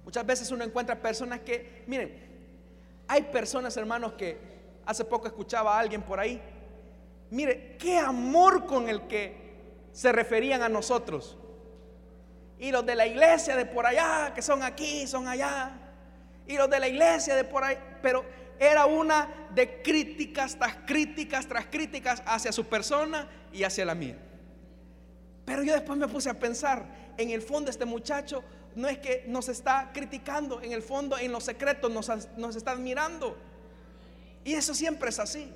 Muchas 0.04 0.24
veces 0.26 0.50
uno 0.50 0.64
encuentra 0.64 1.00
personas 1.00 1.40
que, 1.40 1.84
miren, 1.86 2.14
hay 3.08 3.22
personas, 3.22 3.76
hermanos, 3.76 4.12
que 4.12 4.38
hace 4.86 5.04
poco 5.04 5.26
escuchaba 5.26 5.76
a 5.76 5.80
alguien 5.80 6.02
por 6.02 6.20
ahí. 6.20 6.40
Mire, 7.30 7.76
qué 7.78 7.98
amor 7.98 8.66
con 8.66 8.88
el 8.88 9.06
que 9.06 9.36
se 9.92 10.12
referían 10.12 10.62
a 10.62 10.68
nosotros. 10.68 11.38
Y 12.58 12.70
los 12.70 12.84
de 12.86 12.94
la 12.94 13.06
iglesia 13.06 13.56
de 13.56 13.66
por 13.66 13.86
allá, 13.86 14.32
que 14.34 14.42
son 14.42 14.62
aquí, 14.62 15.06
son 15.06 15.26
allá. 15.26 15.72
Y 16.46 16.56
los 16.56 16.68
de 16.68 16.80
la 16.80 16.88
iglesia 16.88 17.34
de 17.34 17.44
por 17.44 17.64
ahí. 17.64 17.78
Pero 18.02 18.24
era 18.58 18.86
una 18.86 19.48
de 19.54 19.82
críticas 19.82 20.56
tras 20.56 20.76
críticas 20.86 21.46
tras 21.46 21.66
críticas 21.66 22.22
hacia 22.26 22.52
su 22.52 22.66
persona 22.66 23.28
y 23.52 23.64
hacia 23.64 23.84
la 23.84 23.94
mía. 23.94 24.16
Pero 25.44 25.62
yo 25.62 25.72
después 25.72 25.98
me 25.98 26.08
puse 26.08 26.30
a 26.30 26.38
pensar, 26.38 26.84
en 27.16 27.30
el 27.30 27.42
fondo 27.42 27.70
este 27.70 27.84
muchacho 27.84 28.42
no 28.74 28.88
es 28.88 28.98
que 28.98 29.24
nos 29.26 29.48
está 29.48 29.90
criticando, 29.92 30.60
en 30.60 30.72
el 30.72 30.82
fondo, 30.82 31.18
en 31.18 31.32
los 31.32 31.44
secretos 31.44 31.90
nos, 31.90 32.56
está 32.56 32.72
admirando. 32.72 33.36
Y 34.44 34.54
eso 34.54 34.74
siempre 34.74 35.10
es 35.10 35.18
así. 35.18 35.52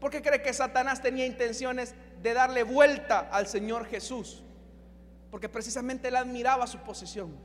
¿Por 0.00 0.10
qué 0.10 0.22
cree 0.22 0.42
que 0.42 0.52
Satanás 0.52 1.02
tenía 1.02 1.26
intenciones 1.26 1.94
de 2.22 2.32
darle 2.34 2.62
vuelta 2.62 3.28
al 3.30 3.46
Señor 3.46 3.86
Jesús? 3.86 4.42
Porque 5.30 5.48
precisamente 5.48 6.08
él 6.08 6.16
admiraba 6.16 6.66
su 6.66 6.78
posición. 6.78 7.36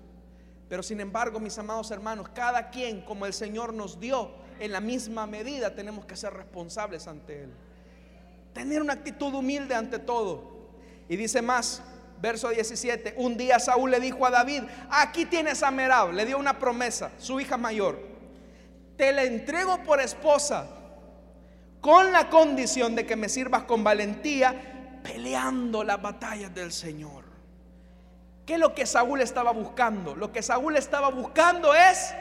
Pero 0.69 0.83
sin 0.83 0.99
embargo, 0.99 1.39
mis 1.39 1.57
amados 1.57 1.91
hermanos, 1.91 2.29
cada 2.29 2.69
quien 2.69 3.01
como 3.01 3.25
el 3.25 3.33
Señor 3.33 3.73
nos 3.73 3.99
dio, 3.99 4.31
en 4.59 4.71
la 4.71 4.81
misma 4.81 5.27
medida 5.27 5.75
tenemos 5.75 6.05
que 6.05 6.15
ser 6.15 6.33
responsables 6.33 7.07
ante 7.07 7.43
Él. 7.43 7.53
Tener 8.53 8.81
una 8.81 8.93
actitud 8.93 9.33
humilde 9.33 9.75
ante 9.75 9.99
todo. 9.99 10.57
Y 11.07 11.15
dice 11.15 11.41
más, 11.41 11.81
verso 12.21 12.49
17, 12.49 13.15
un 13.17 13.37
día 13.37 13.59
Saúl 13.59 13.91
le 13.91 13.99
dijo 13.99 14.25
a 14.25 14.31
David, 14.31 14.63
aquí 14.89 15.25
tienes 15.25 15.63
a 15.63 15.71
Merab, 15.71 16.13
le 16.13 16.25
dio 16.25 16.37
una 16.37 16.57
promesa, 16.59 17.11
su 17.17 17.39
hija 17.39 17.57
mayor, 17.57 17.99
te 18.97 19.11
la 19.11 19.23
entrego 19.23 19.83
por 19.83 20.01
esposa 20.01 20.67
con 21.81 22.11
la 22.11 22.29
condición 22.29 22.95
de 22.95 23.05
que 23.05 23.15
me 23.15 23.29
sirvas 23.29 23.63
con 23.63 23.83
valentía 23.83 24.99
peleando 25.03 25.83
las 25.83 26.01
batallas 26.01 26.53
del 26.53 26.71
Señor. 26.71 27.23
¿Qué 28.45 28.53
es 28.53 28.59
lo 28.59 28.73
que 28.73 28.85
Saúl 28.85 29.21
estaba 29.21 29.51
buscando? 29.51 30.15
Lo 30.15 30.31
que 30.31 30.41
Saúl 30.41 30.77
estaba 30.77 31.09
buscando 31.09 31.75
es 31.75 32.13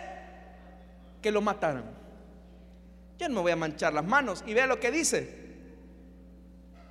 que 1.22 1.30
lo 1.30 1.40
mataran. 1.40 1.84
Yo 3.18 3.28
no 3.28 3.36
me 3.36 3.40
voy 3.42 3.52
a 3.52 3.56
manchar 3.56 3.94
las 3.94 4.04
manos 4.04 4.44
y 4.46 4.52
vea 4.52 4.66
lo 4.66 4.78
que 4.78 4.90
dice. 4.90 5.45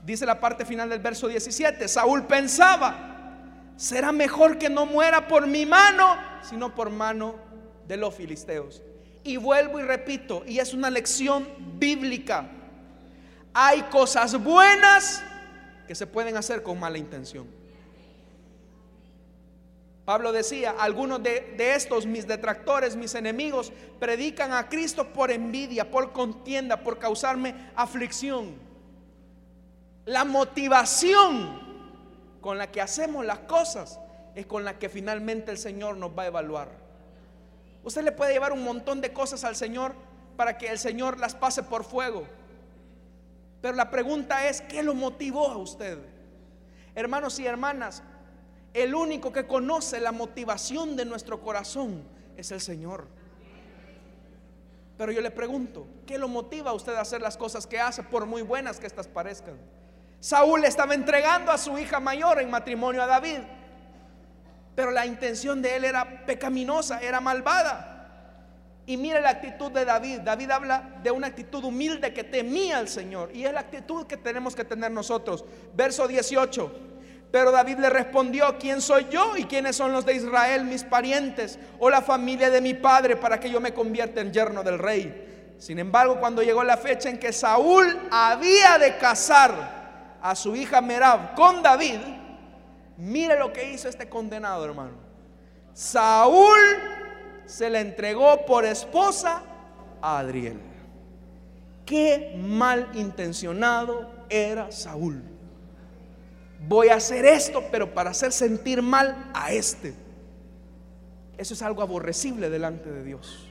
Dice 0.06 0.26
la 0.26 0.39
parte 0.39 0.66
final 0.66 0.88
del 0.88 0.99
verso 0.99 1.28
17, 1.28 1.88
Saúl 1.88 2.28
pensaba, 2.28 3.74
será 3.76 4.12
mejor 4.12 4.60
que 4.60 4.70
no 4.70 4.86
muera 4.86 5.28
por 5.28 5.47
mi 5.47 5.66
mano, 5.66 6.16
sino 6.43 6.76
por 6.76 6.91
mano 6.91 7.36
de 7.88 7.97
los 7.97 8.14
filisteos. 8.14 8.84
Y 9.24 9.38
vuelvo 9.38 9.80
y 9.80 9.82
repito, 9.82 10.43
y 10.45 10.60
es 10.60 10.76
una 10.76 10.91
lección 10.91 11.47
bíblica. 11.80 12.47
Hay 13.51 13.82
cosas 13.84 14.41
buenas 14.43 15.24
que 15.88 15.95
se 15.95 16.06
pueden 16.06 16.38
hacer 16.38 16.62
con 16.62 16.80
mala 16.80 16.99
intención. 16.99 17.47
Pablo 20.06 20.32
decía, 20.32 20.76
algunos 20.78 21.24
de, 21.24 21.56
estos, 21.58 22.06
mis 22.06 22.28
detractores, 22.28 22.95
mis 22.95 23.16
enemigos, 23.16 23.74
predican 23.99 24.53
a 24.53 24.70
Cristo 24.70 25.12
por 25.12 25.32
envidia, 25.32 25.89
por 25.89 26.12
contienda, 26.12 26.84
por 26.84 26.99
causarme 26.99 27.56
aflicción. 27.76 28.64
La 30.06 30.24
motivación 30.24 31.60
con 32.39 32.60
la 32.60 32.72
que 32.72 32.80
hacemos 32.80 33.26
las 33.26 33.39
cosas 33.39 33.99
es 34.36 34.45
con 34.45 34.64
la 34.64 34.78
que 34.78 34.88
finalmente 34.88 35.49
el 35.49 35.58
Señor 35.58 35.97
nos 35.97 36.12
va 36.16 36.24
a 36.24 36.28
evaluar. 36.28 36.70
Usted 37.84 38.03
le 38.03 38.12
puede 38.12 38.34
llevar 38.34 38.51
un 38.51 38.64
montón 38.64 39.01
de 39.01 39.12
cosas 39.12 39.43
al 39.43 39.56
Señor 39.56 39.93
para 40.38 40.58
que 40.58 40.68
el 40.68 40.78
Señor 40.78 41.20
las 41.20 41.34
pase 41.34 41.64
por 41.64 41.84
fuego. 41.84 42.28
Pero 43.62 43.76
la 43.76 43.89
pregunta 43.89 44.47
es, 44.47 44.62
¿qué 44.62 44.84
lo 44.84 44.93
motivó 44.93 45.49
a 45.49 45.58
usted? 45.58 45.97
Hermanos 46.93 47.39
y 47.39 47.47
hermanas, 47.47 48.03
el 48.76 48.93
único 48.93 49.32
que 49.32 49.47
conoce 49.47 49.99
la 49.99 50.12
motivación 50.12 50.95
de 50.95 51.06
nuestro 51.06 51.41
corazón 51.41 52.03
es 52.38 52.51
el 52.51 52.62
Señor. 52.62 53.08
Pero 54.97 55.12
yo 55.12 55.22
le 55.22 55.32
pregunto, 55.32 55.88
¿qué 56.06 56.20
lo 56.20 56.28
motiva 56.28 56.72
a 56.72 56.74
usted 56.74 56.93
a 56.93 57.01
hacer 57.01 57.22
las 57.22 57.38
cosas 57.38 57.66
que 57.66 57.80
hace, 57.80 58.03
por 58.03 58.28
muy 58.28 58.43
buenas 58.43 58.80
que 58.80 58.86
estas 58.86 59.08
parezcan? 59.08 59.58
Saúl 60.26 60.65
estaba 60.65 60.95
entregando 60.95 61.51
a 61.51 61.57
su 61.59 61.78
hija 61.78 61.99
mayor 61.99 62.41
en 62.41 62.49
matrimonio 62.49 63.03
a 63.03 63.05
David. 63.05 63.41
Pero 64.73 64.89
la 64.89 65.05
intención 65.05 65.61
de 65.61 65.76
él 65.76 65.86
era 65.86 66.26
pecaminosa, 66.26 66.99
era 66.99 67.21
malvada. 67.21 68.07
Y 68.88 68.97
mire 68.97 69.21
la 69.21 69.30
actitud 69.30 69.71
de 69.71 69.86
David. 69.86 70.21
David 70.21 70.49
habla 70.49 70.95
de 71.03 71.11
una 71.11 71.28
actitud 71.28 71.63
humilde 71.63 72.11
que 72.11 72.23
temía 72.23 72.80
al 72.80 72.88
Señor. 72.88 73.30
Y 73.36 73.45
es 73.45 73.53
la 73.53 73.59
actitud 73.59 74.07
que 74.07 74.17
tenemos 74.17 74.55
que 74.55 74.63
tener 74.63 74.89
nosotros. 74.89 75.45
Verso 75.76 76.07
18. 76.07 76.71
Pero 77.32 77.51
David 77.51 77.78
le 77.78 77.91
respondió, 77.91 78.57
¿quién 78.57 78.82
soy 78.82 79.05
yo 79.11 79.38
y 79.38 79.43
quiénes 79.43 79.76
son 79.76 79.91
los 79.91 80.07
de 80.07 80.15
Israel, 80.15 80.65
mis 80.65 80.84
parientes 80.84 81.59
o 81.78 81.88
la 81.91 82.01
familia 82.01 82.49
de 82.49 82.61
mi 82.61 82.73
padre 82.73 83.15
para 83.15 83.39
que 83.39 83.51
yo 83.51 83.61
me 83.61 83.76
convierta 83.76 84.21
en 84.21 84.34
yerno 84.34 84.63
del 84.63 84.80
rey? 84.80 85.53
Sin 85.59 85.78
embargo, 85.78 86.19
cuando 86.19 86.41
llegó 86.41 86.63
la 86.63 86.78
fecha 86.78 87.09
en 87.09 87.19
que 87.19 87.32
Saúl 87.32 88.07
había 88.09 88.80
de 88.80 88.97
casar 88.97 89.74
a 90.26 90.34
su 90.34 90.55
hija 90.55 90.82
Merab 90.82 91.36
con 91.36 91.61
David, 91.61 91.99
mire 92.97 93.38
lo 93.38 93.53
que 93.53 93.71
hizo 93.71 93.88
este 93.88 94.09
condenado, 94.09 94.65
hermano. 94.65 94.93
Saúl 95.71 96.57
se 97.45 97.69
le 97.69 97.80
entregó 97.80 98.43
por 98.43 98.65
esposa 98.65 99.43
a 100.01 100.17
Adriel. 100.17 100.59
Qué 101.86 102.36
mal 102.41 102.89
intencionado 102.95 104.09
era 104.28 104.71
Saúl. 104.71 105.21
voy 106.67 106.88
a 106.88 106.95
hacer 106.95 107.23
esto, 107.26 107.63
pero 107.71 107.93
para 107.93 108.09
hacer 108.09 108.32
sentir 108.32 108.82
mal 108.82 109.30
a 109.32 109.51
este. 109.51 109.93
Eso 111.38 111.53
es 111.53 111.61
algo 111.61 111.84
aborrecible 111.84 112.49
delante 112.49 112.91
de 112.91 113.03
Dios. 113.03 113.45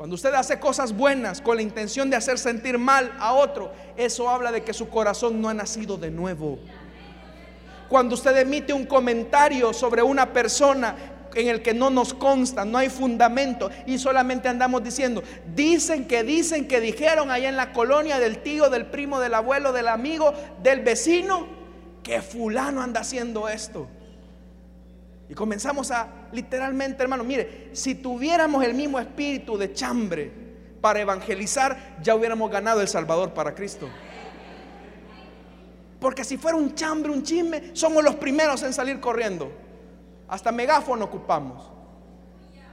Cuando 0.00 0.14
usted 0.14 0.32
hace 0.32 0.58
cosas 0.58 0.96
buenas 0.96 1.42
con 1.42 1.56
la 1.56 1.62
intención 1.62 2.08
de 2.08 2.16
hacer 2.16 2.38
sentir 2.38 2.78
mal 2.78 3.12
a 3.18 3.34
otro, 3.34 3.70
eso 3.98 4.30
habla 4.30 4.50
de 4.50 4.62
que 4.62 4.72
su 4.72 4.88
corazón 4.88 5.42
no 5.42 5.50
ha 5.50 5.52
nacido 5.52 5.98
de 5.98 6.10
nuevo. 6.10 6.58
Cuando 7.86 8.14
usted 8.14 8.34
emite 8.38 8.72
un 8.72 8.86
comentario 8.86 9.74
sobre 9.74 10.02
una 10.02 10.32
persona 10.32 10.96
en 11.34 11.48
el 11.48 11.60
que 11.60 11.74
no 11.74 11.90
nos 11.90 12.14
consta, 12.14 12.64
no 12.64 12.78
hay 12.78 12.88
fundamento 12.88 13.68
y 13.84 13.98
solamente 13.98 14.48
andamos 14.48 14.82
diciendo, 14.82 15.22
dicen 15.54 16.08
que 16.08 16.24
dicen 16.24 16.66
que 16.66 16.80
dijeron 16.80 17.30
allá 17.30 17.50
en 17.50 17.58
la 17.58 17.74
colonia 17.74 18.18
del 18.18 18.38
tío, 18.38 18.70
del 18.70 18.86
primo, 18.86 19.20
del 19.20 19.34
abuelo, 19.34 19.70
del 19.74 19.88
amigo, 19.88 20.32
del 20.62 20.80
vecino, 20.80 21.46
que 22.02 22.22
fulano 22.22 22.80
anda 22.80 23.02
haciendo 23.02 23.50
esto. 23.50 23.86
Y 25.30 25.34
comenzamos 25.34 25.92
a, 25.92 26.08
literalmente, 26.32 27.04
hermano, 27.04 27.22
mire, 27.22 27.70
si 27.72 27.94
tuviéramos 27.94 28.64
el 28.64 28.74
mismo 28.74 28.98
espíritu 28.98 29.56
de 29.56 29.72
chambre 29.72 30.28
para 30.80 30.98
evangelizar, 30.98 31.96
ya 32.02 32.16
hubiéramos 32.16 32.50
ganado 32.50 32.80
el 32.80 32.88
Salvador 32.88 33.32
para 33.32 33.54
Cristo. 33.54 33.88
Porque 36.00 36.24
si 36.24 36.36
fuera 36.36 36.56
un 36.56 36.74
chambre, 36.74 37.12
un 37.12 37.22
chisme, 37.22 37.70
somos 37.74 38.02
los 38.02 38.16
primeros 38.16 38.64
en 38.64 38.72
salir 38.72 38.98
corriendo. 38.98 39.52
Hasta 40.26 40.50
megáfono 40.50 41.04
ocupamos. 41.04 41.70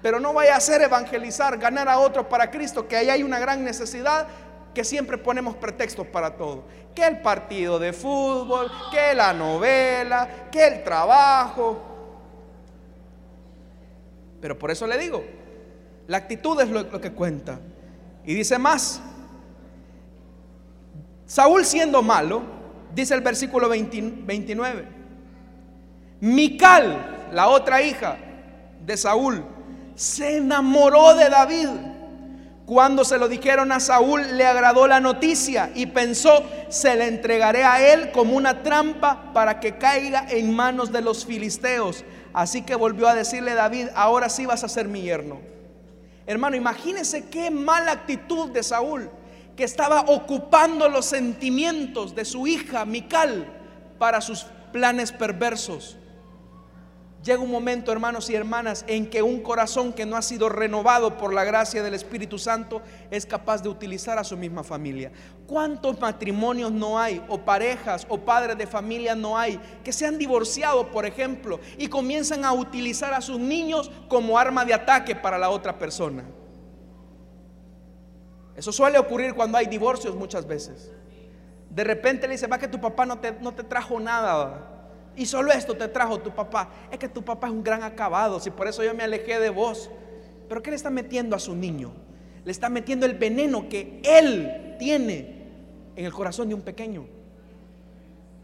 Pero 0.02 0.20
no 0.20 0.34
vaya 0.34 0.56
a 0.56 0.60
ser 0.60 0.82
evangelizar, 0.82 1.60
ganar 1.60 1.88
a 1.88 2.00
otros 2.00 2.26
para 2.26 2.50
Cristo, 2.50 2.88
que 2.88 2.98
ahí 2.98 3.12
hay 3.12 3.22
una 3.22 3.38
gran 3.38 3.64
necesidad 3.64 4.26
que 4.74 4.84
siempre 4.84 5.20
ponemos 5.20 5.56
pretextos 5.58 6.08
para 6.08 6.36
todo. 6.36 6.64
Que 6.96 7.06
el 7.06 7.20
partido 7.20 7.78
de 7.78 7.94
fútbol, 7.94 8.72
que 8.92 9.14
la 9.14 9.32
novela, 9.32 10.50
que 10.52 10.66
el 10.66 10.84
trabajo. 10.84 11.87
Pero 14.42 14.58
por 14.58 14.72
eso 14.72 14.86
le 14.88 14.98
digo, 14.98 15.24
la 16.08 16.18
actitud 16.18 16.60
es 16.62 16.70
lo, 16.70 17.02
que 17.02 17.12
cuenta. 17.12 17.60
Y 18.26 18.34
dice 18.34 18.58
más, 18.58 19.02
Saúl 21.26 21.66
siendo 21.66 22.02
malo, 22.02 22.42
dice 22.94 23.14
el 23.14 23.22
versículo 23.22 23.70
29, 23.70 24.86
Mical, 26.22 27.30
la 27.32 27.48
otra 27.48 27.82
hija 27.82 28.18
de 28.86 28.98
Saúl, 28.98 29.44
se 29.96 30.38
enamoró 30.38 31.14
de 31.16 31.30
David. 31.30 31.70
Cuando 32.66 33.06
se 33.06 33.18
lo 33.18 33.30
dijeron 33.30 33.72
a 33.72 33.80
Saúl, 33.80 34.38
le 34.38 34.46
agradó 34.46 34.88
la 34.88 35.00
noticia 35.00 35.72
y 35.74 35.86
pensó, 35.86 36.44
se 36.70 36.96
le 36.96 37.08
entregaré 37.08 37.64
a 37.64 37.94
él 37.94 38.12
como 38.12 38.36
una 38.36 38.62
trampa 38.62 39.32
para 39.34 39.60
que 39.60 39.78
caiga 39.78 40.26
en 40.30 40.54
manos 40.54 40.92
de 40.92 41.02
los 41.02 41.26
filisteos. 41.26 42.04
Así 42.34 42.62
que 42.62 42.76
volvió 42.76 43.08
a 43.08 43.16
decirle 43.16 43.54
David, 43.54 43.88
ahora 43.96 44.30
sí 44.30 44.46
vas 44.46 44.64
a 44.64 44.70
ser 44.70 44.88
mi 44.88 45.02
yerno. 45.02 45.40
Hermano, 46.26 46.56
imagínese 46.56 47.30
qué 47.30 47.50
mala 47.50 47.94
actitud 47.94 48.50
de 48.52 48.62
Saúl, 48.64 49.10
que 49.56 49.64
estaba 49.64 50.02
ocupando 50.02 50.90
los 50.90 51.06
sentimientos 51.06 52.14
de 52.14 52.26
su 52.26 52.46
hija 52.48 52.86
Mical 52.86 53.48
para 53.98 54.22
sus 54.22 54.46
planes 54.72 55.12
perversos. 55.12 55.98
Llega 57.28 57.42
un 57.42 57.52
momento, 57.52 57.92
hermanos 57.92 58.30
y 58.30 58.36
hermanas, 58.36 58.86
en 58.88 59.10
que 59.10 59.22
un 59.22 59.42
corazón 59.42 59.92
que 59.92 60.06
no 60.06 60.16
ha 60.16 60.22
sido 60.22 60.48
renovado 60.48 61.18
por 61.18 61.34
la 61.34 61.44
gracia 61.44 61.84
del 61.84 61.94
Espíritu 61.94 62.40
Santo 62.40 62.82
es 63.12 63.26
capaz 63.26 63.62
de 63.62 63.68
utilizar 63.68 64.18
a 64.18 64.24
su 64.24 64.38
misma 64.38 64.64
familia. 64.64 65.12
¿Cuántos 65.46 66.00
matrimonios 66.00 66.72
no 66.72 66.98
hay, 66.98 67.22
o 67.28 67.38
parejas, 67.38 68.08
o 68.08 68.18
padres 68.18 68.58
de 68.58 68.66
familia 68.66 69.14
no 69.14 69.38
hay, 69.38 69.60
que 69.84 69.92
se 69.92 70.06
han 70.06 70.18
divorciado, 70.18 70.90
por 70.90 71.06
ejemplo, 71.06 71.60
y 71.78 71.90
comienzan 71.90 72.46
a 72.46 72.54
utilizar 72.54 73.14
a 73.14 73.20
sus 73.20 73.38
niños 73.38 73.92
como 74.08 74.40
arma 74.40 74.64
de 74.64 74.76
ataque 74.76 75.14
para 75.14 75.38
la 75.38 75.50
otra 75.50 75.78
persona? 75.78 76.24
Eso 78.56 78.72
suele 78.72 78.98
ocurrir 78.98 79.34
cuando 79.34 79.58
hay 79.58 79.66
divorcios 79.66 80.16
muchas 80.16 80.48
veces. 80.48 80.94
De 81.70 81.84
repente 81.84 82.26
le 82.26 82.36
dice, 82.36 82.48
va 82.48 82.58
que 82.58 82.70
tu 82.70 82.80
papá 82.80 83.06
no 83.06 83.20
te, 83.20 83.34
no 83.34 83.54
te 83.54 83.66
trajo 83.66 84.00
nada. 84.00 84.77
Y 85.18 85.26
solo 85.26 85.52
esto 85.52 85.76
te 85.76 85.88
trajo 85.88 86.20
tu 86.20 86.30
papá. 86.30 86.70
Es 86.92 87.00
que 87.00 87.10
tu 87.10 87.24
papá 87.24 87.48
es 87.48 87.54
un 87.54 87.64
gran 87.64 87.82
acabado, 87.82 88.40
si 88.40 88.52
por 88.52 88.68
eso 88.68 88.84
yo 88.84 88.94
me 88.94 89.04
alejé 89.04 89.40
de 89.40 89.50
vos. 89.50 89.90
Pero 90.48 90.62
¿qué 90.62 90.70
le 90.70 90.76
está 90.76 90.92
metiendo 90.92 91.36
a 91.36 91.40
su 91.40 91.56
niño? 91.56 91.92
Le 92.46 92.52
está 92.52 92.70
metiendo 92.70 93.08
el 93.08 93.16
veneno 93.16 93.68
que 93.68 94.00
él 94.04 94.76
tiene 94.78 95.48
en 95.96 96.06
el 96.06 96.14
corazón 96.14 96.48
de 96.50 96.54
un 96.54 96.62
pequeño. 96.62 97.08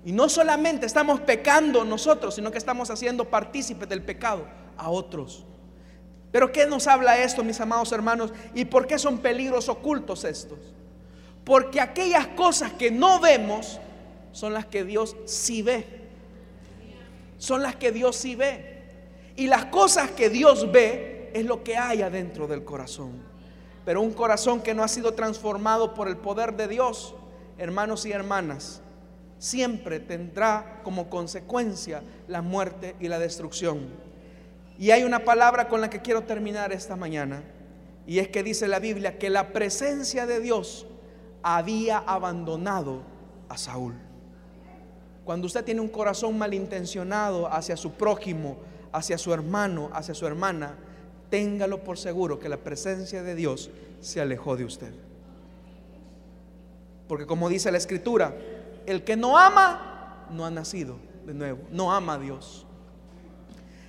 Y 0.04 0.12
no 0.12 0.28
solamente 0.28 0.88
estamos 0.88 1.22
pecando 1.22 1.86
nosotros, 1.86 2.34
sino 2.34 2.52
que 2.52 2.58
estamos 2.58 2.90
haciendo 2.90 3.30
partícipes 3.30 3.88
del 3.88 4.02
pecado 4.02 4.48
a 4.76 4.90
otros. 4.90 5.46
Pero 6.32 6.52
¿qué 6.52 6.66
nos 6.66 6.88
habla 6.88 7.20
esto, 7.20 7.44
mis 7.44 7.62
amados 7.62 7.92
hermanos? 7.92 8.34
¿Y 8.56 8.66
por 8.66 8.88
qué 8.88 8.98
son 8.98 9.20
peligros 9.20 9.70
ocultos 9.70 10.24
estos? 10.24 10.58
Porque 11.46 11.80
aquellas 11.80 12.30
cosas 12.30 12.74
que 12.74 12.90
no 12.90 13.20
vemos 13.20 13.80
son 14.32 14.54
las 14.54 14.66
que 14.66 14.84
Dios 14.84 15.16
sí 15.26 15.62
ve 15.62 16.03
son 17.44 17.62
las 17.62 17.76
que 17.76 17.92
Dios 17.92 18.16
sí 18.16 18.38
ve. 18.38 18.80
Y 19.36 19.48
las 19.48 19.66
cosas 19.66 20.12
que 20.12 20.30
Dios 20.30 20.72
ve 20.72 21.30
es 21.34 21.44
lo 21.44 21.62
que 21.62 21.76
hay 21.76 22.02
adentro 22.02 22.48
del 22.48 22.64
corazón. 22.64 23.22
Pero 23.84 24.02
un 24.02 24.14
corazón 24.14 24.62
que 24.62 24.74
no 24.74 24.82
ha 24.82 24.88
sido 24.88 25.14
transformado 25.14 25.94
por 25.94 26.08
el 26.08 26.16
poder 26.16 26.56
de 26.56 26.70
Dios, 26.70 27.16
hermanos 27.58 28.06
y 28.06 28.14
hermanas, 28.14 28.82
siempre 29.40 30.00
tendrá 30.00 30.80
como 30.86 31.10
consecuencia 31.10 32.02
la 32.30 32.42
muerte 32.42 32.96
y 33.02 33.10
la 33.10 33.20
destrucción. 33.20 33.90
Y 34.80 34.92
hay 34.92 35.04
una 35.04 35.26
palabra 35.26 35.68
con 35.68 35.82
la 35.82 35.90
que 35.90 36.02
quiero 36.02 36.24
terminar 36.24 36.72
esta 36.72 36.96
mañana, 36.96 37.44
y 38.08 38.20
es 38.20 38.30
que 38.30 38.42
dice 38.42 38.70
la 38.70 38.80
Biblia 38.80 39.20
que 39.20 39.30
la 39.30 39.52
presencia 39.52 40.26
de 40.26 40.40
Dios 40.40 40.88
había 41.42 41.98
abandonado 41.98 43.02
a 43.50 43.58
Saúl. 43.58 44.13
Cuando 45.26 45.48
usted 45.48 45.64
tiene 45.64 45.82
un 45.82 45.88
corazón 45.88 46.38
malintencionado 46.38 47.52
hacia 47.52 47.78
su 47.78 47.92
prójimo, 47.92 48.58
hacia 48.92 49.18
su 49.18 49.34
hermano, 49.34 49.90
hacia 49.94 50.14
su 50.14 50.28
hermana, 50.28 50.76
téngalo 51.30 51.84
por 51.84 51.98
seguro 51.98 52.40
que 52.40 52.50
la 52.50 52.58
presencia 52.58 53.24
de 53.24 53.36
Dios 53.36 53.70
se 54.02 54.22
alejó 54.22 54.56
de 54.56 54.66
usted. 54.66 54.94
Porque 57.08 57.26
como 57.26 57.50
dice 57.50 57.72
la 57.72 57.78
escritura, 57.78 58.36
el 58.86 59.04
que 59.04 59.16
no 59.16 59.38
ama, 59.38 60.28
no 60.32 60.46
ha 60.46 60.52
nacido 60.52 60.98
de 61.26 61.34
nuevo, 61.34 61.60
no 61.72 61.94
ama 61.94 62.16
a 62.16 62.20
Dios. 62.20 62.66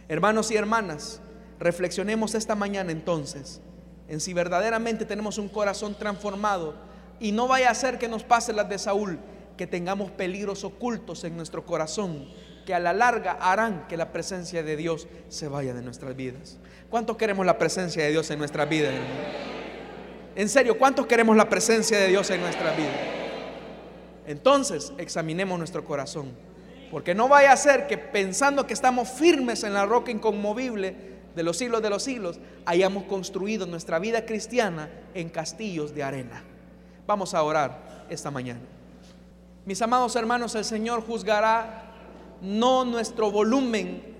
Hermanos 0.08 0.50
y 0.50 0.56
hermanas, 0.56 1.20
reflexionemos 1.58 2.34
esta 2.34 2.54
mañana 2.54 2.92
entonces 2.92 3.60
en 4.08 4.20
si 4.20 4.34
verdaderamente 4.34 5.04
tenemos 5.04 5.38
un 5.38 5.48
corazón 5.48 5.94
transformado 5.94 6.74
y 7.20 7.32
no 7.32 7.48
vaya 7.48 7.70
a 7.70 7.74
ser 7.74 7.98
que 7.98 8.08
nos 8.08 8.22
pase 8.22 8.52
las 8.52 8.68
de 8.68 8.78
Saúl, 8.78 9.18
que 9.56 9.66
tengamos 9.66 10.10
peligros 10.10 10.64
ocultos 10.64 11.24
en 11.24 11.36
nuestro 11.36 11.64
corazón 11.64 12.26
que 12.64 12.74
a 12.74 12.80
la 12.80 12.92
larga 12.92 13.32
harán 13.32 13.86
que 13.88 13.96
la 13.96 14.12
presencia 14.12 14.62
de 14.62 14.76
Dios 14.76 15.06
se 15.28 15.48
vaya 15.48 15.74
de 15.74 15.82
nuestras 15.82 16.16
vidas. 16.16 16.58
¿Cuántos 16.90 17.16
queremos 17.16 17.44
la 17.44 17.58
presencia 17.58 18.04
de 18.04 18.10
Dios 18.10 18.30
en 18.30 18.38
nuestras 18.38 18.68
vidas? 18.68 18.94
En 20.36 20.48
serio, 20.48 20.78
¿cuántos 20.78 21.06
queremos 21.06 21.36
la 21.36 21.48
presencia 21.48 21.98
de 21.98 22.08
Dios 22.08 22.30
en 22.30 22.40
nuestra 22.40 22.74
vida? 22.74 22.92
Entonces, 24.26 24.92
examinemos 24.98 25.58
nuestro 25.58 25.84
corazón. 25.84 26.32
Porque 26.90 27.14
no 27.14 27.28
vaya 27.28 27.52
a 27.52 27.56
ser 27.56 27.86
que 27.86 27.98
pensando 27.98 28.66
que 28.66 28.72
estamos 28.72 29.08
firmes 29.08 29.64
en 29.64 29.74
la 29.74 29.84
roca 29.84 30.10
inconmovible 30.10 30.94
de 31.34 31.42
los 31.42 31.58
siglos 31.58 31.82
de 31.82 31.90
los 31.90 32.02
siglos, 32.02 32.38
hayamos 32.64 33.04
construido 33.04 33.66
nuestra 33.66 33.98
vida 33.98 34.24
cristiana 34.24 34.88
en 35.12 35.28
castillos 35.28 35.94
de 35.94 36.02
arena. 36.02 36.44
Vamos 37.06 37.34
a 37.34 37.42
orar 37.42 38.06
esta 38.08 38.30
mañana. 38.30 38.60
Mis 39.66 39.80
amados 39.80 40.14
hermanos, 40.16 40.54
el 40.54 40.64
Señor 40.64 41.04
juzgará 41.06 41.90
no 42.42 42.84
nuestro 42.84 43.30
volumen 43.30 44.14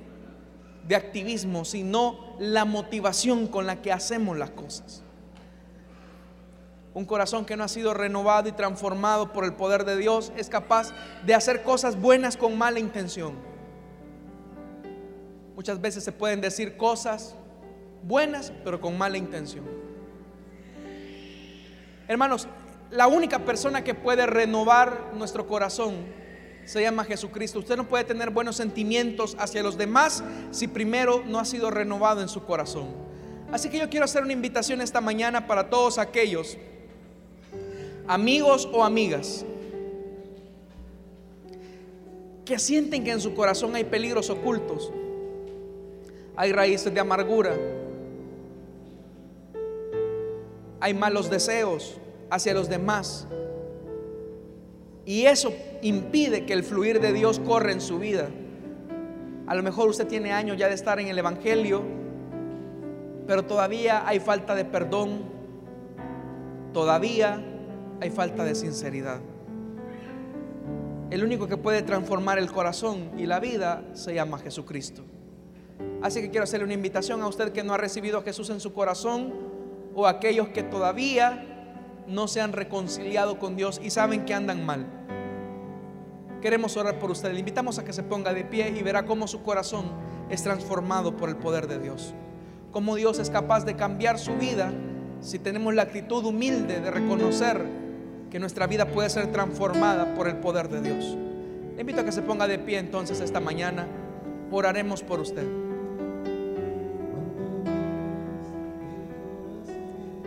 de 0.89 0.97
activismo, 0.97 1.65
sino 1.65 2.37
la 2.39 2.65
motivación 2.65 3.47
con 3.47 3.67
la 3.67 3.83
que 3.83 3.93
hacemos 3.93 4.39
las 4.39 4.51
cosas. 4.51 5.03
Un 6.95 7.05
corazón 7.05 7.45
que 7.45 7.57
no 7.57 7.65
ha 7.65 7.69
sido 7.69 7.93
renovado 7.93 8.49
y 8.49 8.53
transformado 8.53 9.33
por 9.33 9.45
el 9.45 9.53
poder 9.55 9.85
de 9.85 9.97
Dios 9.97 10.33
es 10.37 10.49
capaz 10.49 10.93
de 11.27 11.35
hacer 11.35 11.63
cosas 11.63 12.01
buenas 12.01 12.37
con 12.37 12.57
mala 12.57 12.79
intención. 12.79 13.35
Muchas 15.57 15.81
veces 15.81 16.05
se 16.05 16.13
pueden 16.13 16.41
decir 16.41 16.77
cosas 16.77 17.35
buenas, 18.03 18.53
pero 18.63 18.81
con 18.81 18.97
mala 18.97 19.19
intención. 19.19 19.65
Hermanos, 22.07 22.49
la 22.95 23.09
única 23.09 23.41
persona 23.41 23.83
que 23.83 23.93
puede 23.93 24.25
renovar 24.25 25.11
nuestro 25.15 25.49
corazón 25.49 25.95
se 26.65 26.81
llama 26.81 27.05
Jesucristo. 27.05 27.59
Usted 27.59 27.77
no 27.77 27.89
puede 27.89 28.05
tener 28.05 28.31
buenos 28.31 28.57
sentimientos 28.57 29.37
hacia 29.39 29.65
los 29.65 29.77
demás 29.77 30.23
si 30.53 30.69
primero 30.69 31.25
no 31.27 31.41
ha 31.41 31.45
sido 31.45 31.73
renovado 31.73 32.23
en 32.23 32.29
su 32.29 32.45
corazón. 32.45 32.87
Así 33.51 33.69
que 33.69 33.79
yo 33.79 33.91
quiero 33.91 34.05
hacer 34.05 34.23
una 34.23 34.33
invitación 34.33 34.81
esta 34.81 35.01
mañana 35.01 35.49
para 35.49 35.69
todos 35.69 35.99
aquellos 35.99 36.57
amigos 38.07 38.69
o 38.73 38.85
amigas 38.85 39.45
que 42.45 42.61
sienten 42.61 43.03
que 43.03 43.11
en 43.11 43.21
su 43.21 43.35
corazón 43.35 43.75
hay 43.75 43.85
peligros 43.85 44.31
ocultos, 44.31 44.93
hay 46.37 46.53
raíces 46.53 46.95
de 46.95 47.01
amargura, 47.01 47.57
hay 50.81 50.95
malos 50.95 51.29
deseos 51.29 51.99
hacia 52.35 52.53
los 52.53 52.69
demás. 52.69 53.29
Y 55.07 55.27
eso 55.27 55.53
impide 55.83 56.47
que 56.47 56.53
el 56.53 56.65
fluir 56.65 57.01
de 57.01 57.13
Dios 57.13 57.39
corra 57.39 57.71
en 57.71 57.81
su 57.81 57.99
vida. 57.99 58.29
A 59.47 59.55
lo 59.55 59.63
mejor 59.63 59.89
usted 59.89 60.09
tiene 60.09 60.33
años 60.33 60.57
ya 60.57 60.69
de 60.69 60.75
estar 60.75 60.99
en 60.99 61.07
el 61.07 61.19
Evangelio, 61.19 61.83
pero 63.27 63.45
todavía 63.45 64.07
hay 64.07 64.19
falta 64.19 64.55
de 64.57 64.65
perdón, 64.65 65.23
todavía 66.73 67.41
hay 68.01 68.11
falta 68.11 68.45
de 68.45 68.57
sinceridad. 68.57 69.21
El 71.11 71.23
único 71.23 71.47
que 71.47 71.57
puede 71.57 71.83
transformar 71.83 72.39
el 72.39 72.51
corazón 72.51 73.13
y 73.17 73.27
la 73.27 73.39
vida 73.39 73.85
se 73.93 74.13
llama 74.13 74.39
Jesucristo. 74.39 75.03
Así 76.03 76.21
que 76.21 76.31
quiero 76.31 76.45
hacerle 76.45 76.65
una 76.65 76.75
invitación 76.75 77.23
a 77.23 77.29
usted 77.29 77.53
que 77.53 77.63
no 77.63 77.75
ha 77.75 77.79
recibido 77.79 78.19
a 78.19 78.23
Jesús 78.23 78.51
en 78.51 78.59
su 78.59 78.73
corazón 78.73 79.33
o 79.95 80.07
a 80.07 80.11
aquellos 80.11 80.49
que 80.49 80.65
todavía 80.65 81.54
no 82.07 82.29
se 82.29 82.41
han 82.41 82.53
reconciliado 82.53 83.39
con 83.39 83.57
Dios 83.57 83.81
y 83.83 83.91
saben 83.91 84.25
que 84.25 84.35
andan 84.35 84.65
mal. 84.65 84.87
Queremos 86.41 86.77
orar 86.77 86.99
por 86.99 87.11
usted. 87.11 87.33
Le 87.33 87.39
invitamos 87.39 87.79
a 87.79 87.85
que 87.85 87.93
se 87.93 88.03
ponga 88.03 88.35
de 88.35 88.45
pie 88.45 88.69
y 88.77 88.83
verá 88.83 89.07
cómo 89.07 89.27
su 89.27 89.43
corazón 89.43 89.87
es 90.29 90.43
transformado 90.43 91.17
por 91.17 91.29
el 91.29 91.37
poder 91.37 91.67
de 91.67 91.79
Dios. 91.79 92.15
Cómo 92.71 92.97
Dios 92.97 93.19
es 93.19 93.31
capaz 93.31 93.65
de 93.65 93.77
cambiar 93.77 94.19
su 94.19 94.35
vida 94.37 94.73
si 95.21 95.39
tenemos 95.39 95.75
la 95.75 95.83
actitud 95.83 96.25
humilde 96.25 96.81
de 96.81 96.91
reconocer 96.91 97.65
que 98.31 98.39
nuestra 98.39 98.67
vida 98.67 98.87
puede 98.87 99.09
ser 99.09 99.33
transformada 99.33 100.15
por 100.15 100.29
el 100.29 100.37
poder 100.37 100.69
de 100.69 100.83
Dios. 100.83 101.17
Le 101.77 101.81
invito 101.81 102.03
a 102.03 102.05
que 102.05 102.13
se 102.13 102.21
ponga 102.21 102.47
de 102.47 102.59
pie 102.59 102.79
entonces 102.79 103.21
esta 103.21 103.41
mañana. 103.41 103.87
Oraremos 104.51 105.03
por 105.03 105.21
usted. 105.21 105.64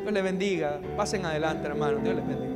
Dios 0.07 0.13
le 0.13 0.21
bendiga. 0.21 0.79
Pasen 0.95 1.25
adelante, 1.25 1.67
hermano. 1.67 1.97
Dios 1.97 2.15
les 2.15 2.25
bendiga. 2.25 2.55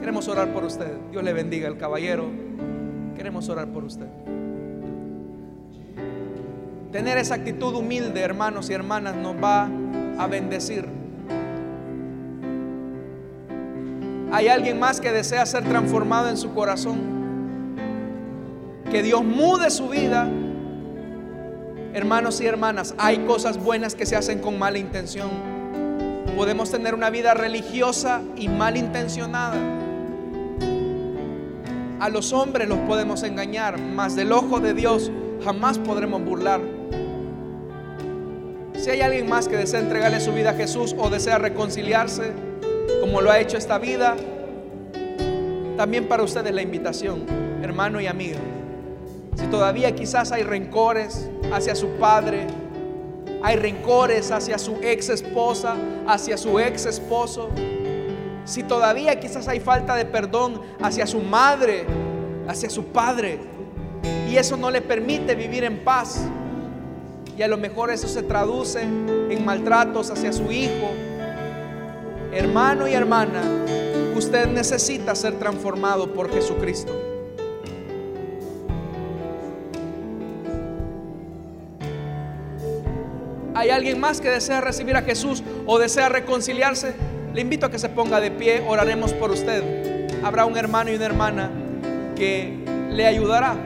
Queremos 0.00 0.26
orar 0.26 0.52
por 0.52 0.64
usted. 0.64 0.92
Dios 1.12 1.22
le 1.22 1.32
bendiga, 1.32 1.68
el 1.68 1.76
caballero. 1.78 2.24
Queremos 3.14 3.48
orar 3.48 3.68
por 3.68 3.84
usted. 3.84 4.08
Tener 6.90 7.16
esa 7.18 7.36
actitud 7.36 7.72
humilde, 7.76 8.20
hermanos 8.22 8.68
y 8.70 8.72
hermanas, 8.72 9.14
nos 9.14 9.36
va 9.36 9.68
a 10.18 10.26
bendecir. 10.26 10.88
Hay 14.32 14.48
alguien 14.48 14.80
más 14.80 15.00
que 15.00 15.12
desea 15.12 15.46
ser 15.46 15.62
transformado 15.62 16.28
en 16.28 16.36
su 16.36 16.52
corazón. 16.54 16.98
Que 18.90 19.04
Dios 19.04 19.22
mude 19.22 19.70
su 19.70 19.88
vida. 19.90 20.28
Hermanos 21.94 22.40
y 22.40 22.46
hermanas, 22.46 22.96
hay 22.98 23.18
cosas 23.18 23.62
buenas 23.62 23.94
que 23.94 24.06
se 24.06 24.16
hacen 24.16 24.40
con 24.40 24.58
mala 24.58 24.78
intención. 24.78 25.55
Podemos 26.36 26.70
tener 26.70 26.94
una 26.94 27.08
vida 27.08 27.32
religiosa 27.32 28.20
y 28.36 28.48
mal 28.48 28.76
intencionada. 28.76 29.56
A 31.98 32.10
los 32.10 32.34
hombres 32.34 32.68
los 32.68 32.78
podemos 32.80 33.22
engañar, 33.22 33.80
mas 33.80 34.14
del 34.14 34.32
ojo 34.32 34.60
de 34.60 34.74
Dios 34.74 35.10
jamás 35.42 35.78
podremos 35.78 36.22
burlar. 36.22 36.60
Si 38.74 38.90
hay 38.90 39.00
alguien 39.00 39.30
más 39.30 39.48
que 39.48 39.56
desea 39.56 39.80
entregarle 39.80 40.20
su 40.20 40.30
vida 40.32 40.50
a 40.50 40.54
Jesús 40.54 40.94
o 40.98 41.08
desea 41.08 41.38
reconciliarse, 41.38 42.32
como 43.00 43.22
lo 43.22 43.30
ha 43.30 43.40
hecho 43.40 43.56
esta 43.56 43.78
vida, 43.78 44.14
también 45.78 46.06
para 46.06 46.22
ustedes 46.22 46.54
la 46.54 46.60
invitación, 46.60 47.24
hermano 47.62 47.98
y 47.98 48.08
amigo. 48.08 48.38
Si 49.36 49.46
todavía 49.46 49.94
quizás 49.94 50.32
hay 50.32 50.42
rencores 50.42 51.30
hacia 51.50 51.74
su 51.74 51.88
padre, 51.92 52.46
hay 53.46 53.54
rencores 53.54 54.32
hacia 54.32 54.58
su 54.58 54.74
ex 54.82 55.08
esposa, 55.08 55.76
hacia 56.08 56.36
su 56.36 56.58
ex 56.58 56.84
esposo, 56.84 57.48
si 58.44 58.64
todavía 58.64 59.20
quizás 59.20 59.46
hay 59.46 59.60
falta 59.60 59.94
de 59.94 60.04
perdón 60.04 60.60
hacia 60.82 61.06
su 61.06 61.20
madre, 61.20 61.86
hacia 62.48 62.68
su 62.68 62.86
padre, 62.86 63.38
y 64.28 64.36
eso 64.36 64.56
no 64.56 64.68
le 64.68 64.82
permite 64.82 65.36
vivir 65.36 65.62
en 65.62 65.84
paz, 65.84 66.26
y 67.38 67.42
a 67.42 67.46
lo 67.46 67.56
mejor 67.56 67.92
eso 67.92 68.08
se 68.08 68.24
traduce 68.24 68.82
en 68.82 69.44
maltratos 69.44 70.10
hacia 70.10 70.32
su 70.32 70.50
hijo, 70.50 70.90
hermano 72.32 72.88
y 72.88 72.94
hermana, 72.94 73.44
usted 74.16 74.48
necesita 74.48 75.14
ser 75.14 75.38
transformado 75.38 76.12
por 76.12 76.32
Jesucristo. 76.32 77.15
¿Hay 83.56 83.70
alguien 83.70 83.98
más 83.98 84.20
que 84.20 84.28
desea 84.28 84.60
recibir 84.60 84.96
a 84.96 85.02
Jesús 85.02 85.42
o 85.64 85.78
desea 85.78 86.10
reconciliarse? 86.10 86.94
Le 87.32 87.40
invito 87.40 87.64
a 87.64 87.70
que 87.70 87.78
se 87.78 87.88
ponga 87.88 88.20
de 88.20 88.30
pie, 88.30 88.62
oraremos 88.68 89.14
por 89.14 89.30
usted. 89.30 90.12
Habrá 90.22 90.44
un 90.44 90.58
hermano 90.58 90.90
y 90.90 90.96
una 90.96 91.06
hermana 91.06 91.50
que 92.14 92.52
le 92.90 93.06
ayudará. 93.06 93.56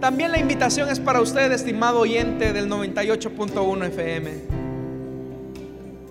También 0.00 0.32
la 0.32 0.40
invitación 0.40 0.88
es 0.88 0.98
para 0.98 1.20
usted, 1.20 1.52
estimado 1.52 2.00
oyente 2.00 2.52
del 2.52 2.68
98.1 2.68 3.86
FM. 3.86 4.30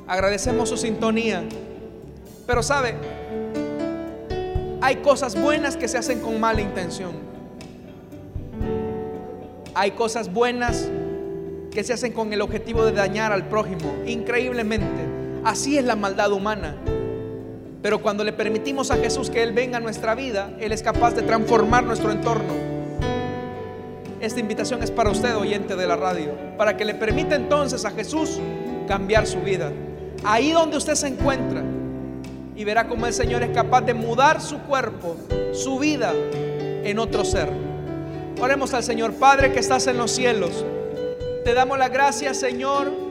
Agradecemos 0.07 0.69
su 0.69 0.77
sintonía. 0.77 1.43
Pero 2.47 2.63
sabe, 2.63 2.95
hay 4.79 4.95
cosas 4.97 5.37
buenas 5.37 5.75
que 5.75 5.89
se 5.89 5.97
hacen 5.97 6.21
con 6.21 6.39
mala 6.39 6.61
intención. 6.61 7.15
Hay 9.73 9.91
cosas 9.91 10.31
buenas 10.31 10.89
que 11.75 11.83
se 11.83 11.91
hacen 11.91 12.13
con 12.13 12.31
el 12.31 12.41
objetivo 12.41 12.85
de 12.85 12.93
dañar 12.93 13.33
al 13.33 13.49
prójimo. 13.49 13.93
Increíblemente. 14.07 14.87
Así 15.43 15.77
es 15.77 15.83
la 15.83 15.97
maldad 15.97 16.31
humana. 16.31 16.73
Pero 17.81 18.01
cuando 18.01 18.23
le 18.23 18.31
permitimos 18.31 18.91
a 18.91 18.95
Jesús 18.95 19.29
que 19.29 19.43
Él 19.43 19.51
venga 19.51 19.77
a 19.77 19.81
nuestra 19.81 20.15
vida, 20.15 20.53
Él 20.59 20.71
es 20.71 20.81
capaz 20.81 21.13
de 21.13 21.21
transformar 21.21 21.83
nuestro 21.83 22.11
entorno. 22.11 22.53
Esta 24.21 24.39
invitación 24.39 24.81
es 24.81 24.89
para 24.89 25.11
usted, 25.11 25.35
oyente 25.35 25.75
de 25.75 25.85
la 25.85 25.97
radio, 25.97 26.31
para 26.57 26.77
que 26.77 26.85
le 26.85 26.95
permita 26.95 27.35
entonces 27.35 27.83
a 27.83 27.91
Jesús 27.91 28.39
cambiar 28.87 29.27
su 29.27 29.41
vida. 29.41 29.71
Ahí 30.23 30.51
donde 30.51 30.77
usted 30.77 30.95
se 30.95 31.07
encuentra 31.07 31.61
y 32.55 32.63
verá 32.63 32.87
cómo 32.87 33.05
el 33.05 33.13
Señor 33.13 33.43
es 33.43 33.49
capaz 33.49 33.81
de 33.81 33.93
mudar 33.93 34.41
su 34.41 34.59
cuerpo, 34.59 35.17
su 35.51 35.77
vida 35.77 36.13
en 36.85 36.97
otro 36.99 37.25
ser. 37.25 37.49
Oremos 38.41 38.73
al 38.73 38.83
Señor 38.83 39.13
Padre 39.15 39.51
que 39.51 39.59
estás 39.59 39.87
en 39.87 39.97
los 39.97 40.11
cielos. 40.11 40.65
Te 41.45 41.53
damos 41.53 41.79
la 41.79 41.87
gracia, 41.87 42.33
Señor 42.33 43.05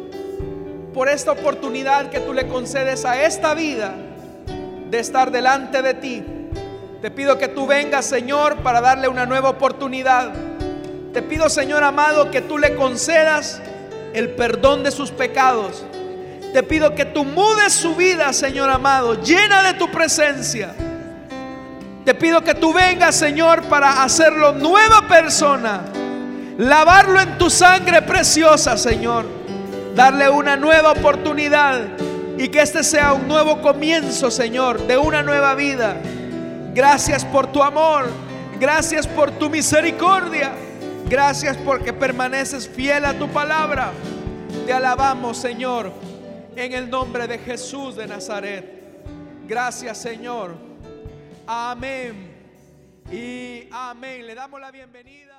por 0.94 1.08
esta 1.08 1.32
oportunidad 1.32 2.08
que 2.08 2.20
tú 2.20 2.32
le 2.32 2.46
concedes 2.46 3.04
a 3.04 3.20
esta 3.24 3.52
vida 3.52 3.94
de 4.88 4.98
estar 5.00 5.32
delante 5.32 5.82
de 5.82 5.94
ti. 5.94 6.24
Te 7.02 7.10
pido 7.10 7.36
que 7.36 7.48
tú 7.48 7.66
vengas, 7.66 8.06
Señor, 8.06 8.58
para 8.58 8.80
darle 8.80 9.08
una 9.08 9.26
nueva 9.26 9.50
oportunidad. 9.50 10.32
Te 11.12 11.20
pido, 11.20 11.48
Señor 11.48 11.82
amado, 11.82 12.30
que 12.30 12.40
tú 12.40 12.56
le 12.58 12.76
concedas 12.76 13.60
el 14.14 14.30
perdón 14.30 14.84
de 14.84 14.92
sus 14.92 15.10
pecados. 15.10 15.84
Te 16.52 16.62
pido 16.62 16.94
que 16.94 17.04
tú 17.04 17.24
mudes 17.24 17.72
su 17.72 17.96
vida, 17.96 18.32
Señor 18.32 18.70
amado, 18.70 19.20
llena 19.20 19.64
de 19.64 19.74
tu 19.74 19.90
presencia. 19.90 20.72
Te 22.04 22.14
pido 22.14 22.44
que 22.44 22.54
tú 22.54 22.72
vengas, 22.72 23.16
Señor, 23.16 23.64
para 23.64 24.04
hacerlo 24.04 24.52
nueva 24.52 25.08
persona. 25.08 25.82
Lavarlo 26.58 27.20
en 27.20 27.38
tu 27.38 27.50
sangre 27.50 28.02
preciosa, 28.02 28.76
Señor 28.76 29.44
darle 29.94 30.28
una 30.28 30.56
nueva 30.56 30.92
oportunidad 30.92 31.88
y 32.36 32.48
que 32.48 32.60
este 32.60 32.82
sea 32.82 33.12
un 33.12 33.28
nuevo 33.28 33.60
comienzo, 33.62 34.30
Señor, 34.30 34.86
de 34.86 34.98
una 34.98 35.22
nueva 35.22 35.54
vida. 35.54 35.96
Gracias 36.74 37.24
por 37.24 37.52
tu 37.52 37.62
amor, 37.62 38.06
gracias 38.58 39.06
por 39.06 39.30
tu 39.30 39.48
misericordia, 39.48 40.52
gracias 41.08 41.56
porque 41.58 41.92
permaneces 41.92 42.68
fiel 42.68 43.04
a 43.04 43.14
tu 43.14 43.28
palabra. 43.28 43.92
Te 44.66 44.72
alabamos, 44.72 45.36
Señor, 45.38 45.92
en 46.56 46.72
el 46.72 46.90
nombre 46.90 47.28
de 47.28 47.38
Jesús 47.38 47.94
de 47.94 48.08
Nazaret. 48.08 48.82
Gracias, 49.46 49.98
Señor. 49.98 50.56
Amén. 51.46 52.32
Y 53.12 53.68
amén. 53.70 54.26
Le 54.26 54.34
damos 54.34 54.60
la 54.60 54.72
bienvenida. 54.72 55.33